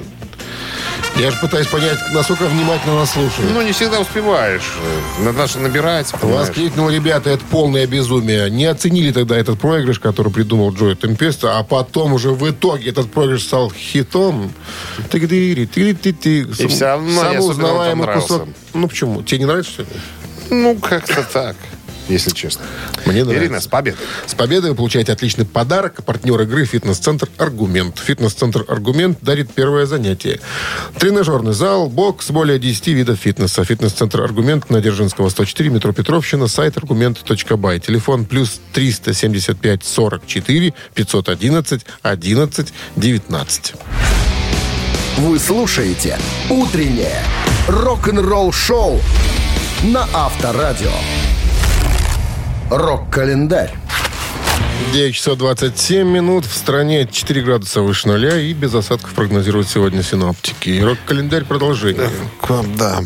Я 1.19 1.29
же 1.29 1.37
пытаюсь 1.39 1.67
понять, 1.67 1.97
насколько 2.11 2.45
внимательно 2.45 2.95
нас 2.95 3.11
слушают. 3.11 3.51
Ну, 3.53 3.61
не 3.61 3.71
всегда 3.71 3.99
успеваешь. 3.99 4.73
Надо 5.19 5.47
же 5.47 5.59
набирать, 5.59 6.11
понимаешь? 6.19 6.47
Воскликнул, 6.49 6.89
ребята, 6.89 7.29
это 7.29 7.43
полное 7.45 7.85
безумие. 7.85 8.49
Не 8.49 8.65
оценили 8.65 9.11
тогда 9.11 9.37
этот 9.37 9.59
проигрыш, 9.59 9.99
который 9.99 10.31
придумал 10.31 10.73
Джой 10.73 10.95
Темпеста, 10.95 11.59
а 11.59 11.63
потом 11.63 12.13
уже 12.13 12.31
в 12.31 12.49
итоге 12.49 12.89
этот 12.89 13.11
проигрыш 13.11 13.43
стал 13.43 13.71
хитом. 13.71 14.51
Тыгдыри, 15.11 15.65
тыгды-ты-ты. 15.67 16.39
И 16.41 16.67
всё 16.67 16.85
равно 16.85 17.07
не 17.07 17.15
Самый 17.15 17.37
особенно 17.37 17.51
узнаваемый 17.51 18.05
понравился. 18.07 18.27
кусок. 18.39 18.47
Ну 18.73 18.87
почему? 18.87 19.21
Тебе 19.23 19.39
не 19.39 19.45
нравится, 19.45 19.71
что 19.71 19.81
ли? 19.83 19.87
Ну, 20.49 20.75
как-то 20.79 21.23
так, 21.31 21.55
если 22.09 22.31
честно. 22.31 22.65
Мне 23.05 23.23
нравится. 23.23 23.45
Ирина, 23.45 23.61
с 23.61 23.67
победой. 23.67 24.05
С 24.25 24.33
победой 24.33 24.71
вы 24.71 24.75
получаете 24.75 25.11
отличный 25.11 25.45
подарок. 25.45 26.03
Партнер 26.03 26.39
игры 26.41 26.65
«Фитнес-центр 26.65 27.29
Аргумент». 27.37 27.97
«Фитнес-центр 27.99 28.65
Аргумент» 28.67 29.19
дарит 29.21 29.51
первое 29.53 29.85
занятие. 29.85 30.39
Тренажерный 30.99 31.53
зал, 31.53 31.89
бокс, 31.89 32.29
более 32.31 32.59
10 32.59 32.87
видов 32.87 33.19
фитнеса. 33.19 33.63
«Фитнес-центр 33.63 34.21
Аргумент» 34.21 34.69
на 34.69 34.81
Дзержинского, 34.81 35.29
104, 35.29 35.69
метро 35.69 35.93
Петровщина, 35.93 36.47
сайт 36.47 36.77
аргумент.бай. 36.77 37.79
Телефон 37.79 38.25
плюс 38.25 38.59
375 38.73 39.83
44 39.83 40.73
511 40.93 41.85
11 42.01 42.73
19. 42.95 43.73
Вы 45.17 45.39
слушаете 45.39 46.17
«Утреннее 46.49 47.21
рок-н-ролл 47.67 48.51
шоу» 48.51 48.99
на 49.83 50.07
Авторадио. 50.13 50.91
Рок-календарь. 52.77 53.71
9 54.93 55.13
часов 55.13 55.37
27 55.37 56.07
минут. 56.07 56.43
В 56.45 56.55
стране 56.57 57.07
4 57.09 57.41
градуса 57.43 57.81
выше 57.81 58.07
нуля 58.07 58.35
и 58.39 58.51
без 58.53 58.73
осадков 58.73 59.13
прогнозируют 59.13 59.69
сегодня 59.69 60.01
синоптики. 60.01 60.81
Рок-календарь 60.83 61.43
продолжение. 61.45 62.09
К- 62.41 62.63
Да, 62.75 63.01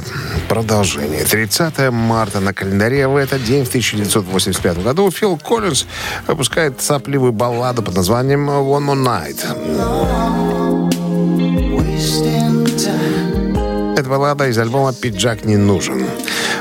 продолжение. 0.47 1.25
30 1.25 1.91
марта 1.91 2.39
на 2.39 2.53
календаре 2.53 3.09
в 3.09 3.17
этот 3.17 3.43
день, 3.43 3.65
в 3.65 3.67
1985 3.67 4.77
году, 4.81 5.11
Фил 5.11 5.35
Коллинз 5.37 5.85
выпускает 6.27 6.81
сопливую 6.81 7.33
балладу 7.33 7.83
под 7.83 7.95
названием 7.97 8.49
«One 8.49 8.85
More 8.85 9.03
Night». 9.03 9.43
Это 13.97 14.09
баллада 14.09 14.47
из 14.47 14.57
альбома 14.57 14.93
«Пиджак 14.93 15.43
не 15.43 15.57
нужен». 15.57 16.05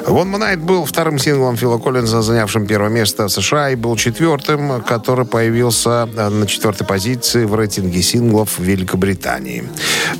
«One 0.06 0.30
More 0.30 0.38
Night» 0.38 0.58
был 0.58 0.84
вторым 0.84 1.18
синглом 1.18 1.56
Фила 1.56 1.78
Коллинза, 1.78 2.22
занявшим 2.22 2.66
первое 2.66 2.90
место 2.90 3.26
в 3.26 3.28
США, 3.28 3.70
и 3.70 3.74
был 3.74 3.96
четвертым, 3.96 4.80
который 4.82 5.26
появился 5.26 6.08
э, 6.16 6.28
на 6.28 6.46
четвертой 6.46 6.86
позиции 6.86 7.44
в 7.44 7.56
рейтинге 7.56 8.00
синглов 8.02 8.58
в 8.58 8.62
Великобритании. 8.62 9.64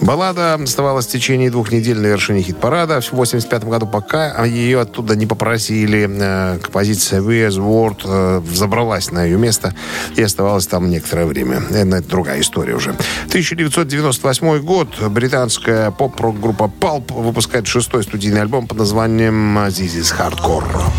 Баллада 0.01 0.55
оставалась 0.55 1.07
в 1.07 1.11
течение 1.11 1.51
двух 1.51 1.71
недель 1.71 1.99
на 1.99 2.07
вершине 2.07 2.43
хит-парада 2.43 3.01
в 3.01 3.07
1985 3.13 3.65
году, 3.65 3.87
пока 3.87 4.45
ее 4.45 4.81
оттуда 4.81 5.15
не 5.15 5.27
попросили. 5.27 6.09
э, 6.11 6.59
Композиция 6.59 7.21
«Where's 7.21 7.57
World» 7.57 8.01
э, 8.05 8.41
взобралась 8.41 9.13
на 9.13 9.23
ее 9.23 9.39
место 9.39 9.73
и 10.17 10.23
оставалась 10.23 10.67
там 10.67 10.91
некоторое 10.91 11.27
время. 11.27 11.63
Это 11.71 12.03
другая 12.03 12.41
история 12.41 12.75
уже. 12.75 12.91
1998 13.29 14.59
год. 14.63 14.89
Британская 15.11 15.93
поп-рок-группа 15.93 16.73
Pulp 16.81 17.13
выпускает 17.13 17.69
шестой 17.69 18.03
студийный 18.03 18.41
альбом 18.41 18.67
под 18.67 18.79
названием 18.79 19.57
«This 19.77 19.95
is 20.01 20.11
Hardcore». 20.11 20.91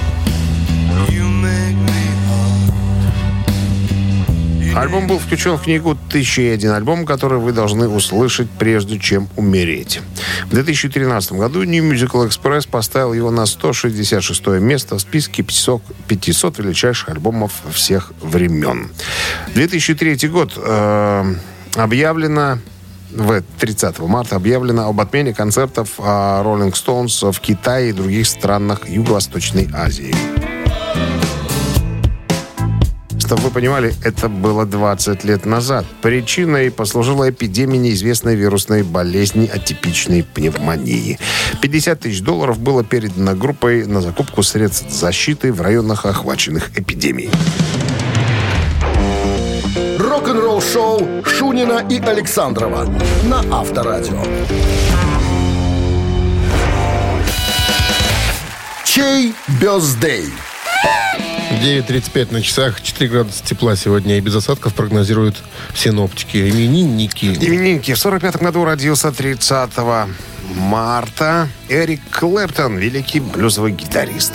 Альбом 4.75 5.07
был 5.07 5.17
включен 5.17 5.57
в 5.57 5.63
книгу 5.63 5.97
«1001 6.11 6.75
альбом», 6.75 7.07
который 7.07 7.39
вы 7.39 7.53
должны 7.53 7.88
услышать, 7.88 8.47
прежде 8.59 8.99
чем 8.99 9.30
умереть. 9.36 10.01
В 10.45 10.49
2013 10.49 11.32
году 11.32 11.63
New 11.63 11.91
Musical 11.91 12.30
Express 12.30 12.69
поставил 12.69 13.13
его 13.13 13.32
на 13.32 13.47
166 13.47 14.45
место 14.59 14.97
в 14.97 15.01
списке 15.01 15.41
500, 15.41 15.82
500 16.07 16.59
величайших 16.59 17.09
альбомов 17.09 17.53
всех 17.71 18.11
времен. 18.21 18.91
2003 19.55 20.28
год 20.28 20.53
э, 20.55 21.36
объявлено 21.73 22.59
в 23.12 23.41
30 23.60 23.99
марта 23.99 24.36
объявлено 24.36 24.88
об 24.88 24.99
отмене 24.99 25.34
концертов 25.34 25.95
а, 25.99 26.43
Rolling 26.43 26.74
Stones 26.74 27.32
в 27.32 27.39
Китае 27.39 27.89
и 27.89 27.93
других 27.93 28.28
странах 28.28 28.88
Юго-Восточной 28.88 29.70
Азии. 29.74 30.14
Чтобы 33.28 33.41
вы 33.41 33.49
понимали, 33.49 33.93
это 34.05 34.30
было 34.30 34.66
20 34.66 35.26
лет 35.26 35.45
назад. 35.45 35.86
Причиной 36.01 36.72
послужила 36.72 37.30
эпидемия 37.30 37.78
неизвестной 37.78 38.36
вирусной 38.36 38.84
болезни 38.84 39.51
атипичной 39.53 40.24
пневмонии. 40.24 41.20
50 41.62 41.99
тысяч 41.99 42.22
долларов 42.22 42.58
было 42.58 42.86
передано 42.86 43.36
группой 43.36 43.86
на 43.86 43.99
закупку 43.99 44.43
средств 44.43 44.91
защиты 44.91 45.51
в 45.51 45.60
районах, 45.60 46.05
охваченных 46.05 46.80
эпидемией. 46.80 47.30
Рок-н-ролл 50.18 50.61
шоу 50.63 51.24
Шунина 51.24 51.86
и 51.91 51.99
Александрова 51.99 52.86
на 53.26 53.41
Авторадио. 53.55 54.20
Чей 58.84 59.36
бездей? 59.61 60.26
9.35 61.61 62.34
на 62.34 62.41
часах, 62.41 62.82
4 62.82 63.11
градуса 63.11 63.43
тепла 63.43 63.76
сегодня 63.76 64.18
и 64.18 64.20
без 64.20 64.36
осадков 64.36 64.74
прогнозируют 64.74 65.38
синоптики. 65.76 66.49
Именинники. 66.49 67.26
Именинники. 67.39 67.93
В 67.93 67.99
45 67.99 68.38
году 68.38 68.65
родился 68.65 69.11
30 69.11 69.70
марта 70.55 71.47
Эрик 71.70 72.01
Клэптон, 72.09 72.78
великий 72.78 73.20
блюзовый 73.20 73.72
гитарист. 73.72 74.34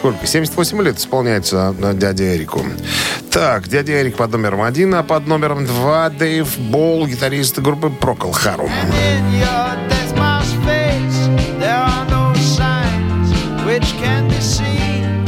Сколько? 0.00 0.26
78 0.26 0.82
лет 0.82 0.96
исполняется 0.96 1.74
э, 1.78 1.92
дяде 1.92 2.34
Эрику. 2.34 2.64
Так, 3.30 3.68
дядя 3.68 4.00
Эрик 4.00 4.16
под 4.16 4.32
номером 4.32 4.62
один, 4.62 4.94
а 4.94 5.02
под 5.02 5.26
номером 5.26 5.66
два 5.66 6.08
Дэйв 6.08 6.58
Болл, 6.58 7.06
гитарист 7.06 7.58
группы 7.58 7.88
Procol 7.88 8.32
Harum. 8.32 8.70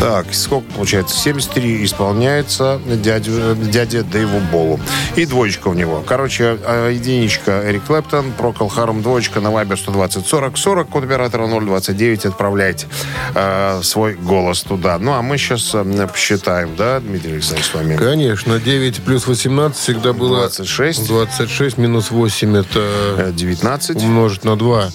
Так, 0.02 0.34
сколько 0.34 0.66
получается? 0.72 1.16
73 1.16 1.84
исполняется 1.84 2.80
дядю, 2.86 3.54
дяде 3.54 4.02
Дэйву 4.02 4.40
Болу. 4.50 4.80
И 5.14 5.26
двоечка 5.26 5.68
у 5.68 5.74
него. 5.74 6.02
Короче, 6.04 6.58
э, 6.60 6.90
единичка 6.92 7.62
Эрик 7.64 7.84
Клэптон, 7.84 8.32
Прокол 8.32 8.68
Харум, 8.68 9.02
двоечка 9.02 9.40
на 9.40 9.52
Вайбер 9.52 9.78
120 9.78 10.26
40 10.26 10.58
40, 10.58 10.88
код 10.88 11.04
оператора 11.04 11.46
029. 11.46 12.26
Отправляйте 12.26 12.86
э, 13.34 13.80
свой 13.84 14.14
голос 14.14 14.62
туда. 14.62 14.98
Ну, 14.98 15.12
а 15.12 15.22
мы 15.22 15.38
сейчас 15.38 15.70
э, 15.72 16.08
посчитаем, 16.08 16.74
да, 16.76 16.98
Дмитрий 16.98 17.34
Александрович, 17.34 17.66
с 17.70 17.74
вами? 17.74 17.96
Конечно, 17.96 18.58
9 18.58 19.02
плюс 19.04 19.28
18 19.28 19.78
всегда 19.78 20.12
было... 20.12 20.38
26. 20.38 21.06
26 21.06 21.78
минус 21.78 22.10
8 22.10 22.56
это 22.56 22.82
Э, 22.82 23.32
19, 23.32 23.96
умножить 24.02 24.44
на 24.44 24.56
2. 24.56 24.90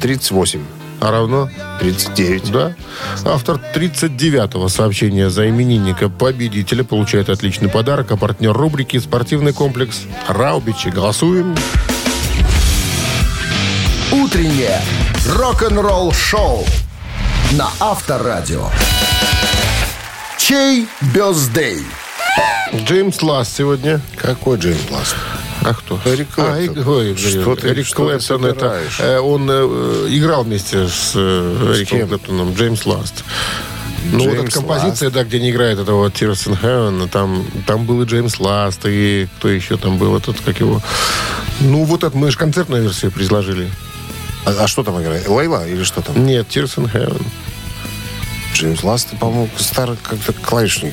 38, 0.00 0.60
А 1.00 1.10
равно? 1.10 1.48
39. 1.80 2.52
Да. 2.52 2.74
Автор 3.24 3.58
39-го 3.74 4.68
сообщения 4.68 5.30
за 5.30 5.48
именинника 5.48 6.10
победителя 6.10 6.84
получает 6.84 7.30
отличный 7.30 7.70
подарок, 7.70 8.10
а 8.10 8.16
партнер 8.16 8.52
рубрики 8.52 8.98
«Спортивный 8.98 9.54
комплекс» 9.54 10.02
Раубичи. 10.28 10.88
Голосуем. 10.90 11.56
Утреннее 14.12 14.80
рок-н-ролл 15.26 16.12
шоу 16.12 16.66
на 17.52 17.68
Авторадио. 17.80 18.68
Чей 20.36 20.86
birthday? 21.14 21.84
Джеймс 22.74 23.22
Ласт 23.22 23.56
сегодня. 23.56 24.00
Какой 24.16 24.58
Джеймс 24.58 24.80
Ласт? 24.82 25.16
А 25.62 25.74
кто? 25.74 26.00
Эрик 26.04 26.28
А. 26.38 26.58
Иг- 26.58 26.86
ой, 26.86 27.16
Что 27.16 27.54
ты- 27.56 27.68
Эрик 27.68 27.86
что 27.86 27.96
ты 27.96 28.18
Клэптон, 28.18 28.46
это, 28.46 28.80
э, 28.98 29.18
он 29.18 29.48
э, 29.50 30.06
играл 30.10 30.44
вместе 30.44 30.88
с, 30.88 31.12
э, 31.14 31.74
Эриком? 31.76 32.08
Клэптоном, 32.08 32.54
Джеймс 32.54 32.86
Ласт. 32.86 33.24
Ну, 34.12 34.24
вот 34.24 34.34
эта 34.34 34.50
композиция, 34.50 35.10
да, 35.10 35.24
где 35.24 35.38
не 35.40 35.50
играет 35.50 35.78
этого 35.78 36.08
Tears 36.08 36.48
in 36.48 36.58
Heaven, 36.60 37.08
там, 37.08 37.44
там 37.66 37.84
был 37.84 38.00
и 38.02 38.06
Джеймс 38.06 38.40
Ласт, 38.40 38.80
и 38.86 39.28
кто 39.38 39.48
еще 39.48 39.76
там 39.76 39.98
был, 39.98 40.16
этот, 40.16 40.40
как 40.40 40.58
его... 40.60 40.80
Ну, 41.60 41.84
вот 41.84 42.02
это 42.04 42.16
мы 42.16 42.30
же 42.30 42.38
концертную 42.38 42.82
версию 42.82 43.10
предложили. 43.12 43.68
А, 44.46 44.54
а 44.64 44.66
что 44.66 44.82
там 44.82 45.00
играет? 45.02 45.28
Лейла 45.28 45.68
или 45.68 45.84
что 45.84 46.00
там? 46.00 46.24
Нет, 46.24 46.46
Tears 46.48 46.76
in 46.78 46.90
Heaven. 46.90 47.22
Джеймс 48.60 48.82
Ласт, 48.84 49.08
по-моему, 49.18 49.48
старый 49.56 49.96
как-то 50.02 50.34
клавишник. 50.34 50.92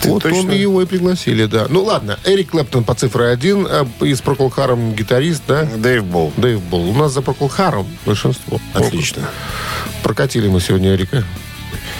Ты 0.00 0.08
вот 0.08 0.22
точно? 0.22 0.40
он 0.40 0.50
и 0.50 0.56
его 0.56 0.80
и 0.80 0.86
пригласили, 0.86 1.44
да. 1.44 1.66
Ну, 1.68 1.84
ладно, 1.84 2.18
Эрик 2.24 2.50
Клэптон 2.50 2.84
по 2.84 2.94
цифре 2.94 3.26
один, 3.26 3.66
а 3.68 3.86
из 4.00 4.20
Procol 4.22 4.50
Harum 4.54 4.94
гитарист, 4.94 5.42
да? 5.46 5.64
Дэйв 5.64 6.04
Болл. 6.04 6.32
Дэйв 6.38 6.62
Болл. 6.62 6.88
У 6.88 6.94
нас 6.94 7.12
за 7.12 7.20
Procol 7.20 7.52
Harum 7.54 7.86
большинство. 8.06 8.58
Отлично. 8.72 9.28
Прокатили 10.02 10.48
мы 10.48 10.60
сегодня 10.60 10.94
Эрика 10.94 11.22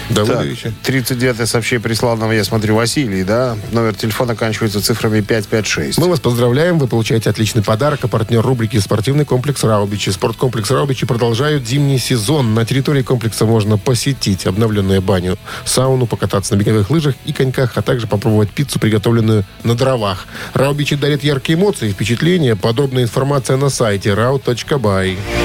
Давыдовича. 0.09 0.71
39-е 0.83 1.45
сообщение 1.45 1.81
прислал 1.81 2.17
нам, 2.17 2.31
я 2.31 2.43
смотрю, 2.43 2.75
Василий, 2.75 3.23
да? 3.23 3.57
Номер 3.71 3.95
телефона 3.95 4.33
оканчивается 4.33 4.81
цифрами 4.81 5.21
556. 5.21 5.97
Мы 5.97 6.07
вас 6.07 6.19
поздравляем, 6.19 6.79
вы 6.79 6.87
получаете 6.87 7.29
отличный 7.29 7.63
подарок, 7.63 7.99
а 8.03 8.07
партнер 8.07 8.41
рубрики 8.41 8.77
«Спортивный 8.77 9.25
комплекс 9.25 9.63
Раубичи». 9.63 10.09
Спорткомплекс 10.09 10.69
Раубичи 10.71 11.05
продолжают 11.05 11.67
зимний 11.67 11.99
сезон. 11.99 12.53
На 12.53 12.65
территории 12.65 13.01
комплекса 13.01 13.45
можно 13.45 13.77
посетить 13.77 14.45
обновленную 14.45 15.01
баню, 15.01 15.37
сауну, 15.65 16.05
покататься 16.05 16.55
на 16.55 16.59
беговых 16.59 16.89
лыжах 16.89 17.15
и 17.25 17.33
коньках, 17.33 17.73
а 17.75 17.81
также 17.81 18.07
попробовать 18.07 18.51
пиццу, 18.51 18.79
приготовленную 18.79 19.45
на 19.63 19.75
дровах. 19.75 20.27
Раубичи 20.53 20.95
дарит 20.95 21.23
яркие 21.23 21.57
эмоции 21.57 21.89
и 21.89 21.91
впечатления. 21.91 22.55
Подробная 22.55 23.03
информация 23.03 23.57
на 23.57 23.69
сайте 23.69 24.09
rau.by. 24.09 25.42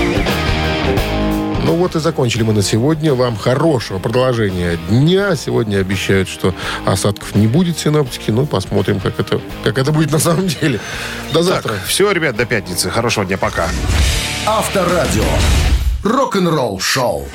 Ну 1.64 1.74
вот 1.74 1.96
и 1.96 2.00
закончили 2.00 2.42
мы 2.42 2.52
на 2.52 2.62
сегодня. 2.62 3.14
Вам 3.14 3.36
хорошего 3.36 3.98
продолжения 3.98 4.78
дня. 4.88 5.36
Сегодня 5.36 5.78
обещают, 5.78 6.28
что 6.28 6.54
осадков 6.86 7.34
не 7.34 7.46
будет 7.46 7.78
синоптики. 7.78 8.30
Ну, 8.30 8.46
посмотрим, 8.46 9.00
как 9.00 9.20
это, 9.20 9.40
как 9.64 9.78
это 9.78 9.92
будет 9.92 10.10
на 10.10 10.18
самом 10.18 10.48
деле. 10.48 10.80
До 11.32 11.42
завтра. 11.42 11.74
Так, 11.74 11.84
все, 11.84 12.10
ребят, 12.10 12.36
до 12.36 12.46
пятницы. 12.46 12.90
Хорошего 12.90 13.26
дня, 13.26 13.36
пока. 13.38 13.68
Авторадио. 14.46 15.24
Рок-н-ролл 16.04 16.80
шоу. 16.80 17.26